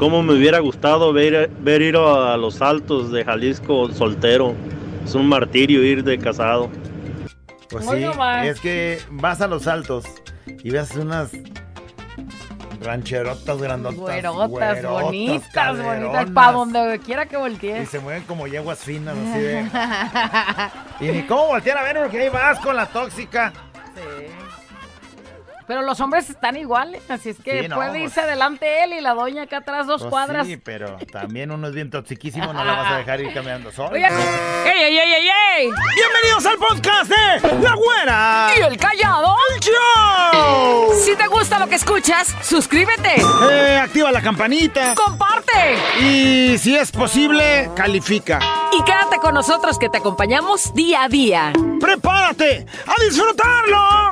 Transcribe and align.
cómo 0.00 0.22
me 0.22 0.32
hubiera 0.32 0.60
gustado 0.60 1.12
ver, 1.12 1.50
ver 1.60 1.82
ir 1.82 1.94
a 1.94 2.34
los 2.38 2.62
altos 2.62 3.12
de 3.12 3.22
Jalisco 3.22 3.92
soltero. 3.92 4.54
Es 5.04 5.14
un 5.14 5.28
martirio 5.28 5.84
ir 5.84 6.02
de 6.02 6.18
casado. 6.18 6.70
Pues 7.68 7.84
sí, 7.84 8.06
es 8.44 8.60
que 8.60 8.98
vas 9.10 9.42
a 9.42 9.46
los 9.46 9.66
altos 9.66 10.06
y 10.46 10.70
ves 10.70 10.96
unas 10.96 11.32
rancherotas 12.82 13.60
grandotas. 13.60 13.98
Güerotas, 13.98 14.48
güerotas, 14.48 15.02
bonitas, 15.02 15.84
bonitas. 15.84 16.30
Para 16.30 16.52
donde 16.52 17.00
quiera 17.04 17.26
que 17.26 17.36
Y 17.36 17.38
voltees. 17.38 17.90
se 17.90 18.00
mueven 18.00 18.22
como 18.22 18.46
yeguas 18.46 18.78
finas, 18.78 19.14
así 19.18 19.38
de... 19.38 19.66
y 21.00 21.12
ni 21.12 21.22
cómo 21.24 21.48
voltear 21.48 21.76
a 21.76 21.82
ver 21.82 21.98
porque 21.98 22.22
ahí 22.22 22.28
vas 22.30 22.58
con 22.60 22.74
la 22.74 22.86
tóxica. 22.86 23.52
Pero 25.70 25.82
los 25.82 26.00
hombres 26.00 26.28
están 26.28 26.56
iguales, 26.56 27.00
así 27.08 27.28
es 27.28 27.36
que 27.38 27.62
Sí, 27.62 27.68
no, 27.68 27.76
puede 27.76 27.90
pues- 27.90 28.02
irse 28.02 28.20
adelante 28.22 28.82
él 28.82 28.92
y 28.94 29.00
la 29.00 29.14
doña 29.14 29.44
acá 29.44 29.58
atrás 29.58 29.86
dos 29.86 30.00
Pues 30.00 30.10
cuadras. 30.10 30.44
Sí, 30.44 30.56
pero 30.56 30.96
también 31.12 31.52
uno 31.52 31.68
es 31.68 31.74
bien 31.74 31.90
toxiquísimo, 31.90 32.52
no 32.52 32.64
la 32.64 32.72
vas 32.72 32.90
a 32.92 32.96
dejar 32.96 33.20
ir 33.20 33.32
caminando 33.32 33.70
solo. 33.70 33.94
¡Ey, 33.94 34.02
ey, 34.02 34.98
ey, 34.98 34.98
ey, 34.98 35.28
ey! 35.58 35.70
Bienvenidos 35.94 36.44
al 36.46 36.56
podcast 36.58 37.08
de 37.12 37.58
La 37.62 37.74
Güera. 37.76 38.50
¿Y 38.58 38.62
el 38.62 38.76
callado? 38.78 39.36
¡Show! 39.60 40.92
Si 41.04 41.14
te 41.14 41.28
gusta 41.28 41.60
lo 41.60 41.68
que 41.68 41.76
escuchas, 41.76 42.34
suscríbete, 42.42 43.22
Eh, 43.52 43.78
activa 43.80 44.10
la 44.10 44.22
campanita 44.22 44.96
comparte 44.96 45.76
y 46.00 46.58
si 46.58 46.76
es 46.76 46.90
posible, 46.90 47.70
califica. 47.76 48.40
y 48.72 48.82
quédate 48.82 49.18
con 49.18 49.34
nosotros 49.34 49.78
que 49.78 49.88
te 49.88 49.98
acompañamos 49.98 50.74
día 50.74 51.04
a 51.04 51.08
día. 51.08 51.52
¡Prepárate 51.80 52.66
a 52.88 53.04
disfrutarlo! 53.04 54.10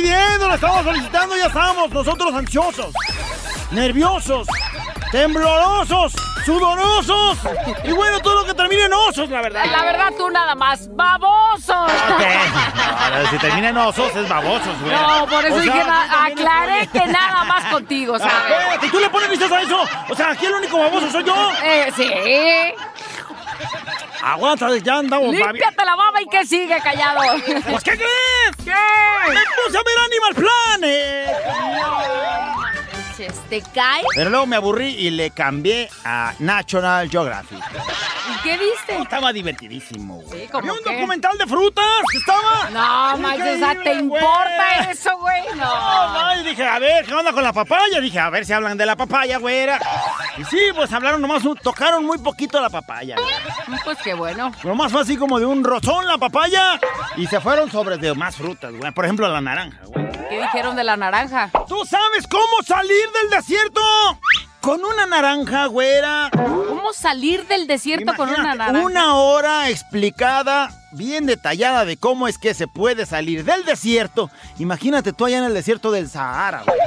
Pidiendo, 0.00 0.48
lo 0.48 0.54
estaba 0.54 0.82
solicitando, 0.82 1.36
ya 1.36 1.46
estamos 1.46 1.90
nosotros 1.90 2.34
ansiosos, 2.34 2.92
nerviosos, 3.70 4.46
temblorosos, 5.10 6.12
sudorosos 6.44 7.38
y 7.84 7.92
bueno, 7.92 8.20
todo 8.20 8.42
lo 8.42 8.44
que 8.44 8.54
termine 8.54 8.84
en 8.84 8.92
osos, 8.92 9.28
la 9.28 9.42
verdad. 9.42 9.64
La 9.66 9.82
verdad, 9.82 10.12
tú 10.16 10.30
nada 10.30 10.54
más, 10.54 10.88
baboso. 10.94 11.74
Ahora, 11.74 13.30
si 13.30 13.38
termina 13.38 13.70
en 13.70 13.76
osos, 13.76 14.14
es 14.14 14.28
babosos, 14.28 14.80
güey. 14.80 14.94
No, 14.94 15.26
por 15.26 15.44
eso 15.44 15.56
O 15.56 15.60
dije, 15.60 15.80
aclaré 15.80 16.86
que 16.88 17.06
nada 17.06 17.44
más 17.44 17.64
contigo, 17.66 18.18
¿sabes? 18.18 18.34
espérate, 18.50 18.86
¿y 18.86 18.90
tú 18.90 19.00
le 19.00 19.10
pones 19.10 19.30
vistas 19.30 19.50
a 19.50 19.62
eso? 19.62 19.84
O 20.08 20.14
sea, 20.14 20.30
aquí 20.30 20.46
el 20.46 20.54
único 20.54 20.78
baboso 20.78 21.10
soy 21.10 21.24
yo. 21.24 21.50
Eh, 21.62 21.92
sí. 21.96 22.08
Aguanta, 24.22 24.76
ya 24.78 24.98
andamos. 24.98 25.32
Límpiate 25.34 25.84
la 25.84 25.94
baba 25.96 26.20
y 26.22 26.26
que 26.28 26.44
sigue 26.46 26.78
callado. 26.82 27.20
Pues, 27.68 27.84
¿qué 27.84 27.92
crees? 27.92 28.56
¿Qué? 28.64 28.72
¡Me 29.28 29.40
puse 29.64 29.78
a 29.78 29.82
ver 29.82 29.98
Animal 30.06 30.34
Planet! 30.34 31.36
¿Te 33.50 33.62
cae? 33.74 34.04
Pero 34.14 34.30
luego 34.30 34.46
me 34.46 34.56
aburrí 34.56 34.88
y 34.94 35.10
le 35.10 35.30
cambié 35.32 35.88
a 36.04 36.34
National 36.38 37.10
Geographic. 37.10 37.58
¿Y 37.58 38.42
qué 38.42 38.58
viste? 38.58 38.96
Estaba 39.02 39.32
divertidísimo, 39.32 40.20
güey. 40.20 40.42
Sí, 40.42 40.46
¿cómo 40.48 40.58
Había 40.60 40.72
un 40.74 40.78
qué? 40.84 40.94
documental 40.94 41.36
de 41.38 41.46
frutas 41.46 41.84
estaba. 42.14 42.70
No, 42.70 43.16
manches, 43.18 43.56
o 43.56 43.58
sea, 43.58 43.74
¿te 43.74 43.80
güey. 43.80 43.98
importa 43.98 44.90
eso, 44.90 45.16
güey? 45.18 45.42
No, 45.56 46.12
No. 46.12 46.34
no, 46.34 46.40
y 46.40 46.44
dije, 46.44 46.64
a 46.64 46.78
ver, 46.78 47.04
¿qué 47.06 47.14
onda 47.14 47.32
con 47.32 47.42
la 47.42 47.52
papaya? 47.52 48.00
Dije, 48.00 48.20
a 48.20 48.30
ver 48.30 48.44
si 48.46 48.52
hablan 48.52 48.76
de 48.78 48.86
la 48.86 48.94
papaya, 48.94 49.38
güera. 49.38 49.80
Y 50.38 50.44
sí, 50.44 50.58
pues 50.74 50.92
hablaron 50.92 51.20
nomás, 51.20 51.44
un- 51.44 51.56
tocaron 51.56 52.04
muy 52.04 52.18
poquito 52.18 52.60
la 52.60 52.70
papaya. 52.70 53.16
güey. 53.16 53.78
Pues 53.84 53.98
qué 54.02 54.14
bueno. 54.14 54.52
Nomás 54.64 54.92
fue 54.92 55.02
así 55.02 55.16
como 55.16 55.38
de 55.40 55.46
un 55.46 55.64
rozón 55.64 56.06
la 56.06 56.16
papaya. 56.18 56.78
Y 57.16 57.26
se 57.26 57.40
fueron 57.40 57.70
sobre 57.70 57.96
de 57.98 58.14
más 58.14 58.36
frutas, 58.36 58.72
güey. 58.72 58.92
Por 58.92 59.04
ejemplo, 59.04 59.28
la 59.28 59.40
naranja, 59.40 59.78
güey. 59.86 60.08
¿Qué 60.28 60.40
dijeron 60.42 60.76
de 60.76 60.84
la 60.84 60.96
naranja? 60.96 61.50
¿Tú 61.66 61.84
sabes 61.84 62.26
cómo 62.28 62.62
salir 62.64 63.06
del 63.20 63.30
desierto? 63.30 63.80
Con 64.60 64.84
una 64.84 65.06
naranja, 65.06 65.66
güera. 65.66 66.30
¿Cómo 66.78 66.92
salir 66.92 67.46
del 67.46 67.66
desierto 67.66 68.14
con 68.16 68.28
una 68.28 68.54
naranja? 68.54 68.84
Una 68.84 69.14
hora 69.16 69.68
explicada, 69.68 70.70
bien 70.92 71.26
detallada 71.26 71.84
de 71.84 71.96
cómo 71.96 72.28
es 72.28 72.38
que 72.38 72.54
se 72.54 72.66
puede 72.68 73.04
salir 73.06 73.44
del 73.44 73.64
desierto. 73.64 74.30
Imagínate 74.58 75.12
tú 75.12 75.24
allá 75.26 75.38
en 75.38 75.44
el 75.44 75.54
desierto 75.54 75.90
del 75.90 76.08
Sahara, 76.08 76.62
güey. 76.64 76.78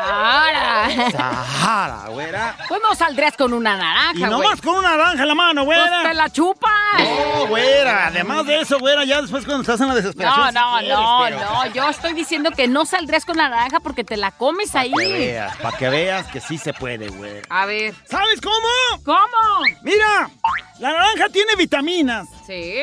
Ahora. 0.00 0.88
Sahara, 1.10 2.08
güera. 2.10 2.56
Pues 2.68 2.80
no 2.86 2.94
saldrías 2.94 3.36
con 3.36 3.52
una 3.52 3.76
naranja, 3.76 4.12
Y 4.14 4.18
güey. 4.20 4.30
nomás 4.30 4.60
con 4.60 4.76
una 4.78 4.96
naranja 4.96 5.22
en 5.22 5.28
la 5.28 5.34
mano, 5.34 5.64
Pues 5.64 5.78
te 5.82 5.88
güera. 5.88 6.14
la 6.14 6.30
chupas. 6.30 6.72
No, 6.98 7.46
güera. 7.48 8.06
Además 8.08 8.46
de 8.46 8.60
eso, 8.60 8.78
güera, 8.78 9.04
ya 9.04 9.20
después 9.22 9.44
cuando 9.44 9.62
estás 9.62 9.80
en 9.80 9.88
la 9.88 9.94
desesperación. 9.94 10.54
No, 10.54 10.72
no, 10.72 10.78
quieres, 10.78 10.96
no, 10.96 11.20
pero- 11.24 11.40
no. 11.40 11.66
Yo 11.72 11.88
estoy 11.88 12.12
diciendo 12.14 12.50
que 12.50 12.68
no 12.68 12.84
saldrías 12.84 13.24
con 13.24 13.36
la 13.36 13.48
naranja 13.48 13.80
porque 13.80 14.04
te 14.04 14.16
la 14.16 14.30
comes 14.32 14.74
ahí. 14.74 14.90
Para 14.92 15.06
que 15.06 15.18
veas, 15.18 15.56
para 15.58 15.76
que 15.78 15.88
veas 15.88 16.26
que 16.28 16.40
sí 16.40 16.58
se 16.58 16.72
puede, 16.72 17.08
güey. 17.08 17.42
A 17.48 17.66
ver. 17.66 17.94
¿Sabes 18.08 18.40
cómo? 18.40 19.02
¿Cómo? 19.04 19.35
Mira, 19.82 20.30
la 20.78 20.92
naranja 20.92 21.28
tiene 21.30 21.56
vitaminas. 21.56 22.28
¿Sí? 22.46 22.82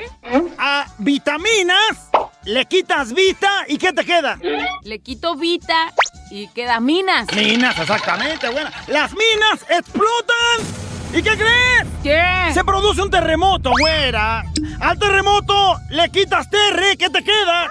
A 0.58 0.86
vitaminas 0.98 2.10
le 2.46 2.66
quitas 2.66 3.14
vita 3.14 3.66
y 3.68 3.78
¿qué 3.78 3.94
te 3.94 4.04
queda? 4.04 4.38
Le 4.84 5.00
quito 5.00 5.36
vita 5.36 5.94
y 6.30 6.48
queda 6.50 6.80
minas. 6.80 7.28
Minas, 7.34 7.78
exactamente, 7.80 8.50
buena. 8.50 8.72
Las 8.88 9.12
minas 9.12 9.66
explotan. 9.70 10.84
¿Y 11.14 11.22
qué 11.22 11.38
crees? 11.38 11.88
¿Qué? 12.02 12.54
Se 12.54 12.64
produce 12.64 13.02
un 13.02 13.12
terremoto, 13.12 13.72
güera. 13.80 14.44
Al 14.80 14.98
terremoto 14.98 15.80
le 15.90 16.10
quitas 16.10 16.50
terre, 16.50 16.98
¿qué 16.98 17.10
te 17.10 17.24
queda? 17.24 17.70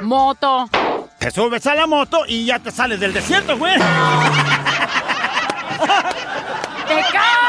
Moto. 0.00 0.68
Te 1.18 1.30
subes 1.30 1.66
a 1.66 1.74
la 1.74 1.86
moto 1.86 2.24
y 2.26 2.46
ya 2.46 2.58
te 2.58 2.70
sales 2.72 2.98
del 2.98 3.12
desierto, 3.12 3.56
güera. 3.56 3.86
¡Te 6.88 6.94
cae! 7.12 7.39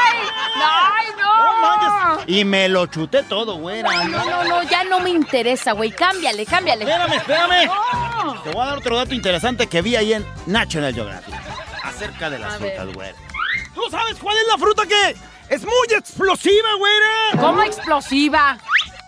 Y 2.26 2.44
me 2.44 2.68
lo 2.68 2.86
chuté 2.86 3.22
todo, 3.24 3.56
güera. 3.56 4.04
No, 4.04 4.24
no, 4.24 4.44
no, 4.44 4.62
ya 4.64 4.84
no 4.84 5.00
me 5.00 5.10
interesa, 5.10 5.72
güey. 5.72 5.90
Cámbiale, 5.90 6.46
cámbiale. 6.46 6.84
Espérame, 6.84 7.12
espérame. 7.14 7.66
No. 7.66 8.42
Te 8.42 8.50
voy 8.50 8.62
a 8.62 8.66
dar 8.66 8.78
otro 8.78 8.96
dato 8.96 9.14
interesante 9.14 9.66
que 9.66 9.82
vi 9.82 9.96
ahí 9.96 10.12
en 10.12 10.26
National 10.46 10.94
Geographic. 10.94 11.34
Acerca 11.82 12.30
de 12.30 12.38
las 12.38 12.54
A 12.54 12.58
frutas, 12.58 12.92
güera. 12.92 13.14
¿Tú 13.74 13.82
sabes 13.90 14.16
cuál 14.20 14.36
es 14.38 14.46
la 14.48 14.58
fruta 14.58 14.82
que 14.86 15.16
es 15.48 15.62
muy 15.62 15.96
explosiva, 15.96 16.68
güera? 16.78 17.40
¿Cómo 17.40 17.62
explosiva? 17.62 18.58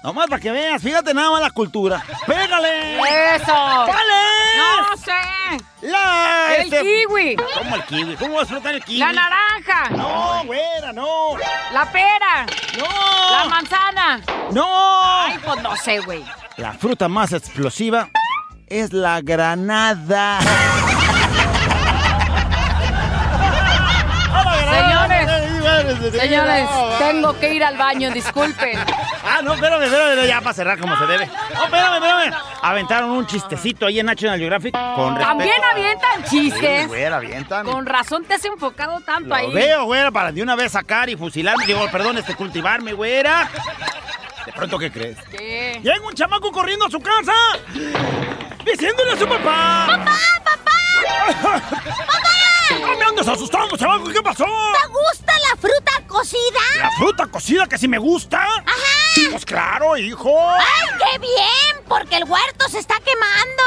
Nomás 0.04 0.26
para 0.28 0.38
que 0.38 0.50
veas, 0.50 0.82
fíjate 0.82 1.14
nada 1.14 1.30
más 1.30 1.40
la 1.40 1.50
cultura. 1.50 2.04
¡Pégale! 2.26 2.98
¡Eso! 3.36 3.46
¿Cuál 3.86 4.06
es? 4.10 4.90
¡No 4.90 4.96
sé! 4.98 5.64
La... 5.80 6.56
¡El 6.56 6.62
este- 6.64 6.82
kiwi! 6.82 7.36
¿Cómo 7.36 7.76
el 7.76 7.84
kiwi? 7.84 8.16
¿Cómo 8.16 8.34
vas 8.34 8.40
a 8.40 8.42
explotar 8.42 8.74
el 8.74 8.84
kiwi? 8.84 8.98
¡La 8.98 9.14
naranja! 9.14 9.88
No, 9.92 10.44
güera, 10.44 10.92
no. 10.92 11.38
¡La 11.72 11.90
pera! 11.90 12.44
No. 12.76 13.34
¡La 13.34 13.44
manzana! 13.48 14.20
No. 14.52 15.24
Ay, 15.24 15.38
pues 15.42 15.62
no 15.62 15.74
sé, 15.74 16.00
güey. 16.00 16.22
La 16.58 16.74
fruta 16.74 17.08
más 17.08 17.32
explosiva 17.32 18.10
es 18.66 18.92
la 18.92 19.22
granada. 19.22 20.38
Señores, 25.98 26.20
señores, 26.20 26.68
tengo 26.98 27.38
que 27.38 27.54
ir 27.54 27.64
al 27.64 27.76
baño, 27.76 28.10
disculpen. 28.10 28.78
Ah, 29.26 29.40
no, 29.42 29.54
espérame, 29.54 29.82
espérame, 29.84 30.26
ya 30.28 30.40
para 30.42 30.52
cerrar 30.54 30.78
como 30.78 30.96
se 30.98 31.06
debe. 31.06 31.26
No, 31.54 31.64
espérame, 31.64 31.94
espérame. 31.94 32.34
Aventaron 32.62 33.10
un 33.10 33.26
chistecito 33.26 33.86
ahí 33.86 33.98
en 33.98 34.06
National 34.06 34.38
Geographic 34.38 34.72
con 34.94 35.16
respeto. 35.16 35.28
También 35.28 35.64
avientan 35.72 36.26
Sí, 36.26 36.50
chistes. 36.52 36.86
güera, 36.88 37.16
avientan. 37.16 37.64
Con 37.66 37.86
razón 37.86 38.24
te 38.26 38.34
has 38.34 38.44
enfocado 38.44 39.00
tanto 39.00 39.30
Lo 39.30 39.34
ahí. 39.34 39.50
veo, 39.52 39.86
güera, 39.86 40.10
para 40.12 40.30
de 40.30 40.42
una 40.42 40.54
vez 40.54 40.72
sacar 40.72 41.08
y 41.08 41.16
fusilarme. 41.16 41.64
Digo, 41.66 41.84
perdón, 41.90 42.18
este, 42.18 42.36
cultivarme, 42.36 42.92
güera. 42.92 43.48
¿De 44.44 44.52
pronto 44.52 44.78
qué 44.78 44.92
crees? 44.92 45.16
¿Qué? 45.30 45.80
Llega 45.82 46.06
un 46.06 46.14
chamaco 46.14 46.52
corriendo 46.52 46.84
a 46.86 46.90
su 46.90 47.00
casa 47.00 47.32
diciéndole 48.64 49.12
a 49.12 49.16
su 49.16 49.26
papá. 49.26 49.84
¡Papá, 49.88 50.16
papá! 50.44 50.70
¡No 52.80 52.96
me 52.96 53.04
andes 53.04 53.28
asustando, 53.28 53.76
chamaco! 53.76 54.08
¿Qué 54.08 54.22
pasó? 54.22 54.44
¿Te 54.44 54.88
gusta 54.88 55.32
la 55.50 55.56
fruta 55.56 55.92
cocida? 56.06 56.60
¿La 56.78 56.90
fruta 56.92 57.26
cocida 57.26 57.66
que 57.66 57.78
sí 57.78 57.86
me 57.88 57.98
gusta? 57.98 58.42
Ajá. 58.42 59.30
Pues 59.30 59.44
claro, 59.44 59.96
hijo. 59.96 60.50
¡Ay, 60.50 60.88
qué 60.98 61.18
bien! 61.18 61.84
Porque 61.88 62.16
el 62.16 62.24
huerto 62.24 62.68
se 62.68 62.78
está 62.80 62.96
quemando. 63.00 63.62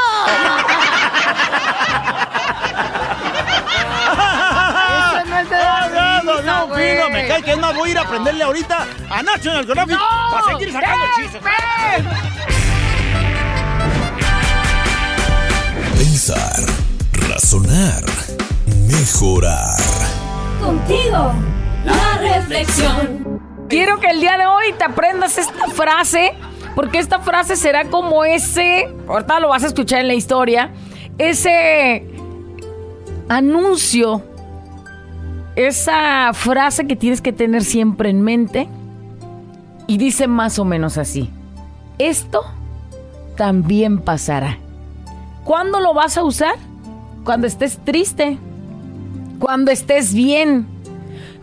Eso 3.88 5.26
no 5.26 5.40
es 5.40 5.50
de 5.50 5.56
Ah, 5.56 6.22
no, 6.24 6.42
no, 6.42 6.76
fino, 6.76 7.10
me 7.10 7.28
cae 7.28 7.44
que 7.44 7.52
es 7.52 7.58
más, 7.58 7.76
voy 7.76 7.90
a 7.90 7.92
ir 7.92 7.98
a 7.98 8.02
aprenderle 8.02 8.44
ahorita 8.44 8.88
a 9.10 9.24
National 9.24 9.66
Geographic 9.66 9.98
¡No! 9.98 10.32
para 10.32 10.46
seguir 10.58 10.72
sacando 10.74 11.06
¡Ven, 11.06 11.12
chistes. 11.16 11.42
Ven! 17.56 18.28
mejorar. 18.90 19.78
Contigo, 20.62 21.34
la 21.86 22.18
reflexión. 22.18 23.40
Quiero 23.70 24.00
que 24.00 24.08
el 24.08 24.20
día 24.20 24.38
de 24.38 24.46
hoy 24.46 24.74
te 24.78 24.84
aprendas 24.84 25.38
esta 25.38 25.68
frase, 25.70 26.34
porque 26.76 27.00
esta 27.00 27.20
frase 27.20 27.56
será 27.56 27.86
como 27.86 28.26
ese, 28.26 28.94
ahorita 29.08 29.40
lo 29.40 29.50
vas 29.50 29.64
a 29.64 29.68
escuchar 29.68 30.02
en 30.02 30.08
la 30.08 30.14
historia, 30.14 30.72
ese 31.18 32.06
anuncio, 33.30 34.24
esa 35.56 36.32
frase 36.34 36.86
que 36.86 36.96
tienes 36.96 37.22
que 37.22 37.34
tener 37.34 37.64
siempre 37.64 38.10
en 38.10 38.22
mente 38.22 38.68
y 39.88 39.98
dice 39.98 40.28
más 40.28 40.60
o 40.60 40.66
menos 40.66 40.98
así, 40.98 41.30
esto 41.98 42.44
también 43.36 44.00
pasará. 44.00 44.58
¿Cuándo 45.44 45.80
lo 45.80 45.94
vas 45.94 46.18
a 46.18 46.24
usar? 46.24 46.67
Cuando 47.28 47.46
estés 47.46 47.78
triste, 47.84 48.38
cuando 49.38 49.70
estés 49.70 50.14
bien, 50.14 50.66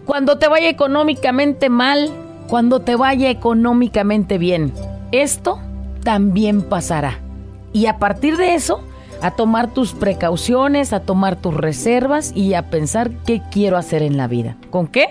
cuando 0.07 0.39
te 0.39 0.49
vaya 0.49 0.71
económicamente 0.71 1.69
mal, 1.69 2.11
cuando 2.49 2.81
te 2.81 2.97
vaya 2.97 3.29
económicamente 3.29 4.39
bien. 4.39 4.73
Esto 5.13 5.61
también 6.03 6.63
pasará. 6.63 7.19
Y 7.75 7.85
a 7.85 7.99
partir 7.99 8.39
de 8.39 8.55
eso, 8.55 8.81
a 9.21 9.33
tomar 9.33 9.75
tus 9.75 9.93
precauciones, 9.93 10.95
a 10.95 11.01
tomar 11.01 11.37
tus 11.37 11.53
reservas 11.53 12.33
y 12.35 12.55
a 12.55 12.71
pensar 12.71 13.11
qué 13.27 13.43
quiero 13.53 13.77
hacer 13.77 14.01
en 14.01 14.17
la 14.17 14.27
vida. 14.27 14.57
¿Con 14.71 14.87
qué? 14.87 15.07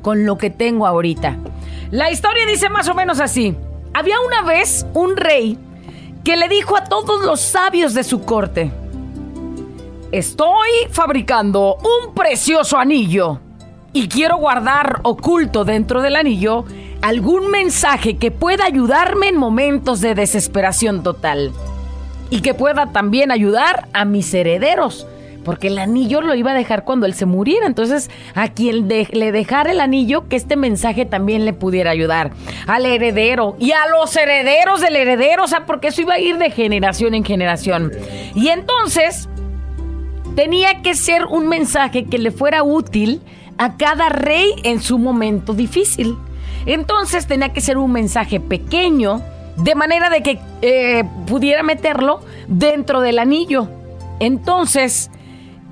Con 0.00 0.24
lo 0.24 0.38
que 0.38 0.48
tengo 0.48 0.86
ahorita. 0.86 1.36
La 1.90 2.10
historia 2.10 2.46
dice 2.46 2.70
más 2.70 2.88
o 2.88 2.94
menos 2.94 3.20
así. 3.20 3.54
Había 3.92 4.16
una 4.26 4.40
vez 4.40 4.86
un 4.94 5.18
rey 5.18 5.58
que 6.24 6.38
le 6.38 6.48
dijo 6.48 6.78
a 6.78 6.84
todos 6.84 7.22
los 7.26 7.42
sabios 7.42 7.92
de 7.92 8.04
su 8.04 8.22
corte, 8.22 8.72
Estoy 10.12 10.68
fabricando 10.90 11.76
un 11.76 12.14
precioso 12.14 12.78
anillo 12.78 13.40
y 13.92 14.06
quiero 14.06 14.36
guardar 14.36 15.00
oculto 15.02 15.64
dentro 15.64 16.00
del 16.00 16.14
anillo 16.14 16.64
algún 17.02 17.50
mensaje 17.50 18.16
que 18.16 18.30
pueda 18.30 18.66
ayudarme 18.66 19.28
en 19.28 19.36
momentos 19.36 20.00
de 20.00 20.14
desesperación 20.14 21.02
total 21.02 21.50
y 22.30 22.40
que 22.40 22.54
pueda 22.54 22.92
también 22.92 23.32
ayudar 23.32 23.88
a 23.92 24.04
mis 24.04 24.32
herederos. 24.32 25.08
Porque 25.44 25.68
el 25.68 25.78
anillo 25.78 26.20
lo 26.20 26.34
iba 26.34 26.50
a 26.50 26.54
dejar 26.54 26.84
cuando 26.84 27.06
él 27.06 27.14
se 27.14 27.24
muriera. 27.24 27.66
Entonces, 27.66 28.10
a 28.34 28.48
quien 28.48 28.88
le 28.88 29.32
dejara 29.32 29.70
el 29.70 29.80
anillo, 29.80 30.28
que 30.28 30.34
este 30.34 30.56
mensaje 30.56 31.04
también 31.04 31.44
le 31.44 31.52
pudiera 31.52 31.92
ayudar. 31.92 32.32
Al 32.66 32.84
heredero 32.84 33.54
y 33.60 33.70
a 33.70 33.86
los 33.86 34.16
herederos 34.16 34.80
del 34.80 34.96
heredero. 34.96 35.44
O 35.44 35.46
sea, 35.46 35.64
porque 35.64 35.88
eso 35.88 36.00
iba 36.00 36.14
a 36.14 36.18
ir 36.18 36.38
de 36.38 36.50
generación 36.50 37.14
en 37.14 37.24
generación. 37.24 37.92
Y 38.34 38.48
entonces, 38.48 39.28
tenía 40.36 40.82
que 40.82 40.94
ser 40.94 41.24
un 41.24 41.48
mensaje 41.48 42.04
que 42.04 42.18
le 42.18 42.30
fuera 42.30 42.62
útil 42.62 43.22
a 43.58 43.76
cada 43.76 44.10
rey 44.10 44.52
en 44.62 44.80
su 44.80 44.98
momento 44.98 45.54
difícil. 45.54 46.16
Entonces 46.66 47.26
tenía 47.26 47.52
que 47.52 47.60
ser 47.60 47.78
un 47.78 47.90
mensaje 47.90 48.38
pequeño, 48.38 49.22
de 49.56 49.74
manera 49.74 50.10
de 50.10 50.22
que 50.22 50.38
eh, 50.62 51.04
pudiera 51.26 51.62
meterlo 51.62 52.20
dentro 52.46 53.00
del 53.00 53.18
anillo. 53.18 53.68
Entonces, 54.20 55.10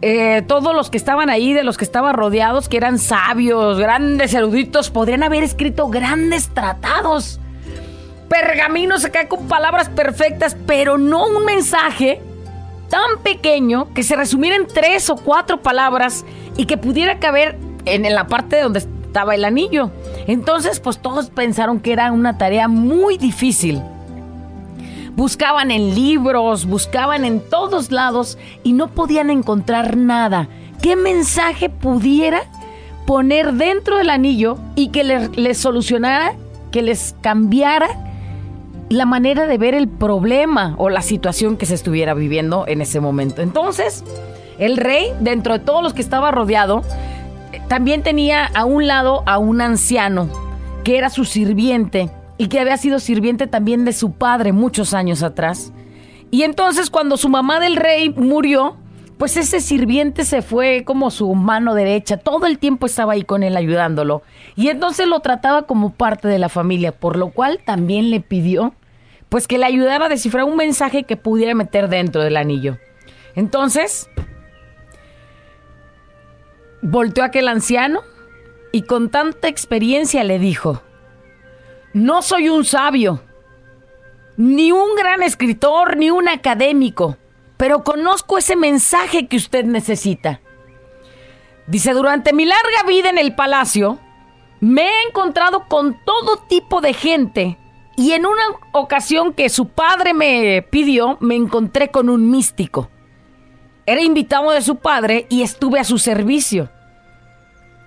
eh, 0.00 0.42
todos 0.46 0.74
los 0.74 0.88
que 0.88 0.96
estaban 0.96 1.28
ahí, 1.28 1.52
de 1.52 1.62
los 1.62 1.76
que 1.76 1.84
estaban 1.84 2.14
rodeados, 2.14 2.68
que 2.68 2.78
eran 2.78 2.98
sabios, 2.98 3.78
grandes 3.78 4.32
eruditos, 4.32 4.90
podrían 4.90 5.22
haber 5.22 5.44
escrito 5.44 5.88
grandes 5.88 6.48
tratados 6.48 7.38
pergaminos 8.28 9.04
acá 9.04 9.28
con 9.28 9.46
palabras 9.46 9.88
perfectas, 9.90 10.56
pero 10.66 10.98
no 10.98 11.26
un 11.26 11.44
mensaje 11.44 12.20
tan 12.94 13.22
pequeño 13.24 13.88
que 13.92 14.04
se 14.04 14.14
resumiera 14.14 14.54
en 14.54 14.68
tres 14.68 15.10
o 15.10 15.16
cuatro 15.16 15.60
palabras 15.60 16.24
y 16.56 16.66
que 16.66 16.76
pudiera 16.76 17.18
caber 17.18 17.58
en, 17.86 18.02
la 18.14 18.28
parte 18.28 18.60
donde 18.60 18.78
estaba 18.78 19.34
el 19.34 19.44
anillo. 19.44 19.90
Entonces, 20.28 20.78
pues 20.78 20.98
todos 20.98 21.28
pensaron 21.30 21.80
que 21.80 21.92
era 21.92 22.12
una 22.12 22.38
tarea 22.38 22.68
muy 22.68 23.18
difícil. 23.18 23.82
Buscaban 25.16 25.72
en 25.72 25.96
libros, 25.96 26.66
buscaban 26.66 27.24
en 27.24 27.40
todos 27.40 27.90
lados 27.90 28.38
y 28.62 28.74
no 28.74 28.86
podían 28.86 29.28
encontrar 29.30 29.96
nada. 29.96 30.46
¿Qué 30.80 30.94
mensaje 30.94 31.70
pudiera 31.70 32.42
poner 33.06 33.54
dentro 33.54 33.96
del 33.96 34.10
anillo 34.10 34.56
y 34.76 34.90
que 34.90 35.02
le- 35.02 35.30
les 35.30 35.58
solucionara, 35.58 36.34
que 36.70 36.80
les 36.82 37.16
cambiara 37.22 37.88
la 38.88 39.06
manera 39.06 39.46
de 39.46 39.58
ver 39.58 39.74
el 39.74 39.88
problema 39.88 40.74
o 40.78 40.88
la 40.88 41.02
situación 41.02 41.56
que 41.56 41.66
se 41.66 41.74
estuviera 41.74 42.14
viviendo 42.14 42.64
en 42.66 42.80
ese 42.80 43.00
momento. 43.00 43.42
Entonces, 43.42 44.04
el 44.58 44.76
rey, 44.76 45.12
dentro 45.20 45.54
de 45.54 45.58
todos 45.60 45.82
los 45.82 45.94
que 45.94 46.02
estaba 46.02 46.30
rodeado, 46.30 46.82
eh, 47.52 47.60
también 47.68 48.02
tenía 48.02 48.46
a 48.46 48.64
un 48.64 48.86
lado 48.86 49.22
a 49.26 49.38
un 49.38 49.60
anciano 49.60 50.28
que 50.84 50.98
era 50.98 51.10
su 51.10 51.24
sirviente 51.24 52.10
y 52.36 52.48
que 52.48 52.60
había 52.60 52.76
sido 52.76 52.98
sirviente 52.98 53.46
también 53.46 53.84
de 53.84 53.92
su 53.92 54.12
padre 54.12 54.52
muchos 54.52 54.92
años 54.92 55.22
atrás. 55.22 55.72
Y 56.30 56.42
entonces 56.42 56.90
cuando 56.90 57.16
su 57.16 57.28
mamá 57.28 57.60
del 57.60 57.76
rey 57.76 58.10
murió, 58.10 58.76
pues 59.18 59.36
ese 59.36 59.60
sirviente 59.60 60.24
se 60.24 60.42
fue 60.42 60.84
como 60.84 61.10
su 61.10 61.34
mano 61.34 61.74
derecha, 61.74 62.16
todo 62.16 62.46
el 62.46 62.58
tiempo 62.58 62.86
estaba 62.86 63.12
ahí 63.12 63.22
con 63.22 63.42
él 63.42 63.56
ayudándolo. 63.56 64.22
Y 64.56 64.68
entonces 64.68 65.06
lo 65.06 65.20
trataba 65.20 65.62
como 65.62 65.92
parte 65.92 66.28
de 66.28 66.38
la 66.38 66.48
familia, 66.48 66.92
por 66.92 67.16
lo 67.16 67.30
cual 67.30 67.60
también 67.64 68.10
le 68.10 68.20
pidió 68.20 68.74
pues 69.28 69.48
que 69.48 69.58
le 69.58 69.66
ayudara 69.66 70.06
a 70.06 70.08
descifrar 70.08 70.44
un 70.44 70.56
mensaje 70.56 71.02
que 71.02 71.16
pudiera 71.16 71.56
meter 71.56 71.88
dentro 71.88 72.22
del 72.22 72.36
anillo. 72.36 72.78
Entonces, 73.34 74.08
volteó 76.82 77.24
a 77.24 77.28
aquel 77.28 77.48
anciano 77.48 78.02
y 78.70 78.82
con 78.82 79.10
tanta 79.10 79.48
experiencia 79.48 80.22
le 80.22 80.38
dijo, 80.38 80.82
no 81.92 82.22
soy 82.22 82.48
un 82.48 82.64
sabio, 82.64 83.22
ni 84.36 84.70
un 84.70 84.94
gran 84.96 85.22
escritor, 85.22 85.96
ni 85.96 86.10
un 86.10 86.28
académico, 86.28 87.16
pero 87.56 87.84
conozco 87.84 88.38
ese 88.38 88.56
mensaje 88.56 89.26
que 89.26 89.36
usted 89.36 89.64
necesita. 89.64 90.40
Dice, 91.66 91.92
durante 91.92 92.32
mi 92.32 92.44
larga 92.44 92.82
vida 92.86 93.10
en 93.10 93.18
el 93.18 93.34
palacio, 93.34 93.98
me 94.60 94.82
he 94.82 95.08
encontrado 95.08 95.66
con 95.68 95.96
todo 96.04 96.38
tipo 96.48 96.80
de 96.80 96.92
gente 96.92 97.58
y 97.96 98.12
en 98.12 98.26
una 98.26 98.42
ocasión 98.72 99.32
que 99.32 99.48
su 99.48 99.68
padre 99.68 100.14
me 100.14 100.62
pidió, 100.70 101.16
me 101.20 101.36
encontré 101.36 101.90
con 101.90 102.08
un 102.08 102.30
místico. 102.30 102.90
Era 103.86 104.00
invitado 104.00 104.50
de 104.50 104.62
su 104.62 104.76
padre 104.76 105.26
y 105.28 105.42
estuve 105.42 105.78
a 105.78 105.84
su 105.84 105.98
servicio. 105.98 106.70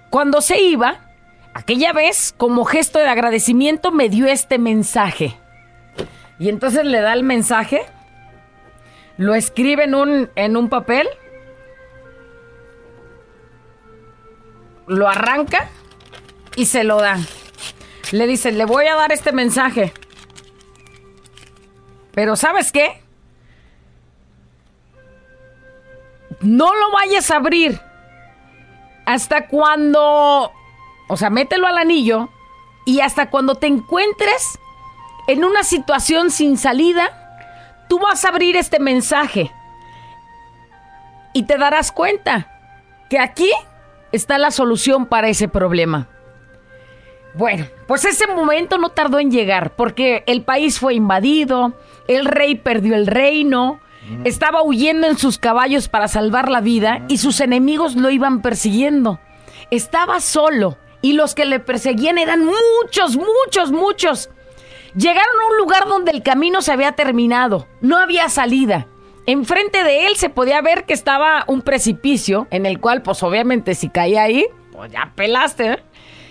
Cuando 0.09 0.41
se 0.41 0.61
iba, 0.61 1.11
aquella 1.53 1.91
vez, 1.91 2.33
como 2.37 2.63
gesto 2.65 2.99
de 2.99 3.09
agradecimiento, 3.09 3.91
me 3.91 4.07
dio 4.07 4.27
este 4.27 4.57
mensaje. 4.57 5.35
Y 6.39 6.49
entonces 6.49 6.85
le 6.85 7.01
da 7.01 7.13
el 7.13 7.23
mensaje, 7.23 7.81
lo 9.17 9.33
escribe 9.33 9.83
en 9.83 9.95
un, 9.95 10.29
en 10.35 10.57
un 10.57 10.69
papel, 10.69 11.07
lo 14.85 15.07
arranca 15.07 15.69
y 16.55 16.65
se 16.67 16.83
lo 16.83 17.01
da. 17.01 17.17
Le 18.11 18.27
dice, 18.27 18.51
le 18.51 18.65
voy 18.65 18.87
a 18.87 18.95
dar 18.95 19.11
este 19.11 19.31
mensaje. 19.31 19.93
Pero 22.13 22.35
¿sabes 22.35 22.71
qué? 22.71 23.01
No 26.41 26.73
lo 26.73 26.91
vayas 26.91 27.29
a 27.31 27.37
abrir 27.37 27.79
hasta 29.05 29.47
cuando... 29.47 30.51
O 31.09 31.17
sea, 31.17 31.29
mételo 31.29 31.67
al 31.67 31.77
anillo 31.77 32.29
y 32.85 32.99
hasta 32.99 33.29
cuando 33.29 33.55
te 33.55 33.67
encuentres 33.67 34.59
en 35.27 35.43
una 35.43 35.63
situación 35.63 36.31
sin 36.31 36.57
salida, 36.57 37.16
tú 37.87 37.99
vas 37.99 38.23
a 38.25 38.29
abrir 38.29 38.55
este 38.55 38.79
mensaje 38.79 39.51
y 41.33 41.43
te 41.43 41.57
darás 41.57 41.91
cuenta 41.91 42.47
que 43.09 43.19
aquí 43.19 43.51
está 44.11 44.37
la 44.37 44.51
solución 44.51 45.05
para 45.05 45.29
ese 45.29 45.47
problema. 45.47 46.07
Bueno, 47.33 47.67
pues 47.87 48.03
ese 48.05 48.25
momento 48.25 48.77
no 48.77 48.89
tardó 48.89 49.19
en 49.19 49.29
llegar, 49.29 49.75
porque 49.75 50.23
el 50.25 50.41
país 50.41 50.79
fue 50.79 50.95
invadido, 50.95 51.73
el 52.07 52.25
rey 52.25 52.55
perdió 52.55 52.95
el 52.95 53.05
reino, 53.05 53.79
estaba 54.23 54.63
huyendo 54.63 55.07
en 55.07 55.17
sus 55.17 55.37
caballos 55.37 55.89
para 55.89 56.07
salvar 56.07 56.49
la 56.49 56.61
vida 56.61 57.03
y 57.07 57.17
sus 57.17 57.39
enemigos 57.41 57.95
lo 57.95 58.09
iban 58.09 58.41
persiguiendo. 58.41 59.19
Estaba 59.69 60.21
solo 60.21 60.77
y 61.01 61.13
los 61.13 61.35
que 61.35 61.45
le 61.45 61.59
perseguían 61.59 62.17
eran 62.17 62.43
muchos, 62.43 63.17
muchos, 63.17 63.71
muchos. 63.71 64.29
Llegaron 64.97 65.21
a 65.43 65.51
un 65.51 65.57
lugar 65.57 65.87
donde 65.87 66.11
el 66.11 66.23
camino 66.23 66.63
se 66.63 66.71
había 66.71 66.93
terminado, 66.93 67.67
no 67.81 67.97
había 67.97 68.29
salida. 68.29 68.87
Enfrente 69.27 69.83
de 69.83 70.07
él 70.07 70.15
se 70.15 70.29
podía 70.29 70.59
ver 70.61 70.85
que 70.85 70.93
estaba 70.93 71.43
un 71.45 71.61
precipicio 71.61 72.47
en 72.49 72.65
el 72.65 72.79
cual, 72.79 73.03
pues 73.03 73.21
obviamente 73.21 73.75
si 73.75 73.89
caía 73.89 74.23
ahí, 74.23 74.47
pues 74.71 74.91
ya 74.91 75.11
pelaste. 75.13 75.71
¿eh? 75.73 75.83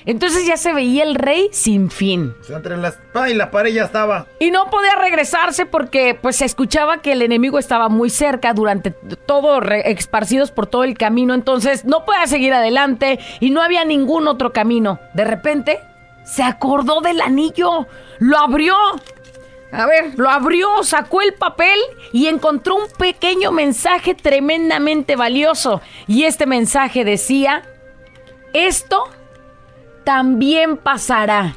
Entonces 0.04 0.48
ya 0.48 0.56
se 0.56 0.72
veía 0.72 1.04
el 1.04 1.14
rey 1.14 1.48
sin 1.52 1.90
fin. 1.90 2.34
O 2.40 2.42
sea, 2.42 2.56
entre 2.56 2.76
la 2.76 2.88
espada 2.88 3.30
y 3.30 3.34
la 3.34 3.52
pared 3.52 3.72
ya 3.72 3.84
estaba. 3.84 4.26
Y 4.40 4.50
no 4.50 4.68
podía 4.68 4.96
regresarse 4.96 5.64
porque 5.66 6.18
pues 6.20 6.34
se 6.34 6.44
escuchaba 6.44 7.02
que 7.02 7.12
el 7.12 7.22
enemigo 7.22 7.60
estaba 7.60 7.88
muy 7.88 8.10
cerca 8.10 8.52
durante 8.52 8.90
todo, 8.90 9.62
esparcidos 9.62 10.50
por 10.50 10.66
todo 10.66 10.82
el 10.82 10.98
camino. 10.98 11.34
Entonces 11.34 11.84
no 11.84 12.04
podía 12.04 12.26
seguir 12.26 12.52
adelante 12.52 13.20
y 13.38 13.50
no 13.50 13.62
había 13.62 13.84
ningún 13.84 14.26
otro 14.26 14.52
camino. 14.52 14.98
De 15.14 15.24
repente 15.24 15.78
se 16.26 16.42
acordó 16.42 17.00
del 17.00 17.20
anillo, 17.20 17.86
lo 18.18 18.38
abrió. 18.38 18.74
A 19.72 19.86
ver, 19.86 20.18
lo 20.18 20.28
abrió, 20.28 20.82
sacó 20.82 21.22
el 21.22 21.34
papel 21.34 21.78
y 22.12 22.26
encontró 22.26 22.76
un 22.76 22.88
pequeño 22.98 23.52
mensaje 23.52 24.14
tremendamente 24.14 25.16
valioso. 25.16 25.80
Y 26.06 26.24
este 26.24 26.46
mensaje 26.46 27.04
decía, 27.04 27.62
esto 28.52 29.08
también 30.04 30.76
pasará. 30.76 31.56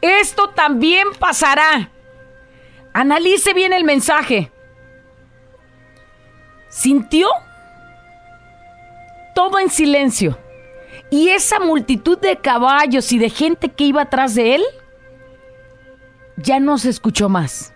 Esto 0.00 0.50
también 0.50 1.08
pasará. 1.18 1.90
Analice 2.92 3.54
bien 3.54 3.72
el 3.72 3.84
mensaje. 3.84 4.52
Sintió 6.68 7.28
todo 9.34 9.58
en 9.58 9.70
silencio. 9.70 10.38
Y 11.10 11.28
esa 11.30 11.58
multitud 11.60 12.18
de 12.18 12.36
caballos 12.36 13.12
y 13.12 13.18
de 13.18 13.30
gente 13.30 13.70
que 13.70 13.84
iba 13.84 14.02
atrás 14.02 14.34
de 14.34 14.56
él 14.56 14.62
ya 16.36 16.60
no 16.60 16.78
se 16.78 16.90
escuchó 16.90 17.28
más. 17.28 17.72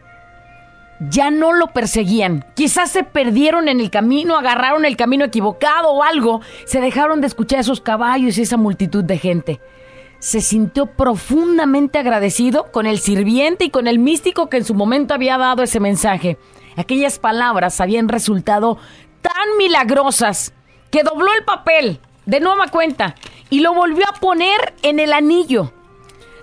Ya 1.10 1.30
no 1.30 1.52
lo 1.52 1.68
perseguían. 1.68 2.44
Quizás 2.54 2.90
se 2.90 3.02
perdieron 3.02 3.68
en 3.68 3.80
el 3.80 3.90
camino, 3.90 4.36
agarraron 4.36 4.84
el 4.84 4.96
camino 4.96 5.24
equivocado 5.24 5.90
o 5.90 6.02
algo. 6.02 6.42
Se 6.64 6.80
dejaron 6.80 7.20
de 7.20 7.26
escuchar 7.26 7.60
esos 7.60 7.80
caballos 7.80 8.38
y 8.38 8.42
esa 8.42 8.56
multitud 8.56 9.02
de 9.02 9.18
gente 9.18 9.60
se 10.22 10.40
sintió 10.40 10.86
profundamente 10.86 11.98
agradecido 11.98 12.70
con 12.70 12.86
el 12.86 13.00
sirviente 13.00 13.64
y 13.64 13.70
con 13.70 13.88
el 13.88 13.98
místico 13.98 14.48
que 14.48 14.58
en 14.58 14.64
su 14.64 14.72
momento 14.72 15.14
había 15.14 15.36
dado 15.36 15.64
ese 15.64 15.80
mensaje. 15.80 16.38
Aquellas 16.76 17.18
palabras 17.18 17.80
habían 17.80 18.08
resultado 18.08 18.78
tan 19.20 19.56
milagrosas 19.58 20.54
que 20.92 21.02
dobló 21.02 21.26
el 21.36 21.44
papel 21.44 21.98
de 22.26 22.40
nueva 22.40 22.68
cuenta 22.68 23.14
y 23.50 23.60
lo 23.60 23.74
volvió 23.74 24.04
a 24.08 24.20
poner 24.20 24.74
en 24.82 25.00
el 25.00 25.12
anillo. 25.12 25.72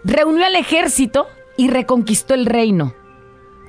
Reunió 0.03 0.45
al 0.45 0.55
ejército 0.55 1.27
y 1.57 1.69
reconquistó 1.69 2.33
el 2.33 2.45
reino. 2.45 2.93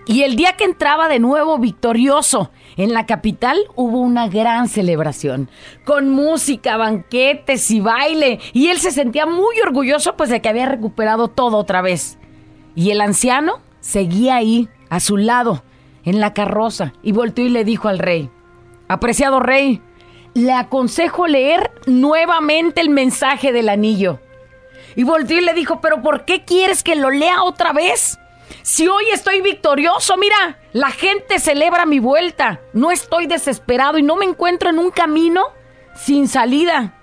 Y 0.07 0.23
el 0.23 0.35
día 0.35 0.57
que 0.57 0.65
entraba 0.65 1.09
de 1.09 1.21
nuevo 1.21 1.59
victorioso 1.59 2.51
en 2.77 2.93
la 2.93 3.07
capital 3.07 3.59
hubo 3.77 4.01
una 4.01 4.29
gran 4.29 4.69
celebración, 4.69 5.51
con 5.85 6.09
música, 6.09 6.77
banquetes 6.77 7.71
y 7.71 7.81
baile, 7.81 8.41
y 8.53 8.69
él 8.69 8.79
se 8.81 8.91
sentía 8.91 9.27
muy 9.27 9.61
orgulloso 9.61 10.17
pues 10.17 10.31
de 10.31 10.41
que 10.41 10.49
había 10.49 10.67
recuperado 10.67 11.29
todo 11.29 11.59
otra 11.59 11.83
vez. 11.83 12.19
Y 12.75 12.91
el 12.91 13.01
anciano 13.01 13.61
seguía 13.81 14.37
ahí, 14.37 14.69
a 14.89 15.01
su 15.01 15.17
lado, 15.17 15.63
en 16.05 16.19
la 16.19 16.35
carroza, 16.35 16.93
y 17.03 17.13
volteó 17.13 17.45
y 17.45 17.51
le 17.51 17.65
dijo 17.65 17.89
al 17.89 17.99
rey, 17.99 18.31
apreciado 18.89 19.39
rey, 19.39 19.81
le 20.35 20.53
aconsejo 20.53 21.27
leer 21.27 21.71
nuevamente 21.87 22.81
el 22.81 22.91
mensaje 22.91 23.53
del 23.53 23.69
anillo. 23.69 24.21
Y 24.97 25.05
volteó 25.05 25.39
y 25.39 25.43
le 25.43 25.55
dijo, 25.55 25.81
pero 25.81 26.03
¿por 26.03 26.25
qué 26.25 26.45
quieres 26.45 26.83
que 26.83 26.97
lo 26.97 27.11
lea 27.11 27.43
otra 27.43 27.73
vez? 27.73 28.19
Si 28.63 28.89
hoy 28.89 29.05
estoy 29.13 29.41
victorioso, 29.41 30.17
mira, 30.17 30.59
la 30.73 30.91
gente 30.91 31.39
celebra 31.39 31.87
mi 31.87 31.99
vuelta. 31.99 32.61
No 32.73 32.91
estoy 32.91 33.27
desesperado 33.27 33.99
y 33.99 34.03
no 34.03 34.17
me 34.17 34.25
encuentro 34.25 34.71
en 34.71 34.79
un 34.79 34.91
camino 34.91 35.45
sin 35.95 36.29
salida. 36.29 36.95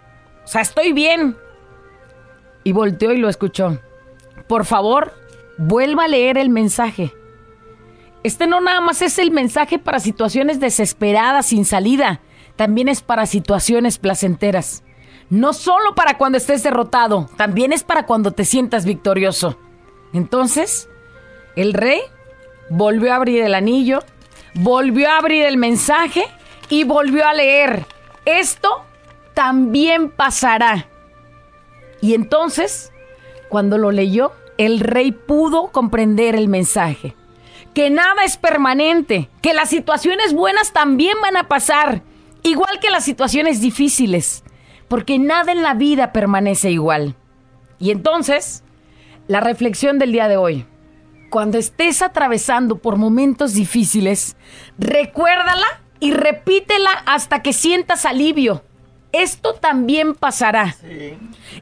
O 0.44 0.48
sea, 0.48 0.62
estoy 0.62 0.94
bien. 0.94 1.38
Y 2.64 2.74
volteó 2.74 3.14
y 3.14 3.18
lo 3.18 3.30
escuchó. 3.30 3.80
Por 4.48 4.66
favor, 4.66 5.14
vuelva 5.58 6.06
a 6.06 6.08
leer 6.08 6.38
el 6.38 6.50
mensaje. 6.50 7.14
Este 8.24 8.48
no 8.48 8.60
nada 8.60 8.82
más 8.82 9.02
es 9.02 9.20
el 9.20 9.32
mensaje 9.32 9.80
para 9.80 10.00
situaciones 10.00 10.60
desesperadas 10.60 11.48
sin 11.48 11.66
salida, 11.66 12.22
también 12.58 12.90
es 12.90 13.02
para 13.02 13.26
situaciones 13.26 13.98
placenteras. 13.98 14.84
No 15.30 15.54
solo 15.54 15.96
para 15.96 16.18
cuando 16.18 16.38
estés 16.38 16.64
derrotado, 16.64 17.30
también 17.38 17.72
es 17.72 17.84
para 17.84 18.06
cuando 18.06 18.32
te 18.32 18.44
sientas 18.44 18.86
victorioso. 18.86 19.58
Entonces, 20.14 20.90
el 21.56 21.74
rey 21.74 22.02
volvió 22.70 23.14
a 23.14 23.18
abrir 23.18 23.44
el 23.44 23.54
anillo, 23.54 24.00
volvió 24.54 25.10
a 25.10 25.18
abrir 25.18 25.46
el 25.46 25.58
mensaje 25.58 26.26
y 26.70 26.84
volvió 26.84 27.26
a 27.26 27.34
leer. 27.34 27.86
Esto 28.26 28.84
también 29.34 30.10
pasará. 30.10 30.88
Y 32.02 32.14
entonces, 32.14 32.92
cuando 33.50 33.78
lo 33.78 33.92
leyó, 33.92 34.32
el 34.58 34.80
rey 34.80 35.12
pudo 35.12 35.68
comprender 35.72 36.36
el 36.36 36.48
mensaje. 36.48 37.16
Que 37.74 37.90
nada 37.90 38.24
es 38.24 38.38
permanente, 38.38 39.30
que 39.42 39.54
las 39.54 39.70
situaciones 39.70 40.34
buenas 40.34 40.74
también 40.74 41.18
van 41.22 41.38
a 41.38 41.48
pasar, 41.48 42.02
igual 42.44 42.80
que 42.80 42.90
las 42.90 43.04
situaciones 43.04 43.62
difíciles, 43.62 44.44
porque 44.88 45.20
nada 45.20 45.52
en 45.52 45.64
la 45.64 45.74
vida 45.74 46.14
permanece 46.14 46.72
igual. 46.72 47.16
Y 47.80 47.92
entonces, 47.92 48.64
la 49.28 49.40
reflexión 49.40 50.00
del 50.00 50.12
día 50.12 50.28
de 50.28 50.38
hoy. 50.38 50.66
Cuando 51.30 51.58
estés 51.58 52.02
atravesando 52.02 52.78
por 52.78 52.96
momentos 52.96 53.54
difíciles, 53.54 54.38
recuérdala 54.78 55.66
y 56.00 56.12
repítela 56.14 56.92
hasta 57.06 57.42
que 57.42 57.54
sientas 57.54 58.06
alivio. 58.06 58.64
Esto 59.12 59.54
también 59.54 60.16
pasará. 60.16 60.76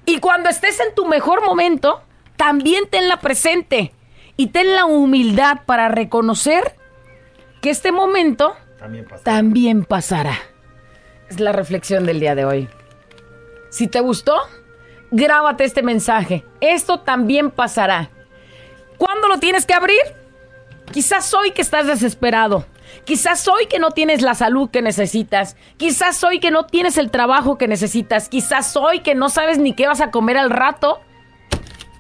Y 0.06 0.20
cuando 0.20 0.50
estés 0.50 0.80
en 0.80 0.94
tu 0.94 1.06
mejor 1.06 1.44
momento, 1.44 2.02
también 2.36 2.88
tenla 2.90 3.20
presente 3.20 3.94
y 4.38 4.48
ten 4.48 4.76
la 4.76 4.86
humildad 4.86 5.62
para 5.66 5.88
reconocer 5.88 6.76
que 7.62 7.70
este 7.70 7.92
momento 7.92 8.54
también 9.24 9.84
pasará. 9.84 10.38
Es 11.30 11.40
la 11.40 11.52
reflexión 11.52 12.06
del 12.06 12.20
día 12.20 12.36
de 12.36 12.46
hoy. 12.46 12.70
Si 13.70 13.88
te 13.88 14.00
gustó, 14.00 14.36
grábate 15.12 15.64
este 15.64 15.82
mensaje. 15.82 16.46
Esto 16.62 17.00
también 17.00 17.52
pasará. 17.52 18.10
¿Cuándo 18.98 19.28
lo 19.28 19.40
tienes 19.40 19.66
que 19.66 19.74
abrir? 19.74 20.02
Quizás 20.92 21.34
hoy 21.34 21.52
que 21.52 21.62
estás 21.62 21.88
desesperado. 21.88 22.66
Quizás 23.04 23.48
hoy 23.48 23.66
que 23.66 23.80
no 23.80 23.92
tienes 23.92 24.22
la 24.22 24.36
salud 24.36 24.70
que 24.70 24.82
necesitas. 24.82 25.58
Quizás 25.78 26.24
hoy 26.24 26.40
que 26.40 26.52
no 26.52 26.66
tienes 26.68 26.98
el 26.98 27.12
trabajo 27.12 27.58
que 27.58 27.68
necesitas. 27.68 28.30
Quizás 28.30 28.76
hoy 28.76 29.00
que 29.00 29.16
no 29.16 29.30
sabes 29.30 29.58
ni 29.58 29.74
qué 29.74 29.88
vas 29.88 30.02
a 30.02 30.12
comer 30.12 30.38
al 30.38 30.52
rato. 30.52 31.02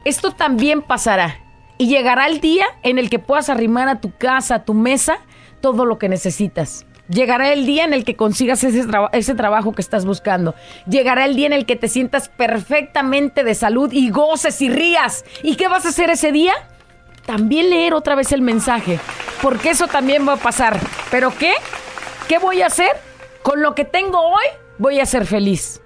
Esto 0.05 0.31
también 0.31 0.81
pasará. 0.81 1.39
Y 1.77 1.87
llegará 1.87 2.27
el 2.27 2.39
día 2.39 2.65
en 2.83 2.99
el 2.99 3.09
que 3.09 3.19
puedas 3.19 3.49
arrimar 3.49 3.89
a 3.89 3.99
tu 3.99 4.15
casa, 4.15 4.55
a 4.55 4.65
tu 4.65 4.73
mesa, 4.73 5.17
todo 5.61 5.85
lo 5.85 5.97
que 5.97 6.07
necesitas. 6.09 6.85
Llegará 7.07 7.53
el 7.53 7.65
día 7.67 7.83
en 7.85 7.93
el 7.93 8.03
que 8.03 8.15
consigas 8.15 8.63
ese, 8.63 8.83
traba- 8.87 9.09
ese 9.13 9.35
trabajo 9.35 9.73
que 9.73 9.81
estás 9.81 10.05
buscando. 10.05 10.55
Llegará 10.89 11.25
el 11.25 11.35
día 11.35 11.45
en 11.47 11.53
el 11.53 11.65
que 11.67 11.75
te 11.75 11.87
sientas 11.87 12.29
perfectamente 12.29 13.43
de 13.43 13.53
salud 13.53 13.91
y 13.91 14.09
goces 14.09 14.59
y 14.61 14.69
rías. 14.69 15.23
¿Y 15.43 15.55
qué 15.55 15.67
vas 15.67 15.85
a 15.85 15.89
hacer 15.89 16.09
ese 16.09 16.31
día? 16.31 16.53
También 17.25 17.69
leer 17.69 17.93
otra 17.93 18.15
vez 18.15 18.31
el 18.31 18.41
mensaje. 18.41 18.99
Porque 19.41 19.69
eso 19.71 19.87
también 19.87 20.27
va 20.27 20.33
a 20.33 20.37
pasar. 20.37 20.79
¿Pero 21.11 21.31
qué? 21.37 21.53
¿Qué 22.27 22.39
voy 22.39 22.61
a 22.63 22.67
hacer? 22.67 22.89
Con 23.43 23.61
lo 23.61 23.75
que 23.75 23.85
tengo 23.85 24.19
hoy, 24.19 24.45
voy 24.79 24.99
a 24.99 25.05
ser 25.05 25.27
feliz. 25.27 25.81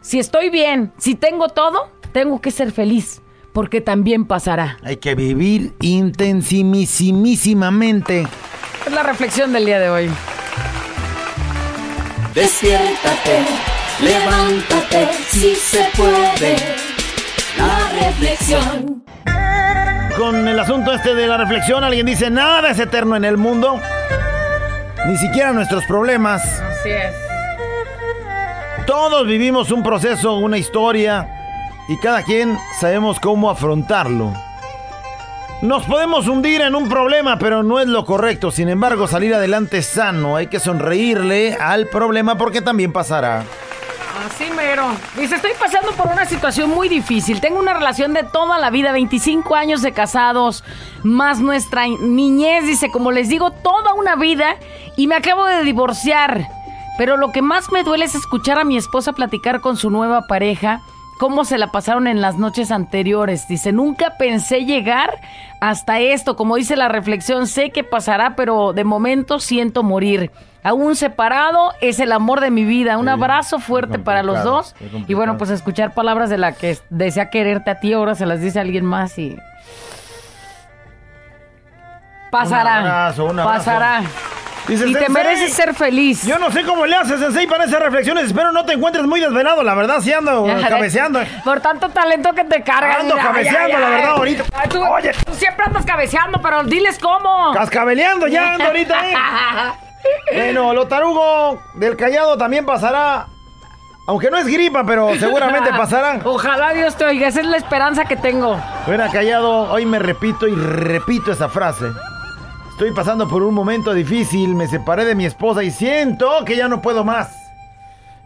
Si 0.00 0.20
estoy 0.20 0.48
bien, 0.50 0.92
si 0.98 1.16
tengo 1.16 1.48
todo, 1.48 1.90
tengo 2.12 2.40
que 2.40 2.52
ser 2.52 2.70
feliz. 2.70 3.20
Porque 3.52 3.80
también 3.80 4.26
pasará. 4.26 4.78
Hay 4.82 4.96
que 4.98 5.14
vivir 5.16 5.74
intensimísimamente. 5.80 8.26
Es 8.86 8.92
la 8.92 9.02
reflexión 9.02 9.52
del 9.52 9.64
día 9.64 9.80
de 9.80 9.88
hoy. 9.88 10.10
Despiértate, 12.34 13.44
levántate, 14.02 15.08
si 15.28 15.54
se 15.54 15.88
puede. 15.96 16.56
La 17.56 18.06
reflexión. 18.06 19.02
Con 20.18 20.46
el 20.46 20.58
asunto 20.58 20.92
este 20.92 21.14
de 21.14 21.26
la 21.26 21.38
reflexión, 21.38 21.82
alguien 21.82 22.06
dice, 22.06 22.28
nada 22.30 22.70
es 22.70 22.78
eterno 22.78 23.16
en 23.16 23.24
el 23.24 23.36
mundo. 23.36 23.80
Ni 25.06 25.16
siquiera 25.16 25.52
nuestros 25.52 25.84
problemas. 25.86 26.42
Así 26.60 26.90
es. 26.90 27.14
Todos 28.86 29.26
vivimos 29.26 29.70
un 29.70 29.82
proceso, 29.82 30.36
una 30.36 30.58
historia, 30.58 31.28
y 31.88 31.96
cada 31.98 32.22
quien 32.22 32.58
sabemos 32.80 33.18
cómo 33.18 33.48
afrontarlo. 33.48 34.34
Nos 35.62 35.84
podemos 35.84 36.28
hundir 36.28 36.60
en 36.60 36.74
un 36.74 36.88
problema, 36.88 37.38
pero 37.38 37.62
no 37.62 37.80
es 37.80 37.86
lo 37.86 38.04
correcto. 38.04 38.50
Sin 38.50 38.68
embargo, 38.68 39.08
salir 39.08 39.34
adelante 39.34 39.82
sano. 39.82 40.36
Hay 40.36 40.48
que 40.48 40.60
sonreírle 40.60 41.54
al 41.54 41.86
problema 41.88 42.36
porque 42.36 42.60
también 42.60 42.92
pasará. 42.92 43.44
Así 44.26 44.44
mero. 44.54 44.86
Dice, 45.16 45.36
estoy 45.36 45.52
pasando 45.58 45.92
por 45.92 46.06
una 46.06 46.26
situación 46.26 46.70
muy 46.70 46.88
difícil. 46.88 47.40
Tengo 47.40 47.58
una 47.58 47.74
relación 47.74 48.12
de 48.12 48.22
toda 48.22 48.58
la 48.58 48.70
vida, 48.70 48.92
25 48.92 49.54
años 49.54 49.82
de 49.82 49.92
casados, 49.92 50.64
más 51.02 51.40
nuestra 51.40 51.86
niñez, 51.86 52.64
dice, 52.64 52.90
como 52.90 53.10
les 53.10 53.28
digo, 53.28 53.50
toda 53.50 53.94
una 53.94 54.16
vida 54.16 54.56
y 54.96 55.06
me 55.06 55.16
acabo 55.16 55.46
de 55.46 55.62
divorciar. 55.62 56.46
Pero 56.96 57.16
lo 57.16 57.32
que 57.32 57.42
más 57.42 57.72
me 57.72 57.82
duele 57.82 58.04
es 58.04 58.14
escuchar 58.14 58.58
a 58.58 58.64
mi 58.64 58.76
esposa 58.76 59.14
platicar 59.14 59.60
con 59.60 59.76
su 59.76 59.90
nueva 59.90 60.26
pareja 60.26 60.80
cómo 61.18 61.44
se 61.44 61.58
la 61.58 61.68
pasaron 61.68 62.06
en 62.06 62.20
las 62.20 62.36
noches 62.36 62.70
anteriores. 62.70 63.48
Dice, 63.48 63.72
nunca 63.72 64.16
pensé 64.18 64.64
llegar 64.64 65.20
hasta 65.60 66.00
esto. 66.00 66.36
Como 66.36 66.56
dice 66.56 66.76
la 66.76 66.88
reflexión, 66.88 67.46
sé 67.46 67.70
que 67.70 67.84
pasará, 67.84 68.36
pero 68.36 68.72
de 68.72 68.84
momento 68.84 69.38
siento 69.38 69.82
morir. 69.82 70.30
Aún 70.62 70.96
separado 70.96 71.72
es 71.82 72.00
el 72.00 72.10
amor 72.10 72.40
de 72.40 72.50
mi 72.50 72.64
vida. 72.64 72.96
Un 72.96 73.08
abrazo 73.08 73.58
fuerte 73.58 73.98
para 73.98 74.22
los 74.22 74.42
dos. 74.42 74.74
Y 75.06 75.14
bueno, 75.14 75.36
pues 75.36 75.50
escuchar 75.50 75.92
palabras 75.92 76.30
de 76.30 76.38
la 76.38 76.52
que 76.52 76.78
desea 76.88 77.28
quererte 77.28 77.70
a 77.70 77.80
ti, 77.80 77.92
ahora 77.92 78.14
se 78.14 78.24
las 78.24 78.40
dice 78.40 78.60
alguien 78.60 78.84
más 78.84 79.18
y... 79.18 79.36
Pasará. 82.30 82.80
Un 82.80 82.86
abrazo, 82.86 83.24
un 83.26 83.40
abrazo. 83.40 83.58
Pasará. 83.58 84.02
Dice 84.66 84.86
y 84.88 84.94
te 84.94 85.08
mereces 85.08 85.52
ser 85.52 85.74
feliz. 85.74 86.24
Yo 86.24 86.38
no 86.38 86.50
sé 86.50 86.62
cómo 86.64 86.86
le 86.86 86.96
haces, 86.96 87.20
Sensei, 87.20 87.46
para 87.46 87.64
esas 87.64 87.80
reflexiones. 87.80 88.24
Espero 88.24 88.50
no 88.50 88.64
te 88.64 88.72
encuentres 88.72 89.04
muy 89.04 89.20
desvelado, 89.20 89.62
la 89.62 89.74
verdad, 89.74 90.00
sí 90.00 90.12
ando 90.12 90.46
cabeceando. 90.68 91.20
Por 91.44 91.60
tanto 91.60 91.90
talento 91.90 92.32
que 92.32 92.44
te 92.44 92.62
cargas. 92.62 93.00
Ando 93.00 93.14
mira, 93.14 93.26
cabeceando, 93.26 93.78
la 93.78 93.88
verdad, 93.90 94.10
ahorita. 94.10 94.44
Tú, 94.70 94.82
Oye. 94.82 95.12
tú 95.26 95.34
siempre 95.34 95.66
andas 95.66 95.84
cabeceando, 95.84 96.40
pero 96.40 96.64
diles 96.64 96.98
cómo. 96.98 97.52
Cascabeleando 97.52 98.26
ya 98.26 98.54
ando 98.54 98.64
ahorita, 98.64 99.10
¿eh? 99.10 99.14
Bueno, 100.34 100.74
lo 100.74 100.86
tarugo 100.86 101.62
del 101.74 101.96
callado 101.96 102.36
también 102.36 102.66
pasará. 102.66 103.26
Aunque 104.06 104.30
no 104.30 104.36
es 104.36 104.46
gripa, 104.46 104.84
pero 104.84 105.14
seguramente 105.18 105.70
pasará. 105.70 106.20
Ojalá 106.24 106.74
Dios 106.74 106.94
te 106.96 107.04
oiga, 107.06 107.28
esa 107.28 107.40
es 107.40 107.46
la 107.46 107.56
esperanza 107.56 108.04
que 108.04 108.16
tengo. 108.16 108.60
Fuera 108.84 109.08
callado, 109.10 109.72
hoy 109.72 109.86
me 109.86 109.98
repito 109.98 110.46
y 110.46 110.54
repito 110.54 111.32
esa 111.32 111.48
frase. 111.48 111.86
Estoy 112.74 112.90
pasando 112.90 113.28
por 113.28 113.44
un 113.44 113.54
momento 113.54 113.94
difícil, 113.94 114.56
me 114.56 114.66
separé 114.66 115.04
de 115.04 115.14
mi 115.14 115.24
esposa 115.24 115.62
y 115.62 115.70
siento 115.70 116.44
que 116.44 116.56
ya 116.56 116.66
no 116.66 116.82
puedo 116.82 117.04
más. 117.04 117.32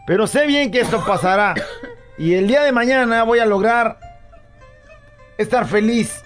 Pero 0.07 0.25
sé 0.25 0.47
bien 0.47 0.71
que 0.71 0.81
esto 0.81 1.05
pasará. 1.05 1.53
Y 2.17 2.33
el 2.33 2.47
día 2.47 2.63
de 2.63 2.71
mañana 2.71 3.21
voy 3.21 3.37
a 3.37 3.45
lograr 3.45 3.99
estar 5.37 5.67
feliz 5.67 6.23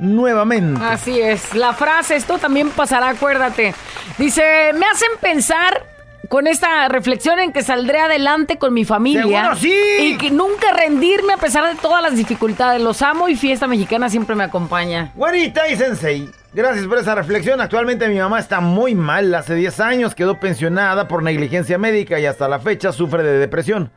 nuevamente. 0.00 0.84
Así 0.84 1.20
es, 1.20 1.54
la 1.54 1.72
frase, 1.72 2.16
esto 2.16 2.36
también 2.36 2.68
pasará, 2.70 3.10
acuérdate. 3.10 3.76
Dice, 4.18 4.72
me 4.74 4.84
hacen 4.86 5.10
pensar 5.20 5.86
con 6.28 6.46
esta 6.46 6.88
reflexión 6.88 7.38
en 7.40 7.52
que 7.52 7.62
saldré 7.62 7.98
adelante 8.00 8.56
con 8.58 8.72
mi 8.72 8.84
familia. 8.84 9.22
¡Seguro 9.22 9.56
sí! 9.56 9.74
Y 10.00 10.16
que 10.18 10.30
nunca 10.30 10.72
rendirme 10.72 11.34
a 11.34 11.36
pesar 11.36 11.64
de 11.74 11.80
todas 11.80 12.02
las 12.02 12.16
dificultades. 12.16 12.80
Los 12.80 13.02
amo 13.02 13.28
y 13.28 13.36
fiesta 13.36 13.66
mexicana 13.66 14.08
siempre 14.08 14.34
me 14.36 14.44
acompaña. 14.44 15.12
Güerita 15.14 15.68
y 15.68 15.76
Sensei, 15.76 16.28
gracias 16.54 16.86
por 16.86 16.98
esa 16.98 17.14
reflexión. 17.14 17.60
Actualmente 17.60 18.08
mi 18.08 18.18
mamá 18.18 18.38
está 18.38 18.60
muy 18.60 18.94
mal. 18.94 19.34
Hace 19.34 19.54
10 19.54 19.80
años 19.80 20.14
quedó 20.14 20.38
pensionada 20.40 21.08
por 21.08 21.22
negligencia 21.22 21.76
médica 21.76 22.18
y 22.18 22.26
hasta 22.26 22.48
la 22.48 22.60
fecha 22.60 22.92
sufre 22.92 23.22
de 23.22 23.38
depresión. 23.38 23.90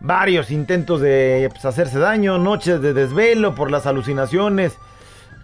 Varios 0.00 0.50
intentos 0.50 1.00
de 1.00 1.48
pues, 1.52 1.64
hacerse 1.64 1.98
daño, 1.98 2.38
noches 2.38 2.80
de 2.80 2.92
desvelo 2.94 3.54
por 3.54 3.70
las 3.70 3.84
alucinaciones, 3.86 4.72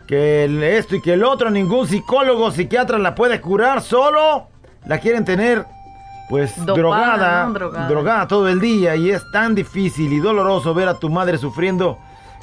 que 0.07 0.45
el- 0.45 0.63
esto 0.63 0.97
y 0.97 1.03
que 1.03 1.13
el 1.15 1.25
otro, 1.25 1.51
ningún 1.51 1.87
psicólogo, 1.89 2.51
psiquiatra 2.51 2.99
la 2.99 3.15
puede 3.15 3.41
curar, 3.41 3.83
solo 3.83 4.49
la 4.87 4.99
quieren 5.01 5.25
tener 5.25 5.65
pues 6.29 6.57
Dopada, 6.57 6.75
drogada, 6.75 7.47
¿no? 7.47 7.53
Drogada. 7.53 7.89
drogada 7.89 8.29
todo 8.29 8.49
el 8.49 8.61
día 8.61 8.97
y 8.97 9.11
es 9.11 9.23
tan 9.31 9.55
difícil 9.55 10.13
y 10.13 10.21
doloroso 10.21 10.75
ver 10.75 10.89
a 10.89 10.95
tu 10.95 11.11
madre 11.11 11.39
sufriendo 11.39 11.99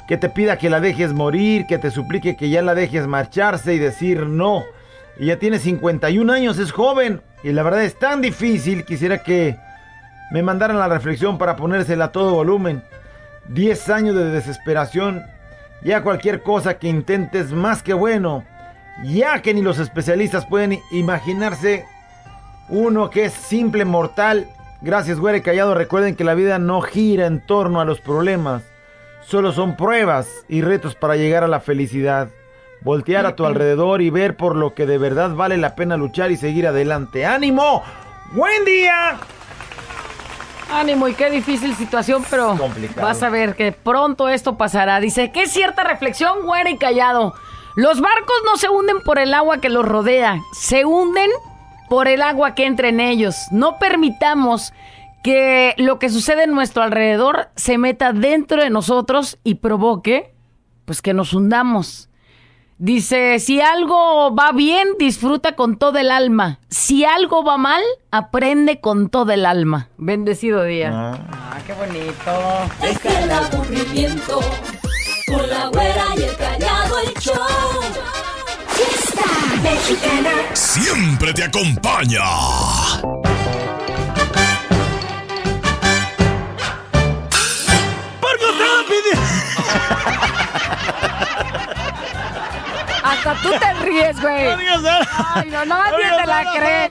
que 0.06 0.16
te 0.16 0.28
pida 0.28 0.58
que 0.58 0.70
la 0.70 0.80
dejes 0.80 1.12
morir, 1.12 1.66
que 1.66 1.78
te 1.78 1.90
suplique 1.90 2.36
que 2.36 2.50
ya 2.50 2.62
la 2.62 2.74
dejes 2.74 3.06
marcharse 3.06 3.74
y 3.74 3.78
decir 3.78 4.26
no. 4.26 4.62
Ella 5.18 5.38
tiene 5.38 5.58
51 5.58 6.32
años, 6.32 6.58
es 6.58 6.72
joven 6.72 7.22
y 7.42 7.52
la 7.52 7.62
verdad 7.62 7.82
es 7.82 7.98
tan 7.98 8.20
difícil, 8.20 8.84
quisiera 8.84 9.22
que 9.22 9.56
me 10.30 10.42
mandaran 10.42 10.78
la 10.78 10.88
reflexión 10.88 11.38
para 11.38 11.56
ponérsela 11.56 12.06
a 12.06 12.12
todo 12.12 12.34
volumen. 12.34 12.82
10 13.48 13.88
años 13.90 14.14
de 14.14 14.30
desesperación, 14.30 15.22
ya 15.82 16.02
cualquier 16.02 16.42
cosa 16.42 16.78
que 16.78 16.88
intentes 16.88 17.52
más 17.52 17.82
que 17.82 17.92
bueno, 17.92 18.44
ya 19.04 19.42
que 19.42 19.52
ni 19.52 19.62
los 19.62 19.78
especialistas 19.78 20.46
pueden 20.46 20.78
imaginarse 20.92 21.84
uno 22.72 23.10
que 23.10 23.26
es 23.26 23.34
simple 23.34 23.84
mortal. 23.84 24.48
Gracias, 24.80 25.20
güere 25.20 25.42
callado. 25.42 25.74
Recuerden 25.74 26.16
que 26.16 26.24
la 26.24 26.32
vida 26.32 26.58
no 26.58 26.80
gira 26.80 27.26
en 27.26 27.44
torno 27.44 27.80
a 27.82 27.84
los 27.84 28.00
problemas. 28.00 28.62
Solo 29.26 29.52
son 29.52 29.76
pruebas 29.76 30.26
y 30.48 30.62
retos 30.62 30.94
para 30.94 31.16
llegar 31.16 31.44
a 31.44 31.48
la 31.48 31.60
felicidad. 31.60 32.28
Voltear 32.80 33.26
a 33.26 33.36
tu 33.36 33.44
alrededor 33.44 34.00
y 34.00 34.08
ver 34.08 34.38
por 34.38 34.56
lo 34.56 34.74
que 34.74 34.86
de 34.86 34.96
verdad 34.96 35.34
vale 35.34 35.58
la 35.58 35.74
pena 35.74 35.98
luchar 35.98 36.32
y 36.32 36.38
seguir 36.38 36.66
adelante. 36.66 37.26
¡Ánimo! 37.26 37.82
¡Buen 38.32 38.64
día! 38.64 39.18
Ánimo 40.72 41.08
y 41.08 41.14
qué 41.14 41.28
difícil 41.28 41.76
situación, 41.76 42.24
pero 42.30 42.56
Complicado. 42.56 43.06
vas 43.06 43.22
a 43.22 43.28
ver 43.28 43.54
que 43.54 43.72
pronto 43.72 44.30
esto 44.30 44.56
pasará. 44.56 44.98
Dice, 44.98 45.30
qué 45.30 45.46
cierta 45.46 45.84
reflexión, 45.84 46.46
güera 46.46 46.70
y 46.70 46.78
callado. 46.78 47.34
Los 47.76 48.00
barcos 48.00 48.36
no 48.46 48.56
se 48.56 48.70
hunden 48.70 49.02
por 49.04 49.18
el 49.18 49.34
agua 49.34 49.58
que 49.58 49.68
los 49.68 49.84
rodea, 49.84 50.38
se 50.54 50.86
hunden 50.86 51.30
por 51.92 52.08
el 52.08 52.22
agua 52.22 52.54
que 52.54 52.64
entra 52.64 52.88
en 52.88 53.00
ellos. 53.00 53.36
No 53.50 53.78
permitamos 53.78 54.72
que 55.22 55.74
lo 55.76 55.98
que 55.98 56.08
sucede 56.08 56.44
en 56.44 56.52
nuestro 56.52 56.82
alrededor 56.82 57.50
se 57.54 57.76
meta 57.76 58.14
dentro 58.14 58.62
de 58.62 58.70
nosotros 58.70 59.38
y 59.44 59.56
provoque, 59.56 60.32
pues 60.86 61.02
que 61.02 61.12
nos 61.12 61.34
hundamos. 61.34 62.08
Dice, 62.78 63.38
si 63.40 63.60
algo 63.60 64.34
va 64.34 64.52
bien, 64.52 64.88
disfruta 64.98 65.54
con 65.54 65.76
todo 65.76 65.98
el 65.98 66.10
alma. 66.10 66.60
Si 66.70 67.04
algo 67.04 67.44
va 67.44 67.58
mal, 67.58 67.82
aprende 68.10 68.80
con 68.80 69.10
todo 69.10 69.30
el 69.32 69.44
alma. 69.44 69.90
Bendecido 69.98 70.64
día. 70.64 70.90
Ah, 70.94 71.58
qué 71.66 71.74
bonito. 71.74 72.32
Deja 72.80 73.22
el 73.22 73.30
aburrimiento 73.30 74.40
con 75.26 75.50
la 75.50 75.66
güera 75.66 76.06
y 76.16 76.22
el 76.22 76.36
callado 76.38 76.98
el 77.00 77.12
show. 77.20 78.21
Mexicana. 79.62 80.30
Siempre 80.54 81.32
te 81.32 81.44
acompaña. 81.44 82.22
Porque 88.20 88.44
usted 88.44 88.86
pidió. 88.88 89.18
Hasta 93.12 93.34
tú 93.42 93.50
te 93.58 93.74
ríes, 93.74 94.20
güey. 94.20 94.46
Ay, 94.48 95.48
no, 95.50 95.64
nadie 95.64 96.04
te 96.16 96.26
la 96.26 96.52
cree. 96.54 96.90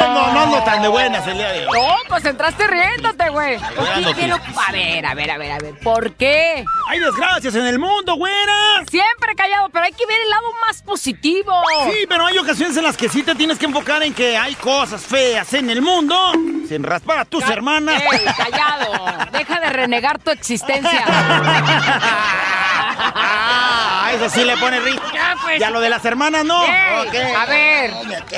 No, 0.00 0.32
no 0.32 0.40
ando 0.42 0.62
tan 0.64 0.82
de 0.82 0.88
buenas 0.88 1.26
el 1.26 1.36
día 1.38 1.48
de 1.52 1.66
hoy. 1.66 1.72
No, 1.78 1.94
pues 2.08 2.24
entraste 2.24 2.66
riéndote, 2.66 3.28
güey. 3.30 3.58
dar 3.58 3.74
¿Por 3.74 3.84
qué 3.84 4.00
noticias. 4.00 4.14
quiero- 4.14 4.38
A 4.68 4.72
ver, 4.72 5.06
a 5.06 5.14
ver, 5.14 5.30
a 5.30 5.38
ver, 5.38 5.52
a 5.52 5.58
ver. 5.58 5.78
¿Por 5.80 6.12
qué? 6.14 6.64
Hay 6.88 6.98
desgracias 7.00 7.54
en 7.54 7.66
el 7.66 7.78
mundo, 7.78 8.14
güera. 8.16 8.52
Siempre 8.90 9.34
callado, 9.36 9.68
pero 9.70 9.84
hay 9.86 9.92
que 9.92 10.06
ver 10.06 10.20
el 10.20 10.30
lado 10.30 10.46
más 10.66 10.82
positivo. 10.82 11.52
Sí, 11.90 12.06
pero 12.08 12.26
hay 12.26 12.38
ocasiones 12.38 12.76
en 12.76 12.84
las 12.84 12.96
que 12.96 13.08
sí 13.08 13.22
te 13.22 13.34
tienes 13.34 13.58
que 13.58 13.66
enfocar 13.66 14.02
en 14.02 14.14
que 14.14 14.36
hay 14.36 14.54
cosas 14.56 15.02
feas 15.02 15.52
en 15.54 15.70
el 15.70 15.82
mundo 15.82 16.32
sin 16.68 16.82
raspar 16.82 17.18
a 17.18 17.24
tus 17.24 17.48
hermanas. 17.48 18.00
Ey, 18.12 18.20
callado. 18.36 19.06
Deja 19.32 19.60
de 19.60 19.70
renegar 19.70 20.18
tu 20.18 20.30
existencia. 20.30 21.04
Ah, 22.96 24.10
eso 24.14 24.28
sí 24.30 24.44
le 24.44 24.56
pone 24.56 24.80
risa. 24.80 25.02
Ya, 25.12 25.36
pues. 25.42 25.60
Ya 25.60 25.70
lo 25.70 25.80
de 25.80 25.88
las 25.88 26.04
hermanas, 26.04 26.44
no. 26.44 26.64
Ey, 26.64 27.06
Ok. 27.06 27.14
A 27.36 27.46
ver, 27.46 27.90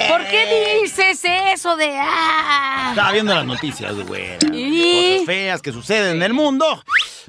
¿por 0.09 0.25
qué 0.27 0.81
dices 0.83 1.21
eso 1.25 1.77
de 1.77 1.99
ah? 1.99 2.89
Estaba 2.91 3.13
viendo 3.13 3.35
las 3.35 3.45
noticias, 3.45 3.95
güera. 4.07 4.39
¿Y? 4.53 5.13
Cosas 5.15 5.27
feas 5.27 5.63
que 5.63 5.73
suceden 5.73 6.17
en 6.17 6.23
el 6.23 6.33
mundo. 6.33 6.83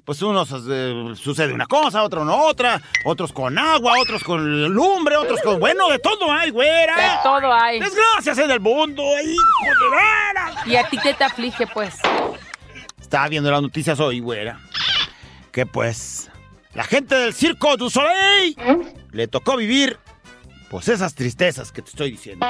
Pues 0.06 0.22
unos 0.22 0.50
eh, 0.70 1.14
sucede 1.16 1.52
una 1.52 1.66
cosa, 1.66 2.02
otro 2.04 2.24
no 2.24 2.44
otra, 2.46 2.82
otros 3.04 3.34
con 3.34 3.58
agua, 3.58 3.94
otros 4.00 4.24
con 4.24 4.64
lumbre, 4.70 5.18
otros 5.18 5.42
con... 5.42 5.60
Bueno, 5.60 5.90
de 5.90 6.00
todo 6.00 6.32
hay, 6.32 6.50
güera. 6.50 6.96
De 6.96 7.10
todo 7.24 7.54
hay. 7.54 7.80
Desgracias 7.80 8.38
en 8.38 8.52
el 8.52 8.62
mundo, 8.62 9.04
hijo 9.04 9.74
de 9.82 9.90
veras. 9.90 10.66
¿Y 10.68 10.78
a 10.78 10.88
ti 10.88 10.98
qué 11.04 11.14
te 11.14 11.26
aflige, 11.26 11.68
pues? 11.68 11.96
Estaba 13.02 13.28
viendo 13.28 13.52
las 13.52 13.62
noticias 13.62 14.00
hoy, 14.00 14.22
güera. 14.22 14.60
Que 15.52 15.66
pues, 15.66 16.30
la 16.78 16.84
gente 16.84 17.16
del 17.16 17.34
Circo 17.34 17.76
du 17.76 17.90
Soleil 17.90 18.56
le 19.12 19.28
tocó 19.28 19.58
vivir, 19.58 19.98
pues 20.70 20.88
esas 20.90 21.16
tristezas 21.16 21.72
que 21.72 21.82
te 21.82 21.90
estoy 21.90 22.12
diciendo. 22.12 22.46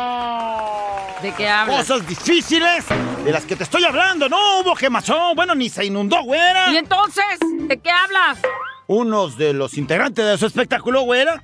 ¿De 1.22 1.34
qué 1.34 1.48
hablas? 1.48 1.88
Cosas 1.88 2.06
difíciles 2.06 2.84
de 3.24 3.32
las 3.32 3.46
que 3.46 3.56
te 3.56 3.64
estoy 3.64 3.86
hablando. 3.86 4.28
No 4.28 4.60
hubo 4.60 4.76
quemazón, 4.76 5.34
bueno, 5.34 5.56
ni 5.56 5.70
se 5.70 5.86
inundó, 5.86 6.24
güera. 6.24 6.74
¿Y 6.74 6.76
entonces? 6.76 7.24
¿De 7.58 7.78
qué 7.78 7.90
hablas? 7.90 8.40
Unos 8.88 9.38
de 9.38 9.54
los 9.54 9.78
integrantes 9.78 10.26
de 10.26 10.38
su 10.38 10.46
espectáculo, 10.46 11.04
güera, 11.04 11.42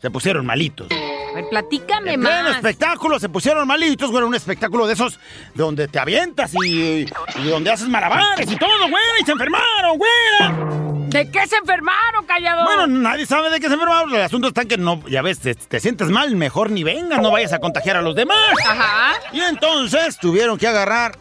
se 0.00 0.08
pusieron 0.08 0.46
malitos. 0.46 0.86
A 1.30 1.34
ver, 1.34 1.44
platícame 1.48 2.14
En 2.14 2.20
más. 2.20 2.56
espectáculo 2.56 3.18
se 3.20 3.28
pusieron 3.28 3.66
malitos, 3.66 4.10
güera. 4.10 4.26
Un 4.26 4.34
espectáculo 4.34 4.86
de 4.86 4.94
esos 4.94 5.18
donde 5.54 5.88
te 5.88 5.98
avientas 5.98 6.52
y, 6.54 7.06
y 7.36 7.48
donde 7.48 7.70
haces 7.70 7.88
malabares 7.88 8.50
y 8.50 8.56
todo, 8.56 8.88
güera. 8.88 8.98
Y 9.20 9.24
se 9.24 9.32
enfermaron, 9.32 9.98
güera. 9.98 10.80
¿De 11.08 11.28
qué 11.30 11.46
se 11.46 11.56
enfermaron, 11.56 12.24
callado? 12.24 12.64
Bueno, 12.64 12.86
nadie 12.86 13.26
sabe 13.26 13.50
de 13.50 13.58
qué 13.60 13.66
se 13.68 13.74
enfermaron. 13.74 14.14
El 14.14 14.22
asunto 14.22 14.48
está 14.48 14.62
en 14.62 14.68
que 14.68 14.76
no, 14.78 15.02
ya 15.08 15.22
ves, 15.22 15.40
te, 15.40 15.54
te 15.56 15.80
sientes 15.80 16.08
mal, 16.08 16.34
mejor 16.36 16.70
ni 16.70 16.84
vengas, 16.84 17.20
no 17.20 17.30
vayas 17.32 17.52
a 17.52 17.58
contagiar 17.58 17.96
a 17.96 18.02
los 18.02 18.14
demás. 18.14 18.38
Ajá. 18.64 19.14
Y 19.32 19.40
entonces 19.40 20.18
tuvieron 20.18 20.56
que 20.56 20.68
agarrar, 20.68 21.18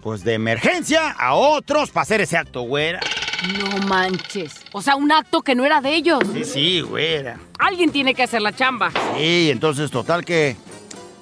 pues 0.00 0.24
de 0.24 0.32
emergencia, 0.34 1.10
a 1.10 1.34
otros 1.34 1.90
para 1.90 2.02
hacer 2.02 2.22
ese 2.22 2.38
acto, 2.38 2.62
güera. 2.62 3.00
No 3.58 3.86
manches. 3.86 4.54
O 4.72 4.82
sea, 4.82 4.96
un 4.96 5.10
acto 5.12 5.42
que 5.42 5.54
no 5.54 5.64
era 5.64 5.80
de 5.80 5.94
ellos. 5.94 6.20
Sí, 6.32 6.44
sí, 6.44 6.80
güera. 6.80 7.38
Alguien 7.58 7.90
tiene 7.90 8.14
que 8.14 8.22
hacer 8.22 8.42
la 8.42 8.54
chamba. 8.54 8.90
Sí, 9.16 9.50
entonces 9.50 9.90
total 9.90 10.24
que... 10.24 10.56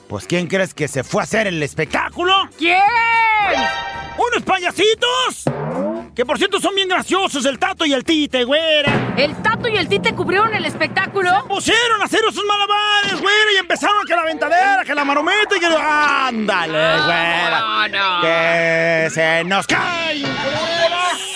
Pues 0.09 0.26
¿quién 0.26 0.46
crees 0.46 0.72
que 0.72 0.88
se 0.88 1.04
fue 1.04 1.20
a 1.20 1.24
hacer 1.24 1.46
el 1.46 1.62
espectáculo? 1.62 2.33
¿Quién? 2.57 2.81
¡Unos 4.16 4.42
payasitos! 4.42 5.44
Que 6.18 6.26
por 6.26 6.37
cierto 6.37 6.59
son 6.59 6.74
bien 6.74 6.88
graciosos, 6.88 7.44
el 7.44 7.61
Tato 7.61 7.87
y 7.87 7.92
el 7.92 8.02
Tite, 8.02 8.42
güera. 8.42 9.14
¿El 9.16 9.40
Tato 9.40 9.68
y 9.68 9.76
el 9.76 9.88
Tite 9.88 10.16
cubrieron 10.16 10.52
el 10.52 10.64
espectáculo? 10.64 11.31
Pusieron 11.46 12.02
a 12.02 12.07
hacer 12.07 12.18
esos 12.28 12.44
malabares, 12.44 13.20
güera, 13.20 13.52
y 13.54 13.57
empezaron 13.59 14.04
que 14.04 14.16
la 14.16 14.24
ventadera, 14.24 14.85
que 14.85 14.96
la 14.96 15.04
marometa 15.04 15.57
y 15.57 15.61
que... 15.61 15.66
¡Ándale, 15.66 17.02
güera! 17.04 17.61
No, 17.61 17.88
no. 17.88 18.20
¡Que 18.20 19.09
se 19.12 19.44
nos 19.44 19.64
cae! 19.68 20.24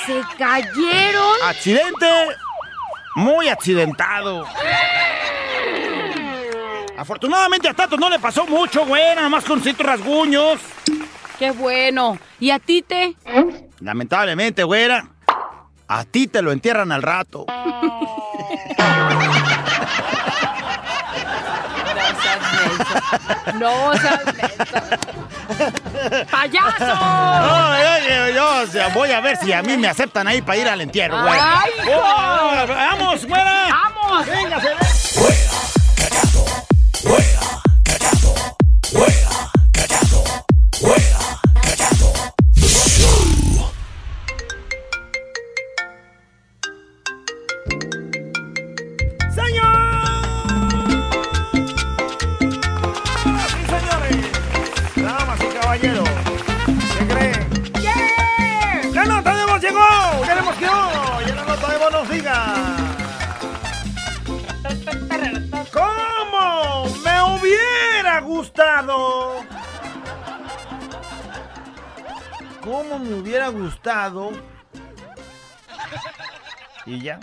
¿Se 0.05 0.21
cayeron? 0.37 1.37
Accidente 1.45 2.07
muy 3.15 3.47
accidentado. 3.47 4.45
Afortunadamente 6.99 7.69
a 7.69 7.75
Tato 7.75 7.97
no 7.97 8.11
le 8.11 8.19
pasó 8.19 8.49
mucho, 8.49 8.85
güera, 8.85 9.23
nomás 9.23 9.45
con 9.45 9.63
ciertos 9.63 9.87
rasguños. 9.87 10.59
Qué 11.39 11.53
bueno. 11.53 12.19
¿Y 12.41 12.51
a 12.51 12.59
Tite? 12.59 13.15
Lamentablemente, 13.83 14.63
güera, 14.63 15.05
a 15.89 16.05
ti 16.05 16.29
te 16.29 16.41
lo 16.41 16.53
entierran 16.53 16.93
al 16.93 17.03
rato. 17.03 17.47
No 23.55 23.93
seas. 23.97 24.21
¡Payaso! 26.31 26.75
Ay, 26.81 27.85
ay, 27.87 28.07
ay, 28.09 28.35
yo, 28.35 28.63
o 28.63 28.67
sea, 28.67 28.89
voy 28.89 29.11
a 29.11 29.21
ver 29.21 29.37
si 29.37 29.53
a 29.53 29.63
mí 29.63 29.77
me 29.77 29.89
aceptan 29.89 30.27
ahí 30.27 30.41
para 30.43 30.59
ir 30.59 30.69
al 30.69 30.81
entierro, 30.81 31.21
güera. 31.23 31.61
¡Ay, 31.61 31.71
hijo! 31.79 31.91
Oh, 31.95 32.67
¡Vamos, 32.69 33.27
güera! 33.27 33.69
¡Vamos! 33.71 34.27
¡Venga, 34.27 34.61
se 34.61 34.69
ve! 34.69 34.77
¡Señor! 38.93 39.52
Gustado? 68.43 69.45
¿Cómo 72.61 72.99
me 72.99 73.15
hubiera 73.15 73.49
gustado? 73.49 74.33
Y 76.85 77.01
ya. 77.01 77.21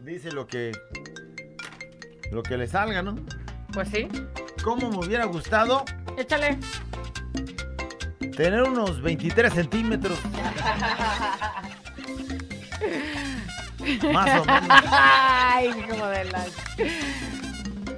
Dice 0.00 0.32
lo 0.32 0.46
que. 0.46 0.72
Lo 2.30 2.42
que 2.42 2.58
le 2.58 2.68
salga, 2.68 3.00
¿no? 3.00 3.16
Pues 3.72 3.88
sí. 3.88 4.06
¿Cómo 4.62 4.90
me 4.90 4.98
hubiera 4.98 5.24
gustado 5.24 5.86
Échale. 6.18 6.58
tener 8.36 8.62
unos 8.64 9.00
23 9.00 9.50
centímetros? 9.54 10.18
Más 14.12 14.40
o 14.40 14.44
menos. 14.44 14.68
Ay, 14.92 15.72
como 15.88 16.06
de 16.06 16.24
las... 16.26 16.50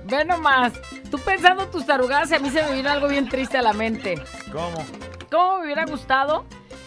Ve 0.07 0.25
nomás. 0.25 0.75
Tú 1.13 1.19
pensando 1.19 1.67
tus 1.67 1.85
tarugadas 1.85 2.31
y 2.31 2.37
a 2.37 2.39
mí 2.39 2.49
se 2.49 2.63
me 2.63 2.73
vino 2.73 2.89
algo 2.89 3.07
bien 3.07 3.29
triste 3.29 3.59
a 3.59 3.63
la 3.63 3.75
mente. 3.75 4.15
¿Cómo? 4.51 4.83
¿Cómo 5.31 5.59
me 5.59 5.65
hubiera 5.67 5.85
gustado 5.85 6.47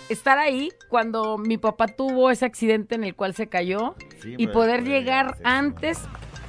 estar 0.10 0.40
ahí 0.40 0.72
cuando 0.90 1.38
mi 1.38 1.60
papá 1.60 1.86
tuvo 1.86 2.32
ese 2.32 2.44
accidente 2.44 2.96
en 2.96 3.04
el 3.04 3.14
cual 3.14 3.36
se 3.36 3.46
cayó 3.46 3.94
Sí, 4.24 4.34
y 4.36 4.48
pues, 4.48 4.54
poder 4.56 4.80
pues, 4.80 4.90
llegar 4.90 5.36
sí, 5.38 5.42
antes 5.44 6.00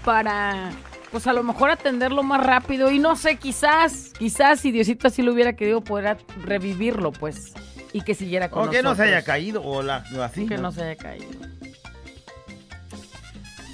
para, 0.06 0.70
pues 1.10 1.26
a 1.26 1.34
lo 1.34 1.42
mejor 1.42 1.68
atenderlo 1.68 2.22
más 2.22 2.42
rápido 2.42 2.90
y 2.90 2.98
no 2.98 3.14
sé, 3.14 3.36
quizás, 3.36 4.14
quizás 4.18 4.60
si 4.60 4.72
Diosito 4.72 5.08
así 5.08 5.20
lo 5.20 5.34
hubiera 5.34 5.54
querido, 5.54 5.82
poder 5.82 6.16
revivirlo, 6.44 7.12
pues, 7.12 7.52
y 7.92 8.00
que 8.00 8.14
siguiera 8.14 8.50
con 8.50 8.68
O 8.68 8.70
que 8.70 8.82
no 8.82 8.94
se 8.94 9.02
haya 9.02 9.22
caído 9.22 9.62
o, 9.62 9.82
la, 9.82 10.02
o 10.16 10.22
así. 10.22 10.46
Que 10.46 10.56
¿no? 10.56 10.62
no 10.62 10.72
se 10.72 10.82
haya 10.82 10.96
caído. 10.96 11.28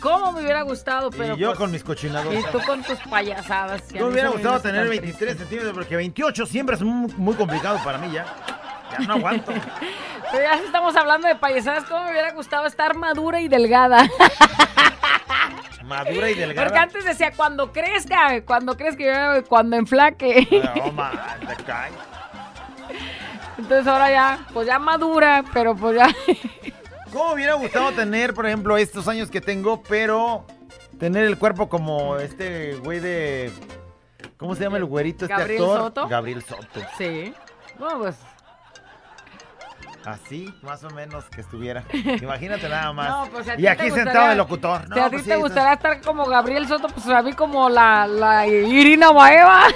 ¿Cómo 0.02 0.32
me 0.32 0.40
hubiera 0.40 0.62
gustado? 0.62 1.10
Pero 1.10 1.36
y 1.36 1.38
yo 1.38 1.48
pues, 1.48 1.58
con 1.58 1.70
mis 1.70 1.84
cochinados. 1.84 2.34
Y 2.34 2.42
tú 2.50 2.60
con 2.66 2.82
tus 2.82 2.98
payasadas. 3.08 3.82
a 3.90 3.94
Me 3.94 4.04
hubiera 4.04 4.28
gustado 4.30 4.60
tener 4.60 4.82
tan 4.82 4.90
23 4.90 5.16
tristes. 5.16 5.38
centímetros 5.38 5.74
porque 5.74 5.96
28 5.96 6.46
siempre 6.46 6.74
es 6.74 6.82
muy, 6.82 7.12
muy 7.14 7.34
complicado 7.34 7.78
para 7.84 7.98
mí 7.98 8.10
ya. 8.10 8.26
Ya 8.98 9.06
no 9.06 9.14
aguanto. 9.14 9.52
Pero 10.32 10.44
ya 10.44 10.58
si 10.58 10.64
estamos 10.64 10.96
hablando 10.96 11.28
de 11.28 11.36
payasadas, 11.36 11.84
¿cómo 11.84 12.04
me 12.04 12.10
hubiera 12.10 12.32
gustado 12.32 12.66
estar 12.66 12.96
madura 12.96 13.40
y 13.40 13.48
delgada? 13.48 14.08
Madura 15.84 16.30
y 16.30 16.34
delgada. 16.34 16.68
Porque 16.68 16.78
antes 16.78 17.04
decía, 17.04 17.32
cuando 17.36 17.72
crezca, 17.72 18.40
cuando 18.46 18.76
crezca, 18.76 19.42
cuando 19.42 19.76
enflaque. 19.76 20.46
No, 20.76 20.92
man. 20.92 21.12
Entonces 23.58 23.86
ahora 23.86 24.10
ya, 24.10 24.46
pues 24.54 24.66
ya 24.66 24.78
madura, 24.78 25.44
pero 25.52 25.74
pues 25.74 25.96
ya. 25.96 26.08
¿Cómo 27.12 27.32
hubiera 27.32 27.54
gustado 27.54 27.92
tener, 27.92 28.32
por 28.34 28.46
ejemplo, 28.46 28.76
estos 28.76 29.06
años 29.08 29.30
que 29.30 29.40
tengo, 29.40 29.82
pero 29.82 30.46
tener 30.98 31.24
el 31.24 31.36
cuerpo 31.38 31.68
como 31.68 32.16
este 32.16 32.74
güey 32.76 33.00
de. 33.00 33.52
¿Cómo 34.38 34.54
se 34.54 34.62
llama 34.64 34.78
el 34.78 34.84
güerito? 34.84 35.26
Este 35.26 35.36
¿Gabriel 35.36 35.62
actor. 35.62 35.78
Soto? 35.78 36.08
Gabriel 36.08 36.42
Soto. 36.42 36.80
Sí. 36.98 37.34
Bueno, 37.78 37.98
pues. 37.98 38.16
Así, 40.04 40.52
más 40.62 40.82
o 40.82 40.90
menos 40.90 41.24
que 41.26 41.42
estuviera. 41.42 41.84
Imagínate 42.20 42.68
nada 42.68 42.92
más. 42.94 43.08
No, 43.08 43.28
pues, 43.30 43.44
si 43.44 43.50
a 43.52 43.56
ti 43.56 43.62
y 43.62 43.66
aquí 43.68 43.84
te 43.84 43.90
sentado 43.90 44.06
gustaría- 44.08 44.32
el 44.32 44.38
locutor. 44.38 44.88
No, 44.88 44.94
si 44.96 45.00
a 45.00 45.04
ti 45.04 45.10
pues, 45.10 45.24
te 45.24 45.34
sí, 45.34 45.40
gustaría 45.40 45.72
estar 45.74 46.00
como 46.00 46.24
Gabriel 46.26 46.66
Soto, 46.66 46.88
pues 46.88 47.06
a 47.06 47.22
mí 47.22 47.32
como 47.34 47.68
la, 47.68 48.06
la 48.08 48.46
Irina 48.48 49.12
Baeva. 49.12 49.68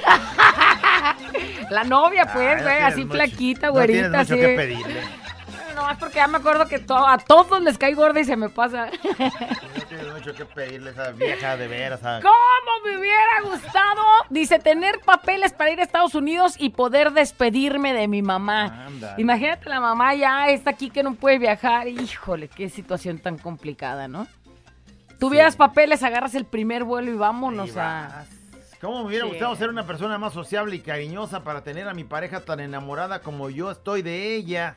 la 1.71 1.85
novia, 1.85 2.29
pues, 2.33 2.57
no 2.59 2.63
güey, 2.65 2.83
así 2.83 3.05
mucho- 3.05 3.15
flaquita, 3.15 3.67
no 3.69 3.73
güerita, 3.75 4.01
tienes 4.11 4.19
mucho 4.29 4.33
así. 4.35 4.41
que 4.41 4.57
pedirle. 4.57 5.01
No, 5.77 5.91
es 5.91 5.99
porque 5.99 6.17
ya 6.17 6.27
me 6.27 6.39
acuerdo 6.39 6.67
que 6.67 6.79
to- 6.79 7.07
a 7.07 7.19
todos 7.19 7.61
les 7.63 7.77
cae 7.77 7.93
gorda 7.95 8.19
y 8.19 8.25
se 8.25 8.35
me 8.37 8.49
pasa. 8.49 8.89
No 9.77 9.83
tienes 9.89 10.13
mucho 10.13 10.35
que 10.35 10.45
pedirle 10.47 10.91
a 10.91 10.93
esa 10.93 11.11
vieja 11.13 11.57
de 11.57 11.69
veras. 11.69 12.01
¿Cómo 12.01 12.85
me 12.85 12.99
hubiera 12.99 13.41
gustado? 13.45 14.03
Dice, 14.31 14.59
tener 14.59 14.99
papeles 15.01 15.53
para 15.53 15.71
ir 15.71 15.79
a 15.81 15.83
Estados 15.85 16.15
Unidos 16.15 16.55
y 16.59 16.71
poder 16.71 17.13
despedirme 17.13 17.93
de 17.93 18.09
mi 18.09 18.23
mamá. 18.23 18.87
Ándale. 18.87 19.21
Imagínate, 19.23 19.69
la 19.69 19.81
mamá 19.81 20.15
ya 20.15 20.49
está 20.49 20.71
aquí 20.71 20.91
que 20.91 21.03
no 21.05 21.15
puede 21.15 21.39
viajar. 21.39 21.87
Híjole, 21.89 22.49
qué 22.49 22.69
situación 22.69 23.19
tan 23.19 23.39
complicada, 23.39 24.09
¿no? 24.09 24.27
Tuvieras 25.21 25.57
papeles, 25.57 26.03
agarras 26.03 26.35
el 26.35 26.47
primer 26.47 26.85
vuelo 26.85 27.11
y 27.13 27.15
vámonos 27.17 27.71
Ahí 27.71 27.79
a... 27.79 28.25
¿Cómo 28.81 28.99
me 29.01 29.07
hubiera 29.07 29.25
Sí. 29.25 29.31
gustado 29.31 29.57
ser 29.57 29.71
una 29.71 29.87
persona 29.87 30.19
más 30.19 30.35
sociable 30.35 30.77
y 30.77 30.81
cariñosa 30.81 31.43
para 31.43 31.63
tener 31.63 31.89
a 31.89 31.95
mi 31.95 32.05
pareja 32.05 32.41
tan 32.41 32.61
enamorada 32.61 33.21
como 33.21 33.49
yo 33.51 33.71
estoy 33.71 34.03
de 34.03 34.35
ella? 34.35 34.77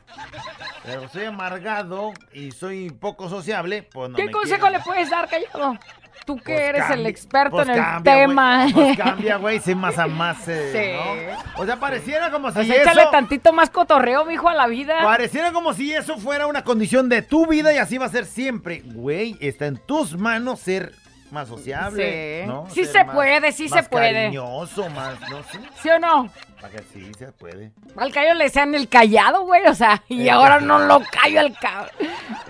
Pero 0.84 1.08
soy 1.08 1.24
amargado 1.24 2.12
y 2.32 2.52
soy 2.52 2.90
poco 2.90 3.28
sociable, 3.28 3.82
pues 3.92 4.10
no 4.10 4.16
¿Qué 4.16 4.24
me 4.26 4.30
consejo 4.32 4.60
quieren. 4.62 4.78
le 4.78 4.84
puedes 4.84 5.10
dar, 5.10 5.28
callado? 5.28 5.78
Tú 6.26 6.36
que 6.36 6.54
Pues 6.54 6.60
eres 6.60 6.90
el 6.90 7.06
experto 7.06 7.56
pues 7.56 7.68
en 7.68 7.74
el 7.74 7.80
cambia, 7.80 8.12
tema. 8.14 8.66
Pues 8.72 8.96
cambia, 8.96 9.36
güey, 9.36 9.58
sé 9.58 9.74
más 9.74 9.98
a 9.98 10.06
más, 10.06 10.46
eh, 10.48 10.70
Sí. 11.32 11.32
¿no? 11.56 11.62
O 11.62 11.66
sea, 11.66 11.76
pareciera 11.76 12.30
como 12.30 12.48
si 12.48 12.54
Pues 12.56 12.70
eso... 12.70 12.80
échale 12.80 13.06
tantito 13.10 13.52
más 13.52 13.70
cotorreo, 13.70 14.24
mijo, 14.24 14.48
a 14.48 14.54
la 14.54 14.66
vida. 14.66 15.00
Pareciera 15.02 15.52
como 15.52 15.72
si 15.74 15.92
eso 15.92 16.18
fuera 16.18 16.46
una 16.46 16.62
condición 16.64 17.08
de 17.08 17.22
tu 17.22 17.46
vida 17.46 17.72
y 17.72 17.78
así 17.78 17.98
va 17.98 18.06
a 18.06 18.10
ser 18.10 18.26
siempre. 18.26 18.82
Güey, 18.84 19.36
está 19.40 19.66
en 19.66 19.78
tus 19.78 20.16
manos 20.16 20.60
ser 20.60 20.92
más 21.32 21.48
sociable, 21.48 22.42
Sí. 22.42 22.46
¿no? 22.48 22.66
Sí 22.70 22.84
Ser 22.84 22.92
se 22.92 23.04
más- 23.04 23.14
puede, 23.14 23.52
sí 23.52 23.68
se 23.68 23.74
más 23.76 23.88
puede. 23.88 24.12
cariñoso, 24.12 24.88
más, 24.90 25.18
no. 25.30 25.38
¿Sí 25.82 25.88
o 25.88 25.98
no? 25.98 26.28
Para 26.60 26.72
que 26.74 26.82
sí 26.92 27.10
se 27.18 27.32
puede. 27.32 27.72
Al 27.96 28.12
callo 28.12 28.34
le 28.34 28.44
decían 28.44 28.74
el 28.74 28.88
callado, 28.88 29.42
güey, 29.44 29.66
o 29.66 29.74
sea, 29.74 30.02
y 30.08 30.28
ahora 30.28 30.60
no 30.60 30.78
lo 30.78 31.00
callo 31.10 31.40
al 31.40 31.56
cabrón. 31.58 31.90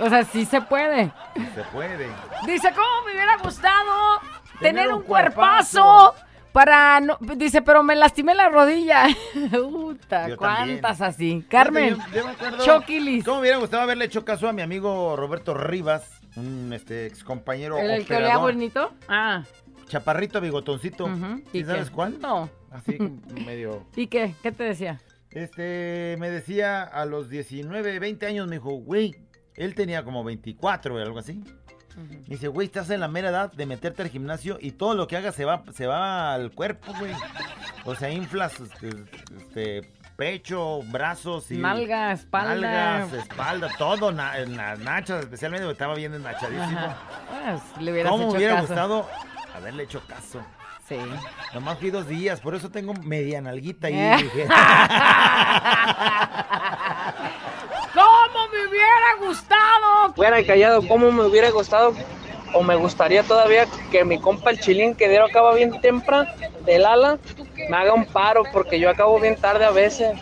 O 0.00 0.08
sea, 0.08 0.24
sí 0.24 0.44
se 0.44 0.60
puede. 0.60 1.12
Sí 1.36 1.46
se 1.54 1.62
puede. 1.72 2.08
Dice, 2.46 2.70
¿cómo 2.72 3.04
me 3.06 3.12
hubiera 3.12 3.36
gustado 3.38 4.20
tener, 4.58 4.74
Tener 4.74 4.92
un 4.92 5.02
cuerpazo? 5.02 5.82
cuerpazo. 5.82 6.14
Para, 6.52 6.98
no- 6.98 7.16
dice, 7.36 7.62
pero 7.62 7.84
me 7.84 7.94
lastimé 7.94 8.34
la 8.34 8.48
rodilla. 8.48 9.06
Puta, 9.52 10.34
¿cuántas 10.36 10.98
también. 10.98 11.40
así? 11.40 11.46
Carmen, 11.48 11.96
yo- 11.96 12.04
yo 12.12 12.24
me 12.24 12.30
acuerdo- 12.32 12.64
Choquilis. 12.64 13.24
¿Cómo 13.24 13.36
me 13.36 13.42
hubiera 13.42 13.58
gustado 13.58 13.84
haberle 13.84 14.06
hecho 14.06 14.24
caso 14.24 14.48
a 14.48 14.52
mi 14.52 14.60
amigo 14.62 15.14
Roberto 15.14 15.54
Rivas, 15.54 16.02
un 16.36 16.72
este 16.72 17.06
ex 17.06 17.24
compañero 17.24 17.78
¿El, 17.78 17.90
el 17.90 18.06
que 18.06 18.16
olía 18.16 18.38
bonito? 18.38 18.92
Ah. 19.08 19.44
chaparrito, 19.88 20.40
bigotoncito. 20.40 21.04
ujú. 21.06 21.42
¿Sí 21.52 21.58
¿Y 21.58 21.64
sabes 21.64 21.88
qué? 21.90 21.94
cuál? 21.94 22.20
No. 22.20 22.48
Así 22.70 22.96
medio. 23.46 23.86
¿Y 23.96 24.06
qué? 24.06 24.34
¿Qué 24.42 24.52
te 24.52 24.64
decía? 24.64 25.00
Este, 25.30 26.16
me 26.18 26.30
decía 26.30 26.82
a 26.82 27.04
los 27.06 27.28
19, 27.30 27.98
20 27.98 28.26
años, 28.26 28.48
me 28.48 28.56
dijo, 28.56 28.70
güey, 28.70 29.14
Él 29.54 29.74
tenía 29.74 30.02
como 30.04 30.24
24, 30.24 30.94
güey, 30.94 31.04
algo 31.04 31.18
así. 31.20 31.42
Me 31.96 32.20
dice, 32.28 32.48
güey, 32.48 32.66
estás 32.66 32.88
en 32.90 33.00
la 33.00 33.08
mera 33.08 33.28
edad 33.30 33.52
de 33.52 33.66
meterte 33.66 34.02
al 34.02 34.08
gimnasio 34.08 34.58
y 34.60 34.72
todo 34.72 34.94
lo 34.94 35.06
que 35.06 35.16
hagas 35.16 35.34
se 35.34 35.44
va, 35.44 35.64
se 35.74 35.86
va 35.86 36.32
al 36.34 36.52
cuerpo, 36.52 36.92
güey. 36.98 37.12
O 37.84 37.94
sea, 37.94 38.10
inflas 38.10 38.58
este, 38.60 38.88
este, 39.36 39.92
pecho, 40.20 40.82
brazos 40.82 41.50
y... 41.50 41.56
Nalga, 41.56 42.12
espalda. 42.12 42.54
Nalgas, 42.54 43.12
espalda, 43.14 43.70
todo, 43.78 44.12
na- 44.12 44.36
en 44.36 44.54
las 44.54 44.78
nachas, 44.78 45.20
especialmente 45.20 45.64
porque 45.64 45.72
estaba 45.72 45.94
bien 45.94 46.12
enachadísimo. 46.12 46.94
Pues, 47.30 47.62
le 47.82 48.02
¿Cómo 48.04 48.18
me 48.18 48.24
hecho 48.26 48.36
hubiera 48.36 48.54
caso. 48.56 48.66
gustado 48.66 49.08
haberle 49.56 49.84
hecho 49.84 50.02
caso? 50.06 50.42
Sí. 50.86 50.98
Nomás 51.54 51.78
fui 51.78 51.88
dos 51.90 52.06
días, 52.06 52.38
por 52.42 52.54
eso 52.54 52.70
tengo 52.70 52.92
media 52.92 53.40
nalguita 53.40 53.86
ahí. 53.86 53.94
Eh. 53.98 54.16
dije. 54.22 54.46
¿Cómo 57.94 58.48
me 58.52 58.68
hubiera 58.68 59.14
gustado? 59.26 60.12
Fuera 60.14 60.44
callado, 60.44 60.86
¿cómo 60.86 61.10
me 61.12 61.22
hubiera 61.24 61.48
gustado 61.50 61.94
o 62.54 62.62
me 62.62 62.76
gustaría 62.76 63.22
todavía 63.22 63.66
que 63.90 64.04
mi 64.04 64.18
compa 64.18 64.50
el 64.50 64.60
chilín 64.60 64.94
que 64.94 65.08
dieron 65.08 65.30
acaba 65.30 65.54
bien 65.54 65.80
temprano 65.80 66.28
del 66.64 66.84
ala 66.84 67.18
me 67.68 67.76
haga 67.76 67.94
un 67.94 68.04
paro 68.04 68.42
porque 68.52 68.78
yo 68.78 68.90
acabo 68.90 69.18
bien 69.20 69.36
tarde 69.36 69.64
a 69.64 69.70
veces 69.70 70.18